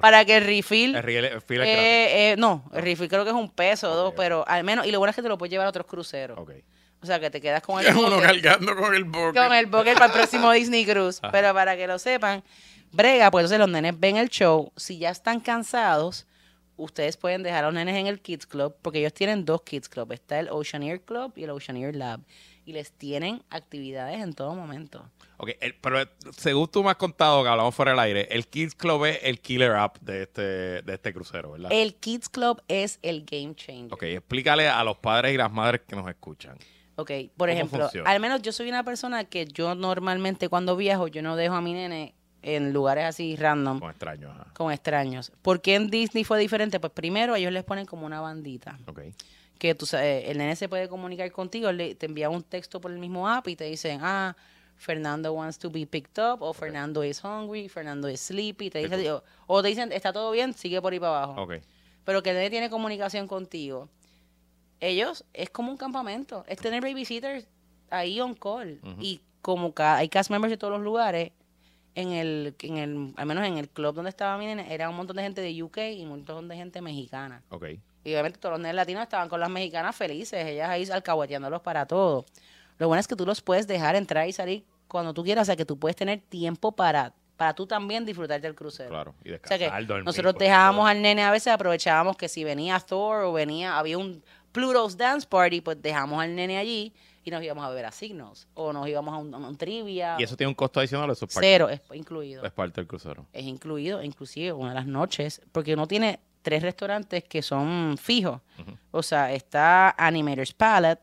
para 0.00 0.24
que 0.24 0.36
el 0.36 0.44
refill... 0.44 0.94
El 0.94 1.02
gratis. 1.02 1.42
eh, 1.50 2.32
eh, 2.32 2.34
no, 2.36 2.62
el 2.74 2.82
refill 2.82 3.08
creo 3.08 3.24
que 3.24 3.30
es 3.30 3.36
un 3.36 3.50
peso 3.50 3.90
o 3.90 3.94
dos, 3.96 4.14
pero 4.16 4.44
al 4.46 4.64
menos... 4.64 4.86
Y 4.86 4.90
lo 4.90 4.98
bueno 4.98 5.10
es 5.10 5.16
que 5.16 5.22
te 5.22 5.28
lo 5.28 5.38
puedes 5.38 5.50
llevar 5.50 5.66
a 5.66 5.70
otros 5.70 5.86
cruceros. 5.86 6.38
Ok. 6.38 6.50
O 7.00 7.06
sea, 7.06 7.18
que 7.20 7.30
te 7.30 7.40
quedas 7.40 7.62
con 7.62 7.80
el... 7.84 7.86
Uno 7.96 8.16
bucket 8.16 8.42
cargando 8.42 8.76
con 8.76 8.94
el 8.94 9.04
boque. 9.04 9.38
con 9.38 9.52
el 9.54 9.66
bucket 9.66 9.94
para 9.94 10.06
el 10.06 10.12
próximo 10.12 10.50
Disney 10.52 10.84
Cruise. 10.84 11.20
Ajá. 11.22 11.32
Pero 11.32 11.54
para 11.54 11.76
que 11.76 11.86
lo 11.86 11.98
sepan, 11.98 12.42
brega, 12.92 13.30
pues 13.30 13.42
entonces 13.44 13.58
los 13.58 13.68
nenes 13.70 13.98
ven 13.98 14.16
el 14.16 14.28
show. 14.28 14.72
Si 14.76 14.98
ya 14.98 15.10
están 15.10 15.40
cansados, 15.40 16.26
ustedes 16.76 17.16
pueden 17.16 17.42
dejar 17.42 17.64
a 17.64 17.68
los 17.68 17.74
nenes 17.74 17.96
en 17.96 18.06
el 18.06 18.20
Kids 18.20 18.46
Club, 18.46 18.74
porque 18.82 19.00
ellos 19.00 19.12
tienen 19.14 19.44
dos 19.44 19.62
Kids 19.62 19.88
Club. 19.88 20.12
Está 20.12 20.38
el 20.40 20.48
Oceaneer 20.50 21.00
Club 21.02 21.32
y 21.36 21.44
el 21.44 21.50
Oceaneer 21.50 21.94
Lab. 21.96 22.20
Y 22.64 22.72
les 22.72 22.92
tienen 22.92 23.42
actividades 23.48 24.20
en 24.22 24.34
todo 24.34 24.54
momento. 24.54 25.02
Ok, 25.38 25.52
el- 25.60 25.74
pero 25.76 26.00
según 26.36 26.68
tú 26.68 26.84
me 26.84 26.90
has 26.90 26.96
contado 26.96 27.42
que 27.42 27.48
hablamos 27.48 27.74
fuera 27.74 27.92
del 27.92 28.00
aire, 28.00 28.28
el 28.30 28.46
Kids 28.46 28.74
Club 28.74 29.06
es 29.06 29.20
el 29.22 29.40
killer 29.40 29.72
app 29.72 29.96
de 30.00 30.22
este, 30.24 30.42
de 30.82 30.94
este 30.94 31.14
crucero, 31.14 31.52
¿verdad? 31.52 31.70
El 31.72 31.94
Kids 31.94 32.28
Club 32.28 32.62
es 32.68 32.98
el 33.02 33.24
game 33.24 33.54
changer. 33.54 33.94
Ok, 33.94 34.02
explícale 34.02 34.68
a 34.68 34.84
los 34.84 34.98
padres 34.98 35.32
y 35.32 35.38
las 35.38 35.50
madres 35.50 35.80
que 35.88 35.96
nos 35.96 36.06
escuchan. 36.08 36.58
Ok, 36.96 37.10
por 37.36 37.48
¿Cómo 37.48 37.52
ejemplo, 37.52 37.80
funciona? 37.84 38.10
al 38.10 38.20
menos 38.20 38.42
yo 38.42 38.52
soy 38.52 38.68
una 38.68 38.82
persona 38.82 39.24
que 39.24 39.46
yo 39.46 39.74
normalmente 39.74 40.48
cuando 40.48 40.76
viajo, 40.76 41.06
yo 41.08 41.22
no 41.22 41.36
dejo 41.36 41.54
a 41.54 41.60
mi 41.62 41.72
nene 41.72 42.12
en 42.56 42.72
lugares 42.72 43.04
así 43.04 43.36
random 43.36 43.80
Con 43.80 43.90
extraños. 43.90 44.30
ajá. 44.32 44.46
con 44.54 44.72
extraños. 44.72 45.32
¿Por 45.42 45.60
qué 45.60 45.74
en 45.76 45.90
Disney 45.90 46.24
fue 46.24 46.38
diferente? 46.38 46.80
Pues 46.80 46.92
primero 46.92 47.34
ellos 47.36 47.52
les 47.52 47.64
ponen 47.64 47.86
como 47.86 48.06
una 48.06 48.20
bandita. 48.20 48.78
Ok. 48.86 49.00
Que 49.58 49.74
tú 49.74 49.86
sabes, 49.86 50.28
el 50.28 50.38
nene 50.38 50.54
se 50.56 50.68
puede 50.68 50.88
comunicar 50.88 51.30
contigo, 51.32 51.72
le, 51.72 51.94
te 51.94 52.06
envía 52.06 52.30
un 52.30 52.42
texto 52.42 52.80
por 52.80 52.90
el 52.92 52.98
mismo 52.98 53.28
app 53.28 53.48
y 53.48 53.56
te 53.56 53.64
dicen, 53.64 54.00
ah, 54.02 54.36
Fernando 54.76 55.32
wants 55.32 55.58
to 55.58 55.68
be 55.70 55.84
picked 55.86 56.22
up, 56.22 56.40
o 56.42 56.52
Fernando 56.52 57.02
is 57.02 57.22
hungry, 57.24 57.68
Fernando 57.68 58.08
is 58.08 58.20
sleepy, 58.20 58.70
te 58.70 58.82
Qué 58.88 58.96
dice, 58.96 59.10
o, 59.10 59.24
o 59.48 59.60
te 59.62 59.68
dicen, 59.68 59.90
está 59.90 60.12
todo 60.12 60.30
bien, 60.30 60.54
sigue 60.54 60.80
por 60.80 60.92
ahí 60.92 61.00
para 61.00 61.22
abajo. 61.24 61.42
Ok. 61.42 61.54
Pero 62.04 62.22
que 62.22 62.30
el 62.30 62.36
nene 62.36 62.50
tiene 62.50 62.70
comunicación 62.70 63.26
contigo. 63.26 63.88
Ellos 64.80 65.24
es 65.34 65.50
como 65.50 65.72
un 65.72 65.76
campamento, 65.76 66.44
es 66.46 66.58
tener 66.58 66.80
babysitters 66.80 67.46
ahí 67.90 68.20
on 68.20 68.34
call. 68.34 68.80
Y 69.00 69.20
como 69.42 69.72
ca- 69.74 69.96
hay 69.96 70.08
cast 70.08 70.30
members 70.30 70.50
de 70.52 70.56
todos 70.56 70.72
los 70.72 70.82
lugares, 70.82 71.32
en 72.00 72.12
el, 72.12 72.54
en 72.60 72.76
el, 72.76 73.12
al 73.16 73.26
menos 73.26 73.44
en 73.44 73.58
el 73.58 73.68
club 73.68 73.92
donde 73.92 74.10
estaba 74.10 74.38
mi 74.38 74.46
nene, 74.46 74.72
era 74.72 74.88
un 74.88 74.94
montón 74.94 75.16
de 75.16 75.22
gente 75.24 75.40
de 75.40 75.62
UK 75.62 75.78
y 75.96 76.02
un 76.04 76.10
montón 76.10 76.46
de 76.46 76.54
gente 76.54 76.80
mexicana. 76.80 77.42
Ok. 77.48 77.64
Y 78.04 78.12
obviamente 78.12 78.38
todos 78.38 78.52
los 78.52 78.60
nenes 78.60 78.76
latinos 78.76 79.02
estaban 79.02 79.28
con 79.28 79.40
las 79.40 79.50
mexicanas 79.50 79.96
felices, 79.96 80.46
ellas 80.46 80.70
ahí 80.70 80.88
alcahueteándolos 80.88 81.60
para 81.60 81.86
todo. 81.86 82.24
Lo 82.78 82.86
bueno 82.86 83.00
es 83.00 83.08
que 83.08 83.16
tú 83.16 83.26
los 83.26 83.40
puedes 83.40 83.66
dejar 83.66 83.96
entrar 83.96 84.28
y 84.28 84.32
salir 84.32 84.64
cuando 84.86 85.12
tú 85.12 85.24
quieras, 85.24 85.42
o 85.42 85.46
sea 85.46 85.56
que 85.56 85.64
tú 85.64 85.76
puedes 85.76 85.96
tener 85.96 86.20
tiempo 86.20 86.70
para, 86.70 87.12
para 87.36 87.52
tú 87.54 87.66
también 87.66 88.06
disfrutar 88.06 88.40
del 88.40 88.54
crucero. 88.54 88.90
Claro. 88.90 89.14
Y 89.24 89.30
O 89.30 89.32
descansar, 89.32 89.58
sea 89.58 89.78
que 89.80 89.86
dormir, 89.86 90.04
nosotros 90.04 90.36
dejábamos 90.38 90.82
todo. 90.82 90.86
al 90.86 91.02
nene 91.02 91.24
a 91.24 91.32
veces, 91.32 91.52
aprovechábamos 91.52 92.16
que 92.16 92.28
si 92.28 92.44
venía 92.44 92.78
Thor 92.78 93.24
o 93.24 93.32
venía, 93.32 93.76
había 93.76 93.98
un 93.98 94.22
Pluto's 94.52 94.96
Dance 94.96 95.26
Party, 95.26 95.60
pues 95.60 95.82
dejamos 95.82 96.22
al 96.22 96.36
nene 96.36 96.58
allí 96.58 96.94
y 97.28 97.30
nos 97.30 97.42
íbamos 97.42 97.64
a 97.64 97.70
ver 97.70 97.84
a 97.84 97.92
Signals. 97.92 98.48
O 98.54 98.72
nos 98.72 98.88
íbamos 98.88 99.14
a 99.14 99.18
un, 99.18 99.34
a 99.34 99.38
un 99.38 99.56
trivia. 99.56 100.16
Y 100.18 100.22
eso 100.22 100.36
tiene 100.36 100.48
un 100.48 100.54
costo 100.54 100.80
adicional, 100.80 101.08
o 101.08 101.12
eso 101.12 101.26
es 101.26 101.34
parte, 101.34 101.46
Cero, 101.46 101.68
es 101.68 101.80
incluido. 101.92 102.44
es 102.44 102.52
parte 102.52 102.80
del 102.80 102.88
crucero. 102.88 103.26
Es 103.32 103.44
incluido, 103.44 104.02
inclusive 104.02 104.52
una 104.52 104.70
de 104.70 104.74
las 104.74 104.86
noches, 104.86 105.40
porque 105.52 105.74
uno 105.74 105.86
tiene 105.86 106.20
tres 106.42 106.62
restaurantes 106.62 107.24
que 107.24 107.42
son 107.42 107.96
fijos. 108.00 108.40
O 108.90 109.02
sea, 109.02 109.32
está 109.32 109.94
Animator's 109.98 110.52
Palette, 110.52 111.00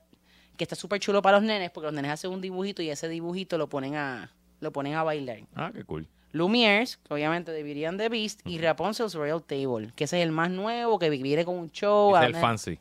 que 0.58 0.64
está 0.64 0.76
súper 0.76 1.00
chulo 1.00 1.22
para 1.22 1.38
los 1.38 1.46
nenes, 1.46 1.70
porque 1.72 1.86
los 1.86 1.94
nenes 1.94 2.12
hacen 2.12 2.32
un 2.32 2.42
dibujito 2.42 2.82
y 2.82 2.90
ese 2.90 3.08
dibujito 3.08 3.58
lo 3.58 3.70
ponen 3.70 3.96
a, 3.96 4.32
lo 4.60 4.72
ponen 4.72 4.96
a 4.96 5.04
bailar. 5.04 5.42
Ah, 5.56 5.72
qué 5.74 5.84
cool. 5.84 6.08
Lumiere's, 6.32 6.98
que 6.98 7.14
obviamente 7.14 7.52
de 7.52 7.64
Beauty 7.64 7.86
and 7.86 8.00
the 8.00 8.10
Beast, 8.10 8.42
y 8.46 8.58
Rapunzel's 8.58 9.14
Royal 9.14 9.42
Table, 9.42 9.92
que 9.96 10.04
ese 10.04 10.20
es 10.20 10.24
el 10.26 10.32
más 10.32 10.50
nuevo, 10.50 11.00
que 11.00 11.10
viene 11.10 11.46
con 11.46 11.56
un 11.56 11.72
show. 11.72 12.16
Es 12.18 12.24
el 12.24 12.36
fancy. 12.36 12.78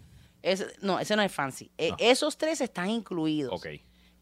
No, 0.83 0.98
ese 1.00 1.16
no 1.16 1.22
es 1.22 1.33
fancy. 1.33 1.70
Eh, 1.78 1.90
No. 1.90 1.96
esos 1.98 2.37
tres 2.37 2.61
están 2.61 2.90
incluidos. 2.90 3.52
Ok. 3.52 3.66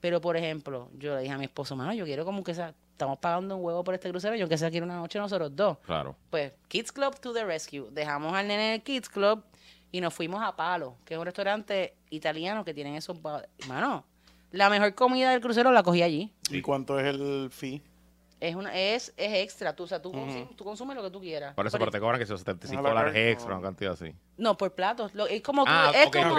Pero, 0.01 0.21
por 0.21 0.37
ejemplo, 0.37 0.91
yo 0.99 1.15
le 1.15 1.23
dije 1.23 1.33
a 1.33 1.39
mi 1.39 1.45
esposo, 1.45 1.77
mano, 1.77 1.93
yo 1.95 2.05
quiero 2.05 2.25
como 2.25 2.43
que 2.43 2.55
sea, 2.55 2.75
estamos 2.91 3.19
pagando 3.19 3.57
un 3.57 3.65
huevo 3.65 3.85
por 3.85 3.95
este 3.95 4.11
crucero, 4.11 4.35
yo 4.35 4.49
que 4.49 4.59
sea 4.59 4.71
quiero 4.71 4.85
una 4.85 4.97
noche 4.97 5.19
nosotros 5.19 5.55
dos. 5.55 5.79
Claro. 5.87 6.17
Pues, 6.31 6.53
Kids 6.69 6.91
Club 6.93 7.19
to 7.21 7.33
the 7.33 7.45
Rescue. 7.45 7.89
Dejamos 7.93 8.35
al 8.35 8.49
nene 8.49 8.69
en 8.69 8.73
el 8.75 8.83
Kids 8.83 9.09
Club 9.09 9.45
y 9.93 10.01
nos 10.01 10.13
fuimos 10.13 10.43
a 10.43 10.57
Palo, 10.57 10.97
que 11.05 11.15
es 11.15 11.21
un 11.21 11.25
restaurante 11.27 11.95
italiano 12.11 12.65
que 12.65 12.75
tienen 12.75 12.95
esos... 12.97 13.17
Mano, 13.69 14.05
la 14.51 14.69
mejor 14.71 14.95
comida 14.95 15.31
del 15.31 15.41
crucero 15.41 15.71
la 15.71 15.83
cogí 15.85 16.03
allí. 16.03 16.33
¿Y 16.51 16.63
cuánto 16.63 16.99
es 16.99 17.07
el 17.07 17.49
fee? 17.53 17.81
Es 18.43 18.57
una 18.57 18.77
es, 18.77 19.15
es 19.17 19.35
extra, 19.35 19.73
tú, 19.77 19.85
o 19.85 19.87
sea, 19.87 20.03
tú, 20.03 20.11
consumes, 20.11 20.57
tú 20.57 20.65
consumes 20.65 20.97
lo 20.97 21.03
que 21.05 21.11
tú 21.13 21.21
quieras. 21.21 21.55
Por 21.55 21.65
eso, 21.65 21.79
Pero- 21.79 21.93
te 21.93 22.01
cobran 22.01 22.19
que 22.19 22.27
son 22.27 22.37
75 22.39 22.81
A 22.81 22.83
la 22.83 22.89
dólares 22.89 23.15
extra, 23.33 23.55
una 23.55 23.63
cantidad 23.63 23.93
así. 23.93 24.13
No, 24.37 24.57
por 24.57 24.75
platos. 24.75 25.15
Lo- 25.15 25.29
es 25.29 25.41
como, 25.43 25.63
tú- 25.65 25.71
Ah, 25.73 25.93
es, 25.95 26.09
ok, 26.09 26.17
como, 26.17 26.39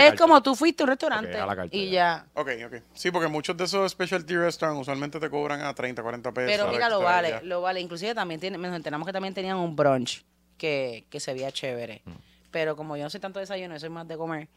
es 0.00 0.14
como 0.18 0.42
tú 0.42 0.54
fuiste 0.54 0.82
a 0.82 0.84
un 0.84 0.88
restaurante 0.88 1.34
Ok, 1.42 1.50
a 1.50 1.56
carta, 1.56 1.76
y 1.76 1.90
ya. 1.90 2.24
ya. 2.34 2.40
Ok, 2.40 2.48
ok. 2.66 2.82
Sí, 2.94 3.10
porque 3.10 3.28
muchos 3.28 3.54
de 3.54 3.64
esos 3.64 3.92
specialty 3.92 4.34
restaurants 4.34 4.80
usualmente 4.80 5.20
te 5.20 5.28
cobran 5.28 5.60
a 5.60 5.74
30, 5.74 6.02
40 6.02 6.32
pesos. 6.32 6.50
Pero 6.56 6.70
mira, 6.72 6.88
lo 6.88 7.00
vale, 7.02 7.28
ya. 7.28 7.42
lo 7.42 7.60
vale. 7.60 7.80
Inclusive 7.82 8.14
también 8.14 8.40
tiene, 8.40 8.56
nos 8.56 8.74
enteramos 8.74 9.04
que 9.04 9.12
también 9.12 9.34
tenían 9.34 9.58
un 9.58 9.76
brunch 9.76 10.24
que, 10.56 11.04
que 11.10 11.20
se 11.20 11.34
veía 11.34 11.52
chévere. 11.52 12.00
Mm. 12.06 12.12
Pero 12.50 12.76
como 12.76 12.96
yo 12.96 13.02
no 13.02 13.10
soy 13.10 13.20
tanto 13.20 13.40
de 13.40 13.42
desayuno, 13.42 13.74
yo 13.74 13.80
soy 13.80 13.90
más 13.90 14.08
de 14.08 14.16
comer. 14.16 14.48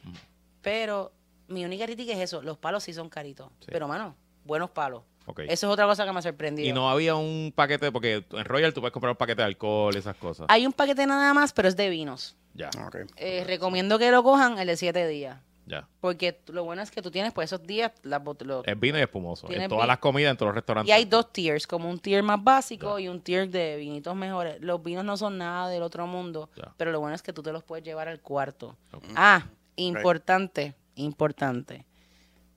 Pero 0.61 1.11
mi 1.49 1.65
única 1.65 1.83
crítica 1.85 2.13
es 2.13 2.19
eso, 2.19 2.41
los 2.41 2.57
palos 2.57 2.83
sí 2.85 2.93
son 2.93 3.09
caritos. 3.09 3.49
Sí. 3.59 3.67
Pero, 3.69 3.85
mano, 3.89 4.15
buenos 4.45 4.69
palos. 4.69 5.03
Ok. 5.29 5.41
Eso 5.41 5.51
es 5.51 5.63
otra 5.65 5.85
cosa 5.85 6.05
que 6.05 6.11
me 6.11 6.17
ha 6.19 6.21
sorprendido. 6.23 6.67
Y 6.67 6.73
no 6.73 6.89
había 6.89 7.13
un 7.15 7.53
paquete, 7.55 7.91
porque 7.91 8.25
en 8.31 8.45
Royal 8.45 8.73
tú 8.73 8.81
puedes 8.81 8.91
comprar 8.93 9.11
un 9.11 9.17
paquete 9.17 9.41
de 9.43 9.45
alcohol, 9.45 9.95
esas 9.95 10.15
cosas. 10.15 10.47
Hay 10.49 10.65
un 10.65 10.73
paquete 10.73 11.05
nada 11.05 11.33
más, 11.35 11.53
pero 11.53 11.67
es 11.67 11.75
de 11.77 11.87
vinos. 11.89 12.35
Ya, 12.55 12.69
Ok. 12.87 12.97
Eh, 13.17 13.43
recomiendo 13.45 13.99
que 13.99 14.09
lo 14.09 14.23
cojan 14.23 14.57
el 14.57 14.65
de 14.67 14.75
siete 14.75 15.07
días. 15.07 15.37
ya. 15.67 15.87
Porque 16.01 16.41
lo 16.47 16.63
bueno 16.63 16.81
es 16.81 16.89
que 16.89 17.03
tú 17.03 17.11
tienes, 17.11 17.31
pues 17.31 17.53
esos 17.53 17.61
días, 17.67 17.91
las 18.01 18.23
los- 18.41 18.67
Es 18.67 18.79
vino 18.79 18.97
y 18.97 19.01
espumoso. 19.01 19.47
En 19.51 19.69
todas 19.69 19.87
las 19.87 19.99
comidas, 19.99 20.31
en 20.31 20.37
todos 20.37 20.47
los 20.47 20.55
restaurantes. 20.55 20.89
Y 20.89 20.91
hay 20.91 21.05
dos 21.05 21.31
tiers, 21.31 21.67
como 21.67 21.87
un 21.91 21.99
tier 21.99 22.23
más 22.23 22.43
básico 22.43 22.97
Ya. 22.97 23.03
y 23.05 23.07
un 23.07 23.21
tier 23.21 23.51
de 23.51 23.75
vinitos 23.77 24.15
mejores. 24.15 24.59
Los 24.61 24.81
vinos 24.81 25.05
no 25.05 25.15
son 25.15 25.37
nada 25.37 25.69
del 25.69 25.83
otro 25.83 26.07
mundo, 26.07 26.49
Ya. 26.55 26.73
pero 26.75 26.91
lo 26.91 26.99
bueno 26.99 27.13
es 27.15 27.21
que 27.21 27.33
tú 27.33 27.43
te 27.43 27.51
los 27.53 27.63
puedes 27.63 27.85
llevar 27.85 28.07
al 28.07 28.19
cuarto. 28.19 28.75
Ah, 29.15 29.45
importante, 29.75 30.73
importante. 30.95 31.85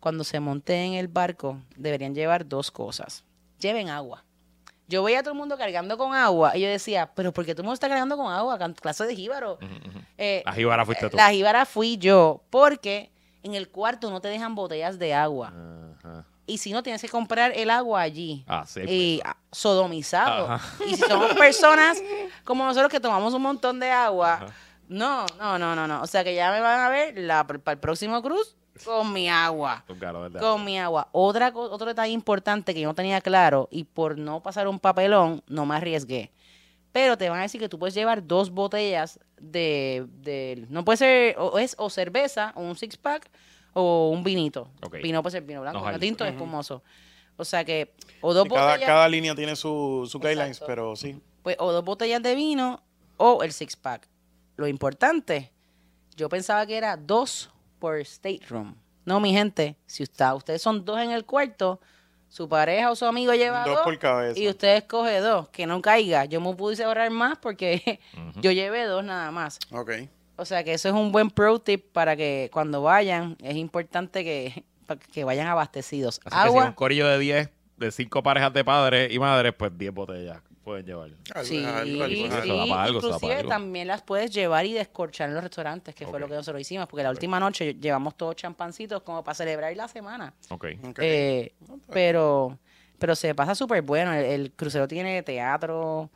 Cuando 0.03 0.25
se 0.25 0.41
monte 0.41 0.75
en 0.85 0.95
el 0.95 1.07
barco, 1.07 1.61
deberían 1.77 2.12
llevar 2.12 2.45
dos 2.45 2.73
cosas. 2.73 3.23
Lleven 3.61 3.88
agua. 3.88 4.25
Yo 4.88 5.05
veía 5.05 5.21
a 5.21 5.23
todo 5.23 5.31
el 5.33 5.38
mundo 5.38 5.57
cargando 5.57 5.97
con 5.97 6.12
agua 6.12 6.57
y 6.57 6.61
yo 6.62 6.69
decía, 6.69 7.12
pero 7.15 7.33
¿por 7.33 7.47
qué 7.47 7.55
todo 7.55 7.62
el 7.62 7.67
mundo 7.67 7.75
está 7.75 7.88
cargando 7.88 8.17
con 8.17 8.27
agua? 8.33 8.59
Clase 8.75 9.07
de 9.07 9.15
jíbaro. 9.15 9.61
Ujú. 9.62 10.01
Eh, 10.19 10.43
La 10.45 10.53
jíbara 10.55 10.85
fuiste 10.85 11.09
tú. 11.09 11.17
la 11.17 11.31
jíbara 11.31 11.65
fui 11.67 11.99
yo, 11.99 12.43
porque 12.51 13.12
en 13.45 13.55
el 13.55 13.69
cuarto 13.69 14.11
no 14.11 14.21
te 14.21 14.27
dejan 14.27 14.57
botellas 14.57 14.99
de 14.99 15.15
agua. 15.15 15.53
Y 16.47 16.59
si 16.59 16.73
no, 16.73 16.83
tienes 16.83 17.01
que 17.01 17.09
comprar 17.09 17.53
el 17.55 17.71
agua 17.71 18.01
allí. 18.01 18.45
Ah, 18.49 18.65
sí. 18.67 18.81
Y 18.81 19.21
ah, 19.25 19.37
sodomizado. 19.53 20.59
Y 20.85 20.97
si 20.97 21.03
somos 21.03 21.33
personas 21.38 22.03
como 22.43 22.65
nosotros 22.65 22.91
que 22.91 22.99
tomamos 22.99 23.33
un 23.35 23.43
montón 23.43 23.79
de 23.79 23.88
agua, 23.93 24.47
no, 24.88 25.27
no, 25.38 25.61
no, 25.61 25.77
no, 25.77 25.87
no. 25.87 26.03
O 26.03 26.09
sea 26.09 26.25
que 26.25 26.35
ya 26.35 26.51
me 26.51 26.61
van 26.61 26.81
a 26.81 26.88
ver 26.88 27.17
la, 27.19 27.47
para 27.47 27.73
el 27.75 27.79
próximo 27.79 28.21
cruz 28.21 28.57
con 28.85 29.12
mi 29.12 29.29
agua. 29.29 29.85
Con. 29.87 29.99
Con 30.40 30.64
mi 30.64 30.79
agua. 30.79 31.09
Otra, 31.12 31.53
otro 31.55 31.87
detalle 31.87 32.12
importante 32.12 32.75
que 32.75 32.81
yo 32.81 32.88
no 32.88 32.95
tenía 32.95 33.21
claro 33.21 33.68
y 33.71 33.85
por 33.85 34.18
no 34.18 34.42
pasar 34.42 34.68
un 34.68 34.79
papelón, 34.79 35.42
no 35.49 35.66
me 35.66 35.77
arriesgué. 35.77 36.31
Pero 36.92 37.16
te 37.16 37.29
van 37.31 37.38
a 37.38 37.42
decir 37.42 37.61
que 37.61 37.68
tú 37.68 37.79
puedes 37.79 37.95
llevar 37.95 38.27
dos 38.27 38.51
botellas 38.51 39.18
de, 39.40 40.07
de- 40.18 40.66
no 40.68 40.85
puede 40.85 40.99
ser, 40.99 41.37
o 41.38 41.59
es 41.59 41.75
o 41.79 41.88
cerveza, 41.88 42.53
o 42.55 42.61
un 42.61 42.77
six 42.77 42.97
pack, 42.99 43.31
o 43.73 44.11
un 44.11 44.23
vinito. 44.23 44.68
Ok. 44.83 44.97
Vino 45.03 45.23
puede 45.23 45.33
ser 45.33 45.42
vino 45.45 45.62
blanco, 45.62 45.79
No, 45.81 45.87
vino 45.87 45.99
tinto, 45.99 46.25
espumoso. 46.27 46.83
O 47.38 47.45
sea 47.47 47.64
que, 47.64 47.95
o 48.21 48.35
dos 48.35 48.47
cada, 48.47 48.73
botellas, 48.73 48.87
cada 48.87 49.09
línea 49.09 49.35
tiene 49.35 49.57
su, 49.57 50.07
su 50.11 50.18
guidelines, 50.21 50.61
pero 50.61 50.95
sí. 50.95 51.18
pues, 51.42 51.57
o 51.59 51.73
dos 51.73 51.83
botellas 51.83 52.23
de 52.23 52.35
vino, 52.35 52.83
o 53.16 53.42
el 53.42 53.53
six 53.53 53.75
pack. 53.75 54.07
lo 54.57 54.68
importante, 54.68 55.51
yo 56.14 56.29
pensaba 56.29 56.66
que 56.66 56.77
era 56.77 56.99
dos 56.99 57.49
por 57.83 57.99
stateroom. 58.05 58.77
No, 59.05 59.18
mi 59.18 59.33
gente, 59.33 59.77
si 59.87 60.05
usted, 60.05 60.33
ustedes 60.35 60.62
son 60.62 60.85
dos 60.85 61.01
en 61.01 61.11
el 61.11 61.25
cuarto, 61.25 61.81
su 62.29 62.49
pareja 62.49 62.92
o 62.92 62.95
su 62.95 63.05
amigo 63.07 63.35
lleva 63.35 63.64
Dos 63.64 63.75
dos, 63.75 63.85
por 63.85 63.99
cabeza. 63.99 64.38
y 64.38 64.49
usted 64.49 64.77
escoge 64.77 65.18
dos, 65.18 65.49
que 65.49 65.66
no 65.66 65.83
caiga. 65.83 66.25
Yo 66.27 66.40
me 66.40 66.55
pude 66.55 66.83
ahorrar 66.85 67.11
más 67.11 67.38
porque 67.38 67.99
yo 68.40 68.53
llevé 68.53 68.85
dos 68.85 69.03
nada 69.03 69.33
más. 69.33 69.59
Ok. 69.73 69.90
O 70.37 70.45
sea 70.45 70.62
que 70.62 70.75
eso 70.75 70.88
es 70.88 70.95
un 70.95 71.11
buen 71.11 71.29
pro 71.31 71.59
tip 71.59 71.90
para 71.92 72.14
que 72.14 72.49
cuando 72.53 72.83
vayan, 72.83 73.37
es 73.42 73.57
importante 73.57 74.23
que, 74.23 74.62
que 75.12 75.25
vayan 75.25 75.49
abastecidos. 75.49 76.21
Así 76.25 76.37
que 76.37 76.42
si 76.42 76.47
Agua, 76.49 76.66
un 76.66 76.73
corillo 76.75 77.09
de 77.09 77.18
10, 77.18 77.51
de 77.79 77.90
5 77.90 78.23
parejas 78.23 78.53
de 78.53 78.64
padres 78.64 79.12
y 79.12 79.18
madres, 79.18 79.55
pues 79.59 79.77
10 79.77 79.92
botellas 79.92 80.40
pueden 80.62 80.87
llevar. 80.87 81.11
Algo- 81.35 81.44
Sí, 81.48 81.64
algo- 81.64 81.79
algo- 82.05 82.09
sí, 82.09 82.72
algo, 82.72 82.98
inclusive 82.98 83.44
también 83.44 83.88
las 83.88 84.03
puedes 84.03 84.31
llevar 84.31 84.64
y 84.66 84.72
descorchar 84.72 85.29
en 85.29 85.35
los 85.35 85.42
restaurantes, 85.44 85.94
que 85.94 86.05
fue 86.05 86.14
Ok. 86.14 86.20
lo 86.20 86.29
que 86.29 86.35
nosotros 86.35 86.61
hicimos, 86.61 86.87
porque 86.87 87.03
la 87.03 87.11
última 87.11 87.38
noche 87.40 87.75
llevamos 87.75 88.16
todos 88.16 88.37
champancitos 88.37 89.03
como 89.03 89.22
para 89.25 89.35
celebrar 89.35 89.77
la 89.77 89.88
semana. 89.88 90.33
Ok. 90.51 90.66
Eh, 90.98 91.53
pero, 91.92 92.59
pero 92.98 93.14
se 93.16 93.35
pasa 93.35 93.55
súper 93.55 93.83
bueno. 93.83 94.12
El, 94.14 94.25
el 94.25 94.53
crucero 94.53 94.87
tiene 94.88 95.22
teatro, 95.22 96.11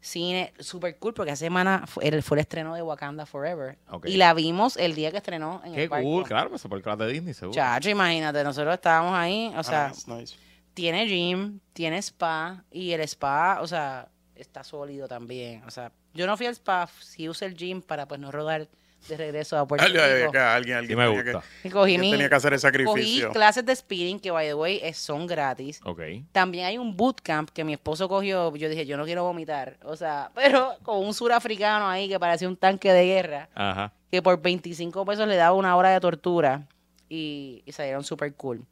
cine, 0.00 0.52
súper 0.60 0.96
cool, 0.98 1.12
porque 1.14 1.32
hace 1.32 1.46
semana 1.46 1.84
fue 1.86 2.06
el, 2.06 2.22
fue 2.22 2.36
el 2.36 2.40
estreno 2.42 2.74
de 2.74 2.82
Wakanda 2.82 3.26
Forever. 3.26 3.78
Ok. 3.90 4.06
Y 4.06 4.16
la 4.16 4.32
vimos 4.34 4.76
el 4.76 4.94
día 4.94 5.10
que 5.10 5.16
estrenó 5.16 5.60
en 5.64 5.74
Qué 5.74 5.84
el 5.84 5.88
parque. 5.88 6.04
cool, 6.04 6.24
claro, 6.24 6.50
pues 6.50 6.62
super 6.62 6.80
class 6.82 6.98
de 6.98 7.08
Disney, 7.08 7.34
seguro. 7.34 7.54
Chacho, 7.54 7.90
imagínate, 7.90 8.44
nosotros 8.44 8.74
estábamos 8.74 9.14
ahí, 9.14 9.52
o 9.56 9.62
sea, 9.64 9.86
Ah, 9.86 9.88
nice, 9.88 10.10
nice. 10.14 10.36
Tiene 10.78 11.06
gym, 11.08 11.58
tiene 11.72 11.98
spa 11.98 12.62
y 12.70 12.92
el 12.92 13.00
spa, 13.00 13.58
o 13.60 13.66
sea, 13.66 14.06
está 14.36 14.62
sólido 14.62 15.08
también. 15.08 15.64
O 15.64 15.70
sea, 15.72 15.90
yo 16.14 16.24
no 16.24 16.36
fui 16.36 16.46
al 16.46 16.52
spa, 16.54 16.88
sí 17.00 17.28
usé 17.28 17.46
el 17.46 17.56
gym 17.56 17.82
para 17.82 18.06
pues 18.06 18.20
no 18.20 18.30
rodar 18.30 18.68
de 19.08 19.16
regreso 19.16 19.58
a 19.58 19.66
Puerto 19.66 19.84
Alguien, 19.86 20.04
Rico. 20.20 20.30
que 20.32 20.38
alguien, 20.38 20.76
alguien 20.78 20.96
Sí 20.96 20.96
me 20.96 21.06
tenía 21.08 21.24
que- 21.24 21.32
gusta. 21.32 21.70
Cogí 21.72 21.98
mi, 21.98 22.12
tenía 22.12 22.28
que 22.28 22.34
hacer 22.36 22.52
el 22.52 22.60
cogí 22.60 22.62
sacrificio. 22.62 23.32
clases 23.32 23.66
de 23.66 23.74
speeding 23.74 24.20
que 24.20 24.30
by 24.30 24.46
the 24.46 24.54
way 24.54 24.78
es- 24.80 24.98
son 24.98 25.26
gratis. 25.26 25.80
Ok. 25.84 26.00
También 26.30 26.66
hay 26.66 26.78
un 26.78 26.96
bootcamp 26.96 27.50
que 27.50 27.64
mi 27.64 27.72
esposo 27.72 28.08
cogió, 28.08 28.54
yo 28.54 28.68
dije, 28.68 28.86
yo 28.86 28.96
no 28.96 29.04
quiero 29.04 29.24
vomitar, 29.24 29.78
o 29.82 29.96
sea, 29.96 30.30
pero 30.36 30.76
con 30.84 30.98
un 31.04 31.12
surafricano 31.12 31.88
ahí 31.88 32.08
que 32.08 32.20
parecía 32.20 32.46
un 32.46 32.56
tanque 32.56 32.92
de 32.92 33.04
guerra, 33.04 33.48
Ajá. 33.56 33.92
que 34.12 34.22
por 34.22 34.40
25 34.40 35.04
pesos 35.04 35.26
le 35.26 35.34
daba 35.34 35.56
una 35.56 35.74
hora 35.74 35.90
de 35.90 35.98
tortura 35.98 36.68
y, 37.08 37.62
y 37.66 37.72
salieron 37.72 38.04
súper 38.04 38.32
cool. 38.34 38.64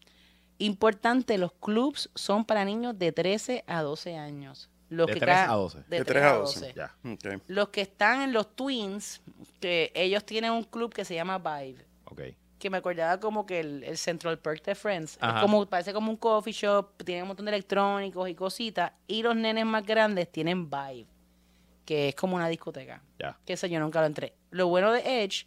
Importante, 0.58 1.38
los 1.38 1.52
clubs 1.52 2.10
son 2.14 2.44
para 2.44 2.64
niños 2.64 2.98
de 2.98 3.12
13 3.12 3.64
a 3.66 3.82
12 3.82 4.16
años. 4.16 4.70
Los 4.88 5.08
De 5.08 5.14
que 5.14 5.20
13 5.20 5.34
ca- 5.46 5.52
a 5.52 5.56
12. 5.56 5.78
De, 5.78 5.84
De 5.98 6.04
3 6.04 6.06
3 6.06 6.22
a 6.24 6.30
a 6.30 6.36
12. 6.38 6.60
12. 6.60 6.74
Ya. 6.74 6.96
Ok. 7.12 7.42
Los 7.48 7.68
que 7.70 7.80
están 7.82 8.22
en 8.22 8.32
los 8.32 8.54
Twins, 8.54 9.20
que 9.60 9.90
ellos 9.94 10.24
tienen 10.24 10.52
un 10.52 10.62
club 10.64 10.94
que 10.94 11.04
se 11.04 11.14
llama 11.14 11.38
Vibe, 11.38 11.84
Ok. 12.04 12.20
que 12.58 12.70
me 12.70 12.76
acordaba 12.78 13.18
como 13.20 13.44
que 13.46 13.60
el, 13.60 13.82
el 13.84 13.98
Central 13.98 14.38
Perk 14.38 14.64
de 14.64 14.74
Friends. 14.74 15.18
Ajá. 15.20 15.38
Es 15.38 15.42
como, 15.42 15.66
parece 15.66 15.92
como 15.92 16.10
un 16.10 16.16
coffee 16.16 16.52
shop, 16.52 17.02
tiene 17.04 17.22
un 17.22 17.28
montón 17.28 17.46
de 17.46 17.52
electrónicos 17.52 18.28
y 18.28 18.34
cositas. 18.34 18.92
Y 19.08 19.22
los 19.22 19.34
nenes 19.36 19.66
más 19.66 19.84
grandes 19.84 20.30
tienen 20.30 20.70
Vibe, 20.70 21.06
que 21.84 22.08
es 22.10 22.14
como 22.14 22.36
una 22.36 22.48
discoteca. 22.48 23.02
Ya. 23.18 23.36
Que 23.44 23.54
eso 23.54 23.66
yo 23.66 23.80
nunca 23.80 24.00
lo 24.00 24.06
entré. 24.06 24.34
Lo 24.50 24.68
bueno 24.68 24.92
de 24.92 25.24
Edge 25.24 25.46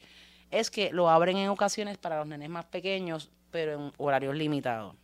es 0.52 0.69
que 0.69 0.91
lo 0.91 1.10
abren 1.10 1.38
en 1.38 1.48
ocasiones 1.50 1.98
para 1.98 2.17
los 2.17 2.28
nenes 2.28 2.50
más 2.50 2.65
pequeños, 2.65 3.32
pero 3.52 3.74
en 3.74 3.92
horarios 3.98 4.36
limitados. 4.36 4.96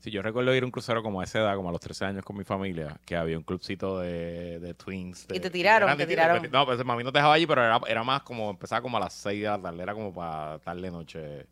Sí, 0.00 0.12
yo 0.12 0.22
recuerdo 0.22 0.54
ir 0.54 0.62
a 0.62 0.66
un 0.66 0.70
crucero 0.70 1.02
como 1.02 1.20
a 1.20 1.24
esa 1.24 1.40
edad, 1.40 1.56
como 1.56 1.70
a 1.70 1.72
los 1.72 1.80
13 1.80 2.04
años 2.04 2.24
con 2.24 2.36
mi 2.36 2.44
familia, 2.44 3.00
que 3.04 3.16
había 3.16 3.36
un 3.36 3.42
clubcito 3.42 3.98
de, 3.98 4.60
de 4.60 4.72
twins. 4.74 5.26
de- 5.26 5.36
Y 5.36 5.40
te 5.40 5.50
tiraron, 5.50 5.96
te 5.96 6.06
tiraron. 6.06 6.48
No, 6.52 6.64
pues 6.64 6.84
mami 6.84 7.02
no 7.02 7.10
te 7.10 7.18
dejaba 7.18 7.34
allí, 7.34 7.46
pero 7.46 7.64
era, 7.64 7.80
era 7.88 8.04
más 8.04 8.22
como, 8.22 8.50
empezaba 8.50 8.80
como 8.80 8.96
a 8.96 9.00
las 9.00 9.12
6 9.14 9.42
de 9.42 9.48
la 9.48 9.60
tarde, 9.60 9.82
era 9.82 9.94
como 9.94 10.14
para 10.14 10.60
tarde 10.60 10.88
noche. 10.92 11.46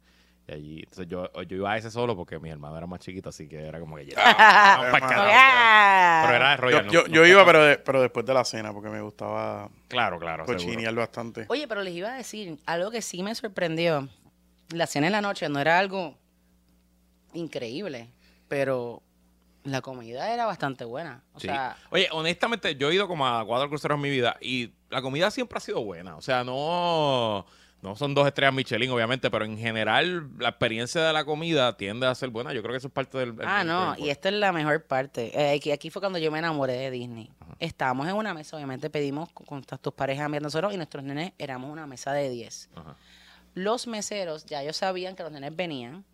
Y 0.49 0.53
allí, 0.53 0.79
entonces 0.79 1.09
yo, 1.09 1.29
yo 1.43 1.57
iba 1.57 1.73
a 1.73 1.77
ese 1.77 1.91
solo 1.91 2.15
porque 2.15 2.39
mi 2.39 2.49
hermano 2.51 2.77
era 2.79 2.87
más 2.87 3.01
chiquito, 3.01 3.31
así 3.31 3.49
que 3.49 3.67
era 3.67 3.81
como 3.81 3.97
que 3.97 4.07
ya. 4.07 4.15
¡Ah! 4.39 6.23
Pero 6.25 6.37
era 6.37 6.51
de 6.51 6.57
Yo, 6.57 6.63
Royal. 6.63 6.87
no- 6.87 6.93
yo, 6.93 7.03
no 7.03 7.15
yo 7.15 7.27
iba, 7.27 7.45
pero, 7.45 7.65
de- 7.65 7.79
pero 7.79 8.01
después 8.01 8.25
de 8.27 8.35
la 8.35 8.45
cena, 8.45 8.73
porque 8.73 8.89
me 8.89 9.01
gustaba 9.01 9.69
Claro, 9.89 10.19
claro. 10.19 10.45
seguro. 10.45 10.65
cochinear 10.65 10.95
bastante. 10.95 11.47
Oye, 11.49 11.67
pero 11.67 11.83
les 11.83 11.95
iba 11.95 12.13
a 12.13 12.17
decir 12.17 12.59
algo 12.67 12.91
que 12.91 13.03
sí 13.03 13.23
me 13.25 13.35
sorprendió. 13.35 14.09
La 14.71 14.87
cena 14.87 15.07
en 15.07 15.13
la 15.13 15.21
noche 15.21 15.49
no 15.49 15.59
era 15.61 15.79
algo 15.79 16.17
increíble, 17.37 18.11
pero 18.49 19.03
la 19.65 19.81
comida 19.81 20.33
era 20.33 20.47
bastante 20.47 20.85
buena. 20.85 21.23
O 21.35 21.41
Sí. 21.41 21.49
sea, 21.49 21.77
Oye, 21.91 22.09
honestamente, 22.13 22.77
yo 22.77 22.91
he 22.91 22.95
ido 22.95 23.09
como 23.09 23.27
a 23.27 23.45
cuatro 23.45 23.69
cruceros 23.69 23.97
en 23.97 24.03
mi 24.03 24.11
vida 24.11 24.37
y 24.41 24.73
la 24.91 25.03
comida 25.03 25.31
siempre 25.31 25.59
ha 25.59 25.61
sido 25.61 25.83
buena. 25.83 26.17
O 26.17 26.23
sea, 26.23 26.45
no, 26.45 27.45
no 27.83 27.97
son 27.97 28.15
dos 28.15 28.27
estrellas 28.29 28.55
Michelin, 28.55 28.91
obviamente, 28.91 29.29
pero 29.31 29.45
en 29.45 29.59
general 29.59 30.31
la 30.39 30.51
experiencia 30.51 31.03
de 31.03 31.13
la 31.13 31.25
comida 31.25 31.77
tiende 31.77 32.07
a 32.07 32.15
ser 32.15 32.29
buena. 32.31 32.53
Yo 32.53 32.63
creo 32.63 32.73
que 32.73 32.79
eso 32.79 32.87
es 32.89 32.93
parte 32.93 33.19
del... 33.19 33.35
ah, 33.45 33.65
no, 33.65 33.97
y 33.99 34.11
esta 34.11 34.29
es 34.29 34.37
la 34.37 34.53
mejor 34.53 34.85
parte. 34.85 35.33
Eh, 35.35 35.57
aquí, 35.57 35.73
aquí 35.73 35.91
fue 35.91 36.01
cuando 36.01 36.19
yo 36.21 36.31
me 36.31 36.39
enamoré 36.39 36.75
de 36.75 36.91
Disney. 36.93 37.31
Estábamos 37.59 38.07
en 38.07 38.15
una 38.15 38.35
mesa, 38.35 38.57
obviamente 38.57 38.89
pedimos 38.91 39.31
con, 39.33 39.47
con 39.47 39.79
tus 39.79 39.93
parejas, 39.95 40.31
nosotros 40.31 40.73
y 40.75 40.77
nuestros 40.77 41.03
nenes 41.03 41.33
éramos 41.39 41.71
una 41.73 41.87
mesa 41.89 42.13
de 42.13 42.31
10. 42.31 42.71
Ajá. 42.77 42.97
Los 43.55 43.87
meseros 43.87 44.45
ya 44.45 44.63
ellos 44.63 44.77
sabían 44.77 45.17
que 45.17 45.23
los 45.23 45.33
nenes 45.33 45.57
venían. 45.57 46.05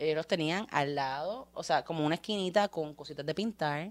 Ellos 0.00 0.16
los 0.16 0.26
tenían 0.26 0.66
al 0.70 0.94
lado, 0.94 1.46
o 1.52 1.62
sea, 1.62 1.84
como 1.84 2.04
una 2.06 2.14
esquinita 2.16 2.68
con 2.68 2.94
cositas 2.94 3.24
de 3.26 3.34
pintar. 3.34 3.90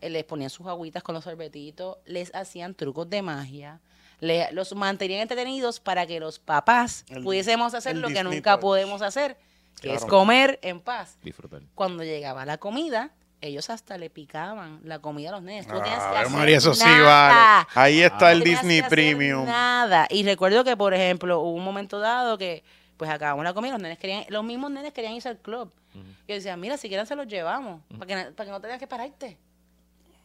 Eh, 0.00 0.08
les 0.10 0.24
ponían 0.24 0.48
sus 0.50 0.66
agüitas 0.66 1.02
con 1.02 1.14
los 1.14 1.24
sorbetitos. 1.24 1.98
Les 2.06 2.34
hacían 2.34 2.74
trucos 2.74 3.08
de 3.08 3.22
magia. 3.22 3.80
le- 4.20 4.52
los 4.52 4.72
mantenían 4.76 5.20
entretenidos 5.22 5.80
para 5.80 6.06
que 6.06 6.20
los 6.20 6.38
papás 6.38 7.04
El- 7.08 7.24
pudiésemos 7.24 7.74
hacer 7.74 7.96
lo 7.96 8.06
que 8.08 8.22
nunca 8.22 8.52
Touch. 8.52 8.60
podemos 8.60 9.02
hacer, 9.02 9.36
que 9.80 9.94
es 9.94 10.04
comer 10.04 10.60
en 10.62 10.78
paz. 10.80 11.18
Disfrutar. 11.24 11.60
Cuando 11.74 12.04
llegaba 12.04 12.46
la 12.46 12.56
comida, 12.58 13.10
ellos 13.40 13.68
hasta 13.68 13.98
le 13.98 14.10
picaban 14.10 14.78
la 14.84 15.00
comida 15.00 15.30
a 15.30 15.32
los 15.32 15.42
nenes. 15.42 15.66
Tú 15.66 15.74
no 15.74 15.82
tenías 15.82 15.98
que 15.98 16.04
Ah, 16.16 16.20
hacer 16.20 16.32
María, 16.38 16.56
eso 16.58 16.72
sí 16.72 16.84
nada. 16.84 17.66
vale. 17.66 17.66
Ahí 17.74 18.00
está 18.00 18.26
No 18.26 18.30
el 18.30 18.44
Disney 18.44 18.82
Premium. 18.82 19.44
Nada. 19.44 20.06
Y 20.08 20.22
recuerdo 20.22 20.62
que, 20.62 20.76
por 20.76 20.94
ejemplo, 20.94 21.40
hubo 21.40 21.56
un 21.56 21.64
momento 21.64 21.98
dado 21.98 22.38
que, 22.38 22.62
pues 23.02 23.10
acabamos 23.10 23.42
la 23.42 23.52
comida, 23.52 23.72
los 23.72 23.82
nenes 23.82 23.98
querían, 23.98 24.24
los 24.28 24.44
mismos 24.44 24.70
nenes 24.70 24.92
querían 24.92 25.14
irse 25.14 25.28
al 25.28 25.36
club. 25.38 25.72
Y 25.92 26.28
yo 26.28 26.36
decía, 26.36 26.56
mira, 26.56 26.76
si 26.76 26.86
quieren 26.86 27.04
se 27.04 27.16
los 27.16 27.26
llevamos, 27.26 27.82
para, 27.98 28.06
que, 28.06 28.30
para 28.30 28.44
que 28.46 28.50
no 28.52 28.60
tengas 28.60 28.78
que 28.78 28.86
pararte. 28.86 29.38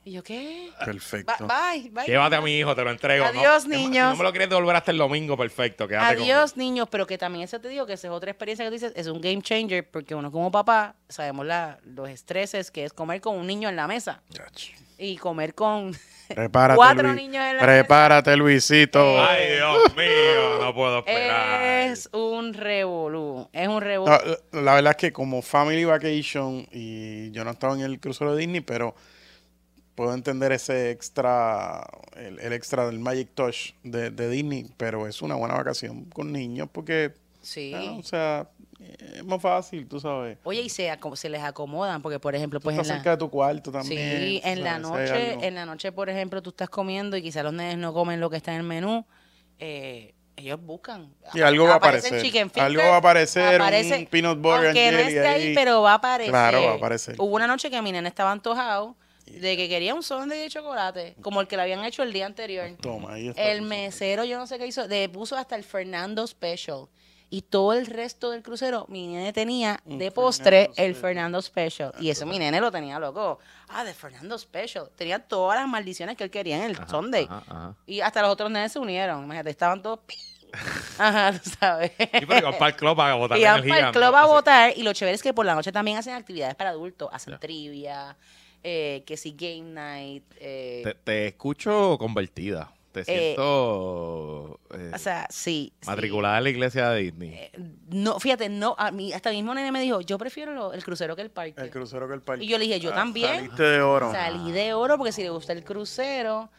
Y 0.08 0.12
yo, 0.14 0.24
¿qué? 0.24 0.70
Perfecto. 0.86 1.46
Ba- 1.48 1.74
Bye, 1.74 1.90
bye. 1.90 2.06
Llévate 2.06 2.38
a 2.38 2.42
mi 2.42 2.58
hijo, 2.58 2.74
te 2.74 2.82
lo 2.82 2.92
entrego. 2.92 3.26
¿no? 3.26 3.30
Adiós, 3.32 3.68
más, 3.68 3.68
niños. 3.68 4.06
Si 4.12 4.12
no 4.12 4.16
me 4.16 4.24
lo 4.24 4.32
quieres 4.32 4.48
devolver 4.50 4.74
hasta 4.78 4.92
el 4.92 4.98
domingo, 4.98 5.36
perfecto. 5.36 5.86
Quédate 5.86 6.16
con- 6.16 6.24
Adiós, 6.24 6.56
niños, 6.56 6.88
pero 6.90 7.06
que 7.06 7.18
también 7.18 7.44
eso 7.44 7.60
te 7.60 7.68
digo 7.68 7.86
que 7.86 7.92
esa 7.94 8.08
es 8.08 8.14
otra 8.14 8.32
experiencia 8.32 8.64
que 8.64 8.70
tú 8.70 8.74
dices, 8.76 8.94
es 8.96 9.08
un 9.08 9.20
game 9.20 9.42
changer 9.42 9.90
porque 9.92 10.16
uno 10.16 10.32
como 10.32 10.50
papá 10.50 10.96
sabemos 11.10 11.46
la, 11.46 11.80
los 11.84 12.10
estreses 12.10 12.72
que 12.72 12.86
es 12.86 12.94
comer 12.94 13.20
con 13.20 13.36
un 13.36 13.46
niño 13.48 13.68
en 13.68 13.76
la 13.76 13.86
mesa 13.86 14.22
y 14.98 15.18
comer 15.18 15.54
con 15.54 15.92
Prepárate, 16.30 16.78
cuatro 16.78 17.04
Luis. 17.10 17.16
niños 17.24 17.44
en 17.46 17.58
la 17.58 17.64
Prepárate, 17.64 18.38
Luisito. 18.38 19.22
Ay, 19.28 19.56
Dios 19.56 19.94
mío, 19.98 20.60
no 20.62 20.74
puedo 20.74 21.00
esperar. 21.00 21.62
Es 21.90 22.10
un 22.14 22.54
revolú. 22.54 23.50
Es 23.52 23.68
un 23.68 23.82
revolú. 23.82 24.10
No, 24.12 24.18
la- 24.54 24.62
la 24.62 24.74
verdad 24.76 24.92
es 24.92 24.98
que 24.98 25.12
como 25.12 25.42
Family 25.42 25.84
Vacation, 25.84 26.66
y 26.72 27.30
yo 27.32 27.44
no 27.44 27.52
estaba 27.52 27.74
en 27.76 27.82
el 27.82 28.00
crucero 28.00 28.34
de 28.34 28.40
Disney, 28.40 28.62
pero 28.62 28.96
puedo 29.98 30.14
entender 30.14 30.52
ese 30.52 30.92
extra, 30.92 31.84
el, 32.16 32.40
el 32.40 32.54
extra 32.54 32.86
del 32.86 33.00
Magic 33.00 33.30
Touch 33.34 33.74
de, 33.82 34.12
de 34.12 34.30
Disney, 34.30 34.68
pero 34.78 35.08
es 35.08 35.24
una 35.24 35.34
buena 35.34 35.56
vacación 35.56 36.06
con 36.06 36.32
niños 36.32 36.70
porque, 36.72 37.16
sí. 37.42 37.74
ah, 37.76 37.94
o 37.98 38.04
sea, 38.04 38.48
es 39.16 39.26
más 39.26 39.42
fácil, 39.42 39.88
tú 39.88 40.00
sabes. 40.00 40.38
Oye, 40.44 40.62
y 40.62 40.70
se, 40.70 40.96
se 41.16 41.30
les 41.30 41.42
acomodan, 41.42 42.04
porque 42.04 42.20
por 42.20 42.36
ejemplo, 42.36 42.60
Tú 42.60 42.66
pues 42.66 42.76
en 42.76 42.82
estás 42.82 42.90
la, 42.96 43.00
cerca 43.02 43.10
de 43.10 43.18
tu 43.18 43.30
cuarto 43.32 43.72
también. 43.72 44.20
sí, 44.20 44.40
tú 44.44 44.48
en 44.50 44.64
la 44.64 44.78
noche, 44.78 45.34
en 45.48 45.56
la 45.56 45.66
noche, 45.66 45.92
por 45.92 46.12
ejemplo, 46.12 46.44
tú 46.44 46.52
estás 46.52 46.70
comiendo 46.70 47.18
y 47.18 47.24
quizás 47.24 47.44
los 47.44 47.54
nenes 47.54 47.80
no 47.80 47.92
comen 47.92 48.20
lo 48.20 48.30
que 48.30 48.38
está 48.38 48.52
en 48.54 48.58
el 48.60 48.68
menú, 48.68 49.04
eh, 49.58 50.14
ellos 50.36 50.62
buscan. 50.62 51.12
Y 51.34 51.42
algo 51.42 51.66
va 51.66 51.74
a 51.74 51.76
aparecer. 51.78 52.14
Algo 52.60 52.84
va 52.84 52.94
a 52.94 52.98
aparecer, 52.98 53.60
aparece- 53.60 53.98
un 54.02 54.06
peanut 54.06 54.38
butter 54.38 54.66
Aunque 54.68 54.88
and 54.90 54.98
no 54.98 55.04
esté 55.08 55.28
ahí, 55.28 55.42
ahí. 55.48 55.56
pero 55.56 55.82
va 55.82 55.94
a 55.94 55.96
aparecer. 55.96 56.32
Claro, 56.32 56.62
va 56.62 56.72
a 56.74 56.76
aparecer. 56.76 57.16
Hubo 57.18 57.36
una 57.36 57.48
noche 57.48 57.72
que 57.72 57.82
mi 57.82 57.92
nene 57.92 58.08
estaba 58.08 58.32
antojado 58.32 58.96
de 59.32 59.58
que 59.58 59.70
quería 59.70 59.94
un 59.94 60.04
son 60.04 60.30
de 60.30 60.48
chocolate, 60.50 61.16
como 61.22 61.42
el 61.42 61.48
que 61.48 61.56
le 61.58 61.64
habían 61.64 61.84
hecho 61.86 62.04
el 62.04 62.12
día 62.14 62.26
anterior. 62.26 62.70
Toma, 62.82 63.14
ahí 63.14 63.30
está. 63.30 63.42
El 63.44 63.62
mesero, 63.62 64.24
yo 64.24 64.38
no 64.38 64.48
sé 64.48 64.58
qué 64.58 64.68
hizo, 64.68 64.88
le 64.88 65.10
puso 65.10 65.36
hasta 65.36 65.56
el 65.56 65.64
Fernando 65.64 66.26
Special. 66.26 66.88
Y 67.30 67.42
todo 67.42 67.74
el 67.74 67.88
resto 67.88 68.32
del 68.32 68.42
crucero, 68.42 68.86
mi 68.88 69.06
nene 69.08 69.34
tenía 69.34 69.82
Un 69.84 69.98
de 69.98 70.12
postre 70.12 70.70
Fernando 70.74 70.82
el 70.82 70.94
Special. 70.94 71.02
Fernando 71.02 71.42
Special. 71.42 71.92
Y 72.00 72.10
eso 72.10 72.26
mi 72.26 72.40
nene 72.40 72.62
lo 72.62 72.72
tenía 72.72 73.00
loco. 73.00 73.40
Ah, 73.68 73.84
de 73.84 73.94
Fernando 73.94 74.38
Special. 74.40 74.90
Tenía 74.96 75.20
todas 75.20 75.60
las 75.60 75.68
maldiciones 75.68 76.16
que 76.16 76.24
él 76.24 76.32
quería 76.32 76.56
en 76.56 76.64
el 76.64 76.72
Ajá, 76.78 76.88
Sunday. 76.88 77.26
ajá, 77.30 77.44
ajá. 77.50 77.76
Y 77.86 78.00
hasta 78.00 78.22
los 78.22 78.32
otros 78.32 78.50
nenes 78.50 78.72
se 78.72 78.80
unieron. 78.80 79.26
Imagínate, 79.26 79.50
estaban 79.50 79.82
todos. 79.82 80.00
Ajá, 80.98 81.34
tú 81.38 81.50
sabes. 81.60 81.92
Iban 82.22 82.58
para 82.58 82.68
el 82.70 82.76
club 82.78 83.02
a 83.02 83.10
Iban 83.38 83.38
energía. 83.38 83.70
para 83.76 83.88
el 83.88 83.92
club 83.94 84.16
a 84.16 84.26
votar. 84.26 84.74
Y 84.78 84.84
lo 84.84 84.94
chévere 84.94 85.14
es 85.16 85.22
que 85.22 85.34
por 85.34 85.46
la 85.46 85.54
noche 85.54 85.74
también 85.74 85.98
hacen 85.98 86.14
actividades 86.14 86.56
para 86.56 86.70
adultos. 86.70 87.10
Hacen 87.12 87.34
Ya. 87.34 87.40
trivia, 87.40 88.18
eh, 88.64 89.04
que 89.06 89.18
si 89.18 89.32
game 89.32 89.72
night. 89.72 90.24
eh, 90.40 90.82
Te, 90.84 90.94
te 90.96 91.28
escucho 91.28 91.98
convertida. 92.00 92.72
Te 92.92 93.04
siento 93.06 94.60
eh, 94.74 94.92
O 94.94 94.98
sea, 94.98 95.28
sí. 95.30 95.72
sí. 95.82 95.88
matriculada 95.88 96.38
en 96.40 96.44
la 96.46 96.50
iglesia 96.50 96.90
de 96.90 97.02
Disney. 97.04 97.30
Eh, 97.34 97.52
No, 97.90 98.20
fíjate, 98.20 98.50
no, 98.50 98.76
a 98.78 98.92
mí, 98.92 99.14
hasta 99.14 99.30
el 99.30 99.36
mismo 99.36 99.54
nene 99.54 99.72
me 99.72 99.82
dijo, 99.82 100.02
yo 100.02 100.18
prefiero 100.18 100.54
lo- 100.54 100.74
el 100.74 100.84
crucero 100.84 101.16
que 101.16 101.22
el 101.22 101.30
parque. 101.30 101.62
El 101.62 101.70
crucero 101.70 102.08
que 102.08 102.16
el 102.16 102.22
parque. 102.22 102.44
Y 102.44 102.48
yo 102.48 102.58
le 102.58 102.66
dije, 102.66 102.80
yo 102.80 102.92
Ah, 102.92 102.96
también. 102.96 103.36
Saliste 103.36 103.64
de 103.64 103.82
oro. 103.82 104.12
Salí 104.12 104.52
de 104.52 104.74
oro 104.74 104.98
porque 104.98 105.12
si 105.12 105.22
le 105.22 105.30
gusta 105.30 105.54
el 105.54 105.64
crucero, 105.64 106.50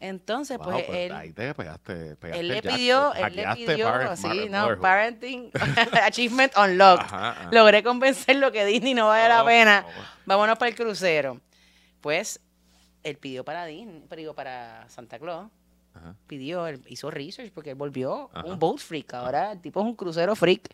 entonces 0.00 0.58
Wow, 0.58 0.66
pues 0.72 0.86
él, 0.88 1.12
ahí 1.12 1.32
te 1.32 1.54
pegaste, 1.54 2.16
pegaste 2.16 2.40
él 2.40 2.48
le 2.48 2.62
pidió, 2.62 3.14
él 3.14 3.36
le 3.36 3.46
pidió, 3.54 3.86
parent- 3.86 4.16
sí, 4.16 4.48
no, 4.48 4.80
parenting, 4.80 5.50
achievement 6.02 6.52
unlocked. 6.56 7.04
Ajá, 7.04 7.30
ajá. 7.30 7.48
Logré 7.52 7.82
convencerlo 7.82 8.50
que 8.50 8.64
Disney 8.64 8.94
no 8.94 9.06
vale 9.08 9.28
la 9.28 9.42
Oh, 9.42 9.46
pena. 9.46 9.84
oh. 9.86 10.02
Vámonos 10.26 10.58
para 10.58 10.70
el 10.70 10.74
crucero. 10.74 11.40
Pues 12.00 12.40
él 13.02 13.16
pidió 13.18 13.44
para 13.44 13.66
Disney, 13.66 14.02
digo, 14.16 14.34
para 14.34 14.88
Santa 14.88 15.18
Claus. 15.18 15.50
Ajá, 15.92 16.14
Pidió, 16.28 16.66
él 16.68 16.80
hizo 16.88 17.10
research 17.10 17.50
porque 17.52 17.70
él 17.70 17.76
volvió 17.76 18.30
un 18.44 18.58
boat 18.58 18.78
freak. 18.78 19.12
Ahora 19.14 19.52
el 19.52 19.60
tipo 19.60 19.80
es 19.80 19.86
un 19.86 19.96
crucero 19.96 20.34
freak. 20.36 20.70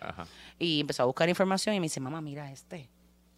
Y 0.59 0.81
empezó 0.81 1.03
a 1.05 1.07
buscar 1.07 1.29
información 1.29 1.75
y 1.75 1.81
me 1.81 1.85
dice, 1.87 2.01
mamá, 2.01 2.21
mira 2.21 2.53
este, 2.53 2.89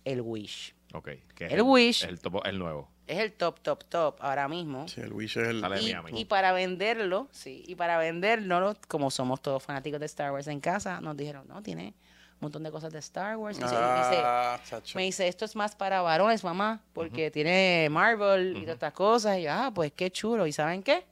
el 0.05 0.21
Wish. 0.21 0.75
Ok. 0.95 1.09
que 1.35 1.47
es 1.47 1.53
El 1.53 1.63
Wish. 1.63 2.05
El, 2.05 2.21
topo- 2.21 2.43
el 2.45 2.59
nuevo. 2.59 2.89
Es 3.07 3.19
el 3.19 3.33
top, 3.33 3.61
top, 3.61 3.85
top 3.85 4.17
ahora 4.21 4.49
mismo. 4.49 4.87
Sí, 4.89 5.01
el 5.01 5.13
Wish 5.13 5.39
es 5.39 5.49
el. 5.49 5.61
Sale 5.61 5.81
Y, 5.81 5.85
Miami. 5.87 6.21
y 6.21 6.25
para 6.27 6.53
venderlo, 6.53 7.29
sí, 7.31 7.65
y 7.67 7.75
para 7.75 7.97
venderlo, 7.99 8.77
como 8.87 9.11
somos 9.11 9.41
todos 9.41 9.63
fanáticos 9.63 9.99
de 10.01 10.07
Star 10.07 10.33
Wars 10.33 10.47
en 10.49 10.61
casa, 10.61 11.01
nos 11.01 11.17
dijeron, 11.17 11.47
no, 11.49 11.63
tiene 11.63 11.95
un 12.35 12.39
montón 12.43 12.63
de 12.63 12.71
cosas 12.71 12.93
de 12.93 12.99
Star 13.01 13.37
Wars. 13.37 13.57
Y 13.59 13.61
se- 13.63 13.67
y 13.67 13.71
dice, 13.71 14.23
Ah, 14.25 14.61
me 14.95 15.03
dice, 15.05 15.27
esto 15.27 15.45
es 15.45 15.57
más 15.57 15.75
para 15.75 16.03
varones, 16.03 16.45
mamá, 16.45 16.83
porque 16.93 17.31
tiene 17.31 17.89
Marvel 17.91 18.51
y 18.57 18.61
todas 18.61 18.75
estas 18.75 18.93
cosas. 18.93 19.39
Y 19.39 19.43
yo, 19.43 19.53
ah, 19.53 19.73
pues 19.75 19.91
qué 19.93 20.11
chulo. 20.11 20.47
¿Y 20.47 20.53
saben 20.53 20.83
qué? 20.83 21.05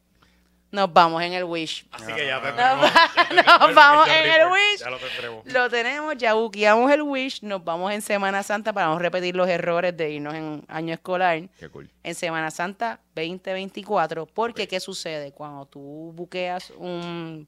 Nos 0.73 0.93
vamos 0.93 1.23
en 1.23 1.33
el 1.33 1.45
Wish. 1.45 1.87
Así 1.93 2.13
que 2.13 2.27
ya 2.27 2.35
Nos, 2.41 2.43
tendremos. 2.43 2.85
va- 2.85 3.59
nos 3.61 3.75
vamos 3.75 4.09
en 4.09 4.31
el 4.31 4.47
Wish. 4.49 4.81
Ya 4.81 4.91
lo 4.91 4.99
tendremos. 4.99 5.47
Lo 5.47 5.71
tenemos, 5.71 6.17
ya 6.19 6.35
buqueamos 6.35 6.91
el 6.91 7.03
Wish. 7.03 7.43
Nos 7.43 7.65
vamos 7.65 7.93
en 7.93 8.03
Semana 8.03 8.43
Santa 8.43 8.73
para 8.73 8.89
no 8.89 8.99
repetir 8.99 9.37
los 9.37 9.49
errores 9.49 9.97
de 9.97 10.11
irnos 10.11 10.35
en 10.35 10.65
año 10.69 10.93
escolar. 10.93 11.49
Qué 11.59 11.69
cool. 11.69 11.89
En 12.03 12.15
Semana 12.15 12.51
Santa 12.51 13.01
2024. 13.15 14.27
Porque, 14.27 14.67
¿qué 14.67 14.81
sucede? 14.81 15.33
Cuando 15.33 15.67
tú 15.67 16.13
buqueas 16.15 16.71
un, 16.77 17.47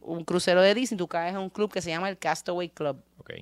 un 0.00 0.24
crucero 0.24 0.62
de 0.62 0.74
Disney, 0.74 0.96
tú 0.98 1.06
caes 1.06 1.32
en 1.34 1.38
un 1.40 1.50
club 1.50 1.70
que 1.72 1.82
se 1.82 1.90
llama 1.90 2.08
el 2.08 2.18
Castaway 2.18 2.70
Club 2.70 3.02
Ok. 3.18 3.34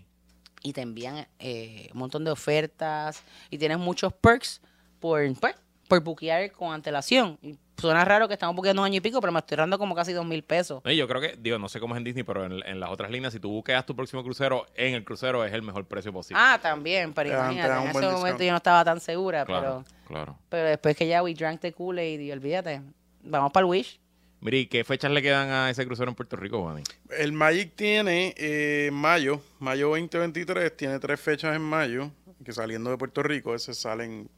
y 0.62 0.72
te 0.72 0.80
envían 0.82 1.26
eh, 1.38 1.88
un 1.92 1.98
montón 2.00 2.24
de 2.24 2.32
ofertas 2.32 3.22
y 3.48 3.58
tienes 3.58 3.78
muchos 3.78 4.12
perks 4.12 4.60
por, 4.98 5.20
pues, 5.38 5.54
por 5.88 6.00
buquear 6.00 6.52
con 6.52 6.72
antelación. 6.72 7.38
Y 7.42 7.56
suena 7.78 8.04
raro 8.04 8.28
que 8.28 8.34
estamos 8.34 8.54
buqueando 8.54 8.82
un 8.82 8.86
año 8.86 8.98
y 8.98 9.00
pico, 9.00 9.20
pero 9.20 9.32
me 9.32 9.38
estoy 9.38 9.56
dando 9.56 9.78
como 9.78 9.94
casi 9.94 10.12
dos 10.12 10.26
mil 10.26 10.42
pesos. 10.44 10.82
Y 10.84 10.96
yo 10.96 11.08
creo 11.08 11.20
que, 11.20 11.36
digo, 11.38 11.58
no 11.58 11.68
sé 11.68 11.80
cómo 11.80 11.94
es 11.94 11.98
en 11.98 12.04
Disney, 12.04 12.24
pero 12.24 12.44
en, 12.44 12.62
en 12.64 12.78
las 12.78 12.90
otras 12.90 13.10
líneas, 13.10 13.32
si 13.32 13.40
tú 13.40 13.50
buqueas 13.50 13.84
tu 13.86 13.96
próximo 13.96 14.22
crucero, 14.22 14.66
en 14.74 14.94
el 14.94 15.04
crucero 15.04 15.44
es 15.44 15.52
el 15.52 15.62
mejor 15.62 15.86
precio 15.86 16.12
posible. 16.12 16.40
Ah, 16.44 16.58
también, 16.62 17.12
pero 17.14 17.30
Te 17.30 17.36
imagínate, 17.36 17.72
en 17.72 17.88
ese 17.88 17.92
momento 17.92 18.18
discount. 18.20 18.40
yo 18.42 18.50
no 18.50 18.56
estaba 18.58 18.84
tan 18.84 19.00
segura, 19.00 19.44
claro, 19.44 19.84
pero, 19.84 20.06
claro. 20.06 20.38
pero 20.48 20.68
después 20.68 20.96
que 20.96 21.06
ya 21.08 21.22
we 21.22 21.34
drank 21.34 21.60
the 21.60 21.72
Kool-Aid 21.72 22.20
y 22.20 22.30
olvídate, 22.30 22.82
vamos 23.22 23.50
para 23.50 23.64
el 23.64 23.70
Wish. 23.70 23.98
Mire, 24.40 24.58
¿y 24.58 24.66
qué 24.66 24.84
fechas 24.84 25.10
le 25.10 25.20
quedan 25.20 25.48
a 25.50 25.70
ese 25.70 25.84
crucero 25.84 26.10
en 26.10 26.14
Puerto 26.14 26.36
Rico, 26.36 26.62
Juani? 26.62 26.84
El 27.16 27.32
Magic 27.32 27.72
tiene 27.74 28.34
eh, 28.36 28.88
mayo, 28.92 29.40
mayo 29.58 29.88
2023, 29.88 30.76
tiene 30.76 31.00
tres 31.00 31.20
fechas 31.20 31.56
en 31.56 31.62
mayo, 31.62 32.12
que 32.44 32.52
saliendo 32.52 32.90
de 32.90 32.96
Puerto 32.98 33.22
Rico, 33.24 33.52
ese 33.54 33.74
salen 33.74 34.30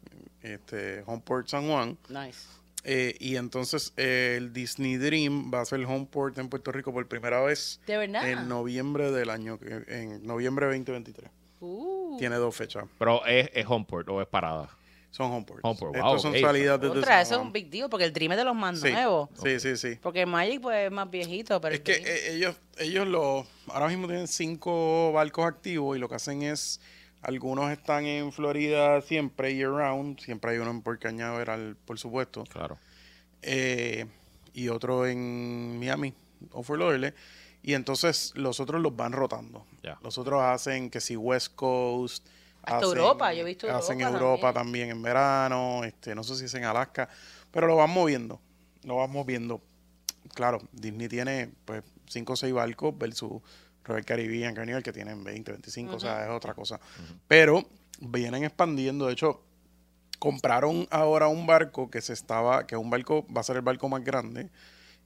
este, 0.43 1.03
Homeport 1.07 1.49
San 1.49 1.69
Juan. 1.69 1.99
Nice. 2.09 2.39
eh, 2.85 3.15
y 3.21 3.37
entonces 3.37 3.93
eh, 3.97 4.35
el 4.39 4.53
Disney 4.53 4.97
Dream 4.97 5.51
va 5.53 5.61
a 5.61 5.65
ser 5.65 5.85
Homeport 5.85 6.39
en 6.39 6.49
Puerto 6.49 6.73
Rico 6.73 6.93
por 6.93 7.07
primera 7.09 7.41
vez 7.43 7.81
¿De 7.87 7.97
verdad? 7.99 8.29
en 8.29 8.49
noviembre 8.49 9.11
del 9.13 9.31
año, 9.31 9.59
en 9.89 10.25
noviembre 10.27 10.67
2023. 10.67 11.31
Uh. 11.61 12.17
Tiene 12.19 12.37
dos 12.37 12.57
fechas, 12.57 12.85
Pero 12.99 13.25
es, 13.27 13.51
es 13.53 13.67
Homeport 13.69 14.09
o 14.09 14.21
es 14.23 14.27
parada. 14.29 14.69
son 15.11 15.31
Homeports. 15.31 15.61
Homeport, 15.63 15.95
Estos 15.97 16.11
wow, 16.11 16.19
son 16.21 16.33
ok. 16.33 16.41
salidas 16.41 16.81
desde 16.81 16.99
Otra, 16.99 17.21
eso 17.21 17.35
es 17.35 17.41
un 17.41 17.53
big 17.53 17.69
deal, 17.69 17.91
porque 17.91 18.05
el 18.07 18.13
Dream 18.15 18.33
es 18.33 18.39
de 18.39 18.45
los 18.45 18.57
más 18.57 18.81
Sí, 18.81 18.91
nuevos. 18.91 19.29
sí, 19.43 19.61
sí, 19.61 19.77
sí. 19.77 19.99
Porque 20.01 20.23
el 20.23 20.27
Magic 20.27 20.61
pues 20.63 20.87
es 20.87 20.91
más 20.93 21.11
viejito, 21.11 21.61
pero 21.61 21.75
Es 21.75 21.81
el 21.81 21.85
que 21.85 21.93
eh, 21.97 22.35
ellos, 22.37 22.57
ellos 22.79 23.07
lo, 23.07 23.47
ahora 23.69 23.89
mismo 23.89 24.07
tienen 24.07 24.27
cinco 24.27 25.13
barcos 25.13 25.45
activos 25.45 25.97
y 25.97 26.01
lo 26.01 26.09
que 26.09 26.15
hacen 26.15 26.43
es, 26.43 26.81
algunos 27.23 27.71
están 27.71 28.07
en 28.07 28.33
Florida 28.33 29.01
siempre, 29.03 29.55
year 29.55 29.71
round, 29.71 30.21
siempre 30.21 30.53
hay 30.53 30.59
uno 30.59 30.71
en 30.71 30.83
Port 30.83 31.01
Cañaveral, 31.01 31.77
por 31.85 31.99
supuesto, 31.99 32.45
Claro. 32.45 32.79
eh, 33.43 34.07
y 34.53 34.69
otro 34.69 35.07
en 35.07 35.79
Miami, 35.79 36.15
o 36.53 36.63
Fort 36.63 36.81
Lauderdale, 36.81 37.15
y 37.63 37.75
entonces 37.75 38.33
los 38.35 38.59
otros 38.61 38.81
los 38.81 38.97
van 38.97 39.13
rotando. 39.13 39.67
Ya. 39.83 39.99
Los 40.03 40.19
otros 40.19 40.43
hacen 40.43 40.91
que 40.91 41.01
si 41.01 41.15
West 41.17 41.55
Coast, 41.55 42.27
Hasta 42.63 42.85
Europa, 42.87 43.33
yo 43.33 43.43
he 43.43 43.45
visto 43.45 43.71
hacen 43.75 44.01
Europa 44.01 44.19
Europa 44.19 44.53
también. 44.53 44.89
también. 44.89 44.91
en 44.91 45.03
verano, 45.03 45.85
este, 45.85 46.15
no 46.15 46.23
sé 46.25 46.37
si 46.37 46.45
es 46.47 46.55
en 46.55 46.65
Alaska, 46.65 47.09
pero 47.51 47.67
lo 47.67 47.77
van 47.77 47.91
moviendo, 47.91 48.41
lo 48.85 48.97
van 48.97 49.11
moviendo. 49.11 49.63
Claro, 50.35 50.61
Disney 50.73 51.09
tiene 51.09 51.51
pues 51.65 51.83
cinco 52.07 52.35
o 52.35 52.37
seis 52.37 52.53
barcos 52.53 52.97
versus 52.99 53.41
Royal 53.85 54.05
Caribbean, 54.05 54.55
Carnival 54.55 54.83
que 54.83 54.93
tienen 54.93 55.25
20, 55.25 55.53
25, 55.53 55.97
o 55.97 56.01
sea, 56.01 56.25
es 56.25 56.31
otra 56.31 56.55
cosa. 56.55 56.81
Pero 57.27 57.65
vienen 58.01 58.45
expandiendo, 58.45 59.07
de 59.07 59.13
hecho, 59.13 59.43
compraron 60.19 60.87
ahora 60.91 61.29
un 61.29 61.47
barco 61.47 61.91
que 61.91 62.01
se 62.01 62.13
estaba, 62.13 62.67
que 62.67 62.77
un 62.77 62.91
barco 62.91 63.27
va 63.35 63.41
a 63.41 63.45
ser 63.45 63.57
el 63.57 63.63
barco 63.63 63.89
más 63.89 64.05
grande, 64.05 64.51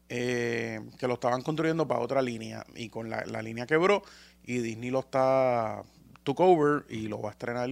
eh, 0.09 0.81
que 0.99 1.07
lo 1.07 1.15
estaban 1.15 1.43
construyendo 1.43 1.89
para 1.89 2.01
otra 2.01 2.21
línea 2.21 2.65
y 2.75 2.89
con 2.89 3.09
la, 3.09 3.25
la 3.25 3.41
línea 3.41 3.67
quebró 3.67 4.03
y 4.45 4.59
Disney 4.59 4.91
lo 4.91 5.01
está 5.01 5.83
took 6.25 6.41
over 6.41 6.85
y 6.89 7.09
lo 7.09 7.21
va 7.23 7.31
a 7.31 7.33
estrenar, 7.33 7.71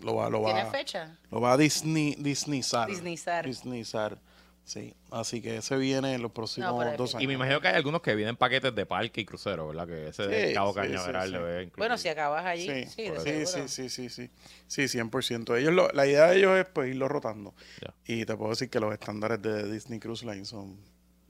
lo 0.00 0.14
va, 0.14 0.30
lo 0.30 0.44
¿Tiene 0.44 0.64
va, 0.64 0.70
fecha? 0.70 1.18
lo 1.30 1.40
va 1.40 1.52
a 1.52 1.56
Disney, 1.56 2.14
Disneyzar. 2.18 2.88
Disneyzar. 2.88 3.44
Disneyzar, 3.46 4.18
sí. 4.66 4.92
Así 5.10 5.40
que 5.40 5.56
ese 5.56 5.76
viene 5.78 6.12
en 6.12 6.20
los 6.20 6.32
próximos 6.32 6.84
No, 6.84 6.92
dos 6.98 7.14
años. 7.14 7.22
Y 7.22 7.26
me 7.26 7.32
imagino 7.34 7.60
que 7.62 7.68
hay 7.68 7.76
algunos 7.76 8.02
que 8.02 8.14
vienen 8.14 8.36
paquetes 8.36 8.74
de 8.74 8.84
parque 8.84 9.22
y 9.22 9.24
crucero, 9.24 9.66
¿verdad? 9.68 9.86
Que 9.86 10.08
ese 10.08 10.26
de 10.26 10.48
Sí, 10.48 10.54
Cabo 10.54 10.72
sí, 10.74 10.80
Cañaveral 10.80 11.26
sí, 11.28 11.32
debe. 11.32 11.72
Bueno, 11.78 11.96
si 11.96 12.08
acabas 12.08 12.44
allí, 12.44 12.66
Sí, 12.66 12.84
sí, 12.86 13.10
sí, 13.24 13.46
sí, 13.46 13.68
sí, 13.68 13.88
sí, 13.88 14.08
sí, 14.10 14.30
sí, 14.66 14.88
100%. 14.88 15.56
Ellos 15.56 15.72
lo- 15.72 15.88
la 15.92 16.06
idea 16.06 16.26
de 16.26 16.36
ellos 16.36 16.58
es 16.58 16.66
pues 16.66 16.90
irlo 16.90 17.08
rotando. 17.08 17.54
Y 18.04 18.26
te 18.26 18.36
puedo 18.36 18.50
decir 18.50 18.68
que 18.68 18.80
los 18.80 18.92
estándares 18.92 19.40
de 19.40 19.70
Disney 19.72 19.98
Cruise 20.00 20.24
Line 20.24 20.44
son 20.44 20.76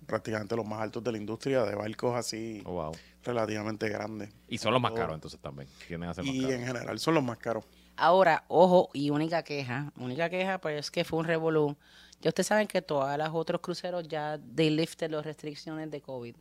prácticamente 0.06 0.54
los 0.56 0.64
más 0.66 0.80
altos 0.80 1.02
de 1.04 1.12
la 1.12 1.18
industria 1.18 1.64
de 1.64 1.74
barcos 1.74 2.14
así 2.16 2.62
Oh, 2.64 2.72
wow. 2.72 2.92
relativamente 3.24 3.88
grandes. 3.88 4.30
Y 4.48 4.58
son 4.58 4.72
los 4.72 4.80
más 4.80 4.92
caros 4.92 5.14
entonces 5.14 5.40
también. 5.40 5.68
Tienden 5.88 6.08
a 6.10 6.14
ser 6.14 6.24
más 6.24 6.34
Y 6.34 6.40
caros. 6.42 6.54
en 6.56 6.66
general 6.66 6.98
son 6.98 7.14
los 7.14 7.24
más 7.24 7.38
caros. 7.38 7.64
Ahora, 7.96 8.44
ojo, 8.48 8.90
y 8.92 9.10
única 9.10 9.42
queja, 9.42 9.90
única 9.98 10.28
queja, 10.30 10.58
pues 10.58 10.78
es 10.78 10.90
que 10.90 11.02
fue 11.04 11.18
un 11.18 11.24
revolú. 11.24 11.76
Ya 12.20 12.30
ustedes 12.30 12.46
saben 12.46 12.66
que 12.66 12.82
todos 12.82 13.16
los 13.18 13.28
otros 13.32 13.60
cruceros 13.60 14.06
ya 14.08 14.38
they 14.54 14.70
lifted 14.70 15.10
las 15.10 15.24
restricciones 15.24 15.90
de 15.90 16.00
COVID. 16.00 16.34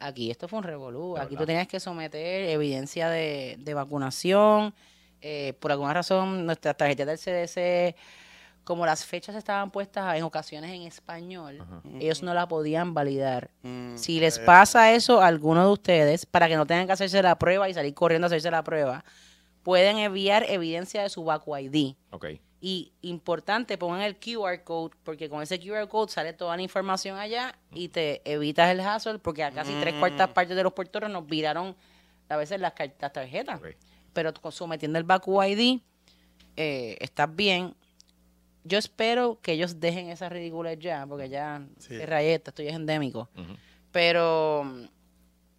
Aquí 0.00 0.30
esto 0.30 0.48
fue 0.48 0.58
un 0.58 0.64
revolú. 0.64 1.16
Aquí 1.16 1.36
tú 1.36 1.46
tenías 1.46 1.66
que 1.68 1.78
someter 1.80 2.48
evidencia 2.50 3.08
de, 3.08 3.56
de 3.58 3.74
vacunación. 3.74 4.74
Eh, 5.20 5.54
por 5.60 5.72
alguna 5.72 5.94
razón, 5.94 6.44
nuestras 6.44 6.76
tarjetas 6.76 7.06
del 7.06 7.18
CDC, 7.18 7.96
como 8.64 8.84
las 8.84 9.04
fechas 9.06 9.34
estaban 9.36 9.70
puestas 9.70 10.16
en 10.16 10.22
ocasiones 10.24 10.70
en 10.72 10.82
español, 10.82 11.62
ellos 12.00 12.22
no 12.22 12.34
la 12.34 12.46
podían 12.48 12.92
validar. 12.92 13.50
Mm, 13.62 13.96
Si 13.96 14.20
les 14.20 14.38
pasa 14.38 14.92
eso 14.92 15.22
a 15.22 15.26
alguno 15.26 15.64
de 15.66 15.72
ustedes, 15.72 16.26
para 16.26 16.48
que 16.48 16.56
no 16.56 16.66
tengan 16.66 16.86
que 16.86 16.92
hacerse 16.92 17.22
la 17.22 17.38
prueba 17.38 17.68
y 17.68 17.74
salir 17.74 17.94
corriendo 17.94 18.26
a 18.26 18.28
hacerse 18.28 18.50
la 18.50 18.64
prueba, 18.64 19.04
pueden 19.62 19.96
enviar 19.98 20.44
evidencia 20.48 21.02
de 21.02 21.08
su 21.08 21.24
Vacu 21.24 21.56
ID. 21.56 21.94
Ok. 22.10 22.26
Y 22.66 22.92
importante, 23.02 23.76
pongan 23.76 24.00
el 24.00 24.16
QR 24.16 24.62
code, 24.64 24.94
porque 25.02 25.28
con 25.28 25.42
ese 25.42 25.60
QR 25.60 25.86
code 25.86 26.10
sale 26.10 26.32
toda 26.32 26.56
la 26.56 26.62
información 26.62 27.18
allá 27.18 27.58
y 27.74 27.88
te 27.88 28.22
evitas 28.24 28.70
el 28.70 28.80
hassle, 28.80 29.18
porque 29.18 29.44
a 29.44 29.50
casi 29.50 29.74
tres 29.82 29.92
cuartas 29.96 30.30
partes 30.30 30.56
de 30.56 30.62
los 30.62 30.72
puertos 30.72 31.10
nos 31.10 31.26
viraron 31.26 31.76
a 32.30 32.36
veces 32.38 32.58
las, 32.58 32.72
las 33.00 33.12
tarjetas. 33.12 33.60
Pero 34.14 34.32
sometiendo 34.50 34.98
el 34.98 35.04
Vacu 35.04 35.42
ID, 35.42 35.80
eh, 36.56 36.96
estás 37.00 37.36
bien. 37.36 37.74
Yo 38.62 38.78
espero 38.78 39.38
que 39.42 39.52
ellos 39.52 39.78
dejen 39.78 40.08
esa 40.08 40.30
ridícula 40.30 40.72
ya, 40.72 41.04
porque 41.06 41.28
ya 41.28 41.66
Sí. 41.78 41.96
es 41.96 42.08
rayeta, 42.08 42.50
esto 42.50 42.62
ya 42.62 42.70
es 42.70 42.76
endémico. 42.76 43.28
Pero 43.92 44.64
mm, 44.64 44.84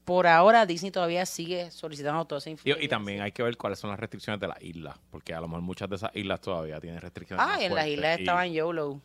por 0.06 0.28
ahora 0.28 0.66
Disney 0.66 0.92
todavía 0.92 1.26
sigue 1.26 1.72
solicitando 1.72 2.24
toda 2.26 2.40
esa 2.40 2.50
Y, 2.50 2.52
información. 2.54 2.84
y 2.84 2.88
también 2.88 3.22
hay 3.22 3.32
que 3.32 3.42
ver 3.44 3.58
cuáles 3.58 3.80
son 3.80 3.90
las 3.90 4.00
restricciones 4.00 4.40
de 4.40 4.48
las 4.48 4.62
islas, 4.62 4.96
porque 5.12 5.34
a 5.34 5.42
lo 5.42 5.48
mejor 5.48 5.62
muchas 5.64 5.90
de 5.90 5.96
esas 5.98 6.12
islas 6.16 6.40
todavía 6.42 6.80
tienen 6.80 7.02
restricciones. 7.02 7.46
Ah, 7.48 7.58
en 7.62 7.74
las 7.76 7.88
islas 7.88 8.18
y- 8.20 8.22
estaban 8.22 8.54
YOLO. 8.54 9.02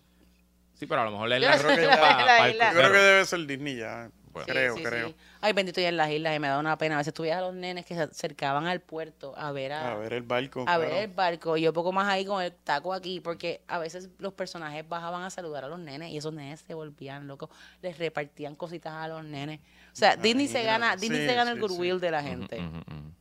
Sí, 0.74 0.86
pero 0.86 1.02
a 1.02 1.04
lo 1.06 1.10
mejor 1.10 1.28
la 1.30 1.36
creo 1.38 1.50
que 1.50 1.56
restricción 1.56 1.90
la 1.90 2.00
para, 2.00 2.16
para 2.26 2.46
el 2.48 2.52
isla- 2.54 2.72
Yo 2.72 2.78
creo 2.78 2.92
que 2.92 2.98
debe 2.98 3.24
ser 3.26 3.46
Disney 3.46 3.76
ya. 3.76 4.10
Bueno. 4.32 4.46
Creo, 4.46 4.74
creo. 4.76 5.14
Ay, 5.40 5.52
bendito, 5.52 5.80
y 5.80 5.84
en 5.84 5.96
las 5.96 6.10
islas, 6.10 6.36
y 6.36 6.38
me 6.38 6.46
da 6.48 6.58
una 6.58 6.78
pena. 6.78 6.94
A 6.94 6.98
veces 6.98 7.12
tú 7.12 7.22
veías 7.22 7.38
a 7.38 7.40
los 7.40 7.54
nenes 7.54 7.84
que 7.84 7.94
se 7.94 8.02
acercaban 8.02 8.66
al 8.66 8.80
puerto 8.80 9.34
a 9.36 9.50
ver 9.50 9.72
a, 9.72 9.92
A 9.92 9.96
ver 9.96 10.12
el 10.12 10.22
barco. 10.22 10.64
a 10.68 10.78
ver 10.78 10.92
el 10.92 11.08
barco. 11.08 11.56
Y 11.56 11.62
yo 11.62 11.72
poco 11.72 11.90
más 11.92 12.06
ahí 12.08 12.24
con 12.24 12.42
el 12.42 12.52
taco 12.52 12.94
aquí, 12.94 13.20
porque 13.20 13.62
a 13.66 13.78
veces 13.78 14.08
los 14.18 14.32
personajes 14.34 14.88
bajaban 14.88 15.22
a 15.22 15.30
saludar 15.30 15.64
a 15.64 15.68
los 15.68 15.78
nenes 15.80 16.10
y 16.10 16.16
esos 16.18 16.32
nenes 16.32 16.60
se 16.66 16.74
volvían 16.74 17.26
locos. 17.26 17.50
Les 17.82 17.98
repartían 17.98 18.54
cositas 18.54 18.92
a 18.92 19.08
los 19.08 19.24
nenes. 19.24 19.60
O 19.92 19.96
sea, 19.96 20.14
Disney 20.14 20.46
se 20.46 20.62
gana, 20.62 20.94
Disney 20.96 21.26
se 21.26 21.34
gana 21.34 21.50
el 21.50 21.60
goodwill 21.60 21.94
sí. 21.94 22.00
de 22.00 22.10
la 22.12 22.22
gente. 22.22 22.60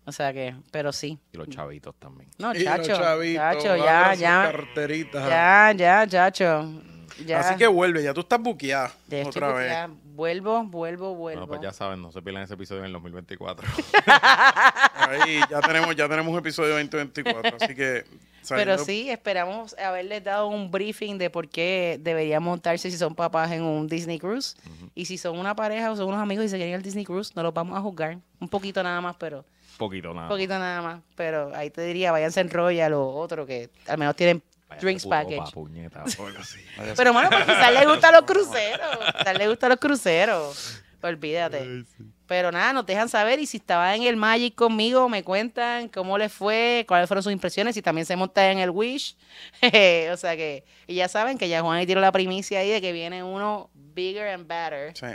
O 0.05 0.11
sea 0.11 0.31
que, 0.33 0.55
pero 0.71 0.91
sí. 0.91 1.17
Y 1.33 1.37
los 1.37 1.49
chavitos 1.49 1.95
también. 1.95 2.29
No, 2.37 2.53
Y 2.53 2.59
los 2.59 2.63
chacho. 2.65 2.95
chavitos, 2.97 3.41
chacho, 3.41 3.75
ya, 3.77 4.09
sus 4.11 4.19
ya. 4.19 4.51
carteritas. 4.51 5.29
Ya, 5.29 5.73
ya, 5.75 6.07
chacho. 6.07 6.83
Ya. 7.25 7.39
Así 7.41 7.55
que 7.57 7.67
vuelve, 7.67 8.01
ya 8.01 8.13
tú 8.13 8.21
estás 8.21 8.39
buqueada 8.39 8.93
Ya 9.07 9.19
estoy 9.19 9.41
otra 9.43 9.53
vez. 9.53 9.89
Vuelvo, 10.19 10.65
vuelvo, 10.65 11.15
vuelvo. 11.15 11.45
Bueno, 11.45 11.47
pues 11.47 11.61
ya 11.61 11.71
saben, 11.71 12.01
no 12.01 12.11
se 12.11 12.21
pierdan 12.21 12.43
ese 12.43 12.55
episodio 12.55 12.81
en 12.81 12.87
el 12.87 12.91
2024. 12.91 13.65
Ahí 14.95 15.39
ya 15.49 15.61
tenemos, 15.61 15.95
ya 15.95 16.09
tenemos 16.09 16.37
episodio 16.37 16.71
2024, 16.71 17.55
así 17.61 17.73
que 17.73 18.03
Pero 18.49 18.77
sí, 18.79 19.09
esperamos 19.09 19.77
haberles 19.79 20.21
dado 20.21 20.47
un 20.47 20.71
briefing 20.71 21.17
de 21.17 21.29
por 21.29 21.47
qué 21.47 22.01
deberían 22.01 22.43
montarse 22.43 22.91
si 22.91 22.97
son 22.97 23.15
papás 23.15 23.49
en 23.53 23.63
un 23.63 23.87
Disney 23.87 24.19
Cruise. 24.19 24.57
Y 24.93 25.05
si 25.05 25.17
son 25.17 25.39
una 25.39 25.55
pareja 25.55 25.89
o 25.89 25.95
son 25.95 26.09
unos 26.09 26.19
amigos 26.19 26.43
y 26.43 26.49
se 26.49 26.57
quieren 26.57 26.71
ir 26.71 26.75
al 26.75 26.83
Disney 26.83 27.05
Cruise, 27.05 27.33
no 27.37 27.41
los 27.41 27.53
vamos 27.53 27.77
a 27.77 27.81
juzgar. 27.81 28.17
Un 28.41 28.49
poquito 28.49 28.83
nada 28.83 28.99
más, 28.99 29.15
pero 29.15 29.45
Poquito 29.77 30.13
nada. 30.13 30.23
un 30.27 30.33
poquito 30.33 30.59
nada 30.59 30.81
más. 30.81 31.01
Pero 31.15 31.55
ahí 31.55 31.69
te 31.69 31.81
diría, 31.83 32.11
váyanse 32.11 32.41
en 32.41 32.49
Royal 32.49 32.91
o 32.91 33.07
otro 33.07 33.45
que 33.45 33.69
al 33.87 33.97
menos 33.97 34.17
tienen 34.17 34.43
drinks 34.79 35.05
package. 35.05 35.51
Pero 36.95 37.13
bueno, 37.13 37.29
porque 37.29 37.45
quizás 37.45 37.73
les 37.73 37.87
gustan 37.87 38.13
los 38.13 38.23
cruceros. 38.23 38.97
Quizás 39.17 39.37
les 39.37 39.49
gustan 39.49 39.69
los 39.69 39.79
cruceros. 39.79 40.83
Olvídate. 41.01 41.85
Pero 42.27 42.51
nada, 42.51 42.73
nos 42.73 42.85
dejan 42.85 43.09
saber 43.09 43.39
y 43.39 43.47
si 43.47 43.57
estaban 43.57 43.95
en 43.95 44.03
el 44.03 44.15
Magic 44.15 44.53
conmigo, 44.53 45.09
me 45.09 45.23
cuentan 45.23 45.87
cómo 45.87 46.17
les 46.17 46.31
fue, 46.31 46.85
cuáles 46.87 47.07
fueron 47.07 47.23
sus 47.23 47.31
impresiones, 47.31 47.73
si 47.73 47.81
también 47.81 48.05
se 48.05 48.15
montan 48.15 48.51
en 48.51 48.59
el 48.59 48.69
Wish. 48.69 49.15
o 50.13 50.17
sea 50.17 50.35
que, 50.35 50.63
y 50.85 50.95
ya 50.95 51.07
saben 51.07 51.37
que 51.37 51.49
ya 51.49 51.61
Juan 51.61 51.77
ahí 51.77 51.87
tiró 51.87 52.01
la 52.01 52.11
primicia 52.11 52.59
ahí 52.59 52.69
de 52.69 52.81
que 52.81 52.91
viene 52.91 53.23
uno 53.23 53.71
bigger 53.73 54.27
and 54.27 54.47
better. 54.47 54.95
Sí. 54.95 55.07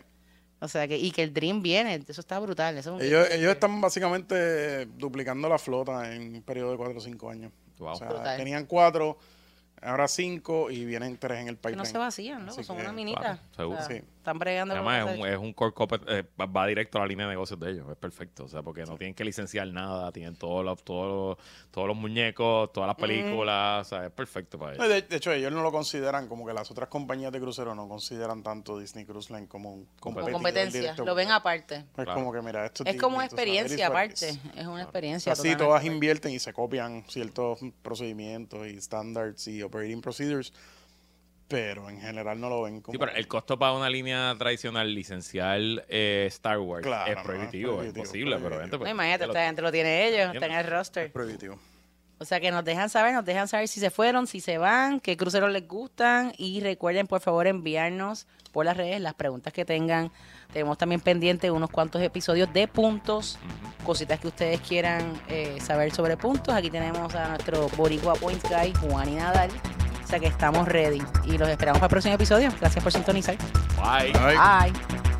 O 0.60 0.68
sea 0.68 0.88
que, 0.88 0.96
y 0.96 1.10
que 1.10 1.22
el 1.22 1.34
Dream 1.34 1.62
viene, 1.62 2.02
eso 2.08 2.20
está 2.20 2.38
brutal. 2.38 2.78
Eso 2.78 2.96
es 2.98 3.04
Ellos, 3.04 3.28
ellos 3.30 3.52
están 3.52 3.80
básicamente 3.80 4.86
duplicando 4.86 5.48
la 5.48 5.58
flota 5.58 6.12
en 6.14 6.36
un 6.36 6.42
periodo 6.42 6.70
de 6.70 6.76
4 6.78 6.96
o 6.96 7.00
5 7.00 7.30
años. 7.30 7.52
Wow. 7.78 7.92
O 7.92 7.96
sea, 7.96 8.36
tenían 8.36 8.64
4, 8.64 9.18
ahora 9.84 10.08
5 10.08 10.70
y 10.70 10.84
vienen 10.84 11.16
3 11.18 11.40
en 11.40 11.48
el 11.48 11.54
que 11.56 11.60
pipeline. 11.60 11.78
no 11.78 11.84
se 11.84 11.98
vacían, 11.98 12.46
¿no? 12.46 12.52
Así 12.52 12.64
Son 12.64 12.76
que, 12.76 12.82
una 12.82 12.92
minita. 12.92 13.20
claro, 13.20 13.40
seguro. 13.54 13.82
Sí. 13.86 14.02
Están 14.24 14.38
bregando 14.38 14.72
Además, 14.72 15.10
es 15.10 15.18
un, 15.20 15.26
es 15.28 15.37
un 15.37 15.52
core 15.52 15.74
compet- 15.74 16.02
eh, 16.08 16.24
va- 16.40 16.66
directo 16.66 16.96
a 16.96 17.02
la 17.02 17.06
línea 17.06 17.26
de 17.26 17.32
negocios 17.34 17.60
de 17.60 17.72
ellos. 17.72 17.87
Es 17.90 17.96
perfecto. 17.98 18.44
O 18.44 18.48
sea, 18.48 18.62
porque 18.62 18.87
no 18.87 18.96
tienen 18.96 19.14
que 19.14 19.22
licenciar 19.22 19.68
nada. 19.68 20.10
Tienen 20.12 20.34
todos 20.37 20.64
los, 20.64 20.82
todos 20.82 21.37
los, 21.37 21.46
todos 21.70 21.87
los 21.88 21.94
muñecos, 21.94 22.72
todas 22.72 22.87
las 22.87 22.96
películas. 22.96 23.87
O 23.87 23.88
sea, 23.90 24.06
es 24.06 24.10
perfecto 24.12 24.58
para 24.58 24.76
ellos. 24.76 24.88
De, 24.88 25.02
de 25.02 25.16
hecho, 25.16 25.30
ellos 25.30 25.52
no 25.52 25.62
lo 25.62 25.70
consideran 25.70 26.26
como 26.26 26.46
que 26.46 26.54
las 26.54 26.70
otras 26.70 26.88
compañías 26.88 27.32
de 27.32 27.38
crucero 27.40 27.74
no 27.74 27.87
consideran 27.87 28.42
tanto 28.42 28.78
Disney 28.78 29.04
Cruise 29.04 29.28
Line 29.28 29.46
como 29.46 29.74
un 29.74 29.88
como 30.00 30.18
competencia, 30.22 30.80
directo. 30.80 31.04
lo 31.04 31.14
ven 31.14 31.30
aparte. 31.30 31.74
Es 31.76 31.84
Claro. 31.94 32.14
como 32.14 32.32
que, 32.32 32.40
mira, 32.40 32.64
esto 32.64 32.82
Es 32.87 32.98
como 32.98 33.16
una 33.16 33.26
experiencia 33.26 33.88
aparte. 33.88 34.30
Es 34.56 34.66
una 34.66 34.82
experiencia. 34.84 35.32
Así 35.32 35.42
totalmente 35.42 35.64
todas 35.64 35.80
aparte. 35.80 35.94
invierten 35.94 36.32
y 36.32 36.38
se 36.38 36.54
copian 36.54 37.04
ciertos 37.08 37.58
procedimientos 37.82 38.66
y 38.68 38.80
standards 38.80 39.46
y 39.48 39.62
operating 39.62 40.00
procedures, 40.00 40.54
pero 41.48 41.88
en 41.90 42.00
general 42.00 42.40
no 42.40 42.48
lo 42.48 42.62
ven 42.62 42.80
como... 42.80 42.92
Sí, 42.92 42.98
pero 42.98 43.12
el 43.14 43.28
costo 43.28 43.59
para 43.59 43.72
una 43.72 43.88
línea 43.90 44.35
tradicional 44.38 44.92
licenciar 44.94 45.61
eh, 45.88 46.24
Star 46.28 46.59
Wars 46.59 46.85
Claro, 46.85 47.11
es 47.11 47.16
no, 47.16 47.22
prohibitivo, 47.22 47.70
es 47.72 47.76
prohibitivo, 47.76 48.00
imposible, 48.02 48.37
pero 48.37 48.48
prohibitivo. 48.48 48.54
obviamente, 48.54 48.76
No, 48.76 48.78
pues, 48.80 48.90
imagínate, 48.90 49.24
esta 49.24 49.46
gente 49.46 49.62
lo 49.62 49.72
tiene 49.72 50.09
ellos, 50.09 50.35
está 50.35 50.46
en 50.46 50.52
el 50.52 50.66
roster. 50.66 51.12
prohibitivo. 51.12 51.59
O 52.18 52.24
sea 52.24 52.40
que 52.40 52.50
nos 52.52 52.64
dejan 52.64 52.88
saber, 52.88 53.12
nos 53.12 53.24
dejan 53.24 53.48
saber 53.48 53.68
si 53.68 53.80
se 53.80 53.90
fueron, 53.90 54.26
si 54.26 54.40
se 54.40 54.57
van, 54.57 55.00
qué 55.00 55.16
cruceros 55.16 55.50
les 55.50 55.66
gustan 55.68 56.33
y 56.38 56.61
recuerden 56.61 57.07
por 57.09 57.20
favor 57.20 57.46
enviarnos 57.48 58.26
por 58.52 58.64
las 58.64 58.76
redes 58.76 59.00
las 59.00 59.14
preguntas 59.14 59.52
que 59.52 59.64
tengan. 59.64 60.11
Tenemos 60.52 60.78
también 60.78 61.00
pendiente 61.00 61.50
unos 61.50 61.70
cuantos 61.70 62.00
episodios 62.00 62.50
de 62.52 62.68
puntos, 62.68 63.37
cositas 63.85 64.20
que 64.20 64.28
ustedes 64.28 64.61
quieran 64.61 65.20
eh, 65.28 65.59
saber 65.61 65.92
sobre 65.92 66.16
puntos. 66.16 66.54
Aquí 66.54 66.70
tenemos 66.70 67.12
a 67.16 67.28
nuestro 67.30 67.68
Boricua 67.76 68.14
Point 68.14 68.42
Guy, 68.48 68.72
Juan 68.74 69.09
y 69.09 69.14
Nadal. 69.16 69.50
O 70.04 70.06
sea 70.06 70.20
que 70.20 70.26
estamos 70.26 70.68
ready 70.68 71.02
y 71.24 71.38
los 71.38 71.48
esperamos 71.48 71.80
para 71.80 71.86
el 71.86 71.90
próximo 71.90 72.14
episodio. 72.14 72.50
Gracias 72.60 72.82
por 72.82 72.92
sintonizar. 72.92 73.36
Bye. 73.82 74.12
Bye. 74.12 75.13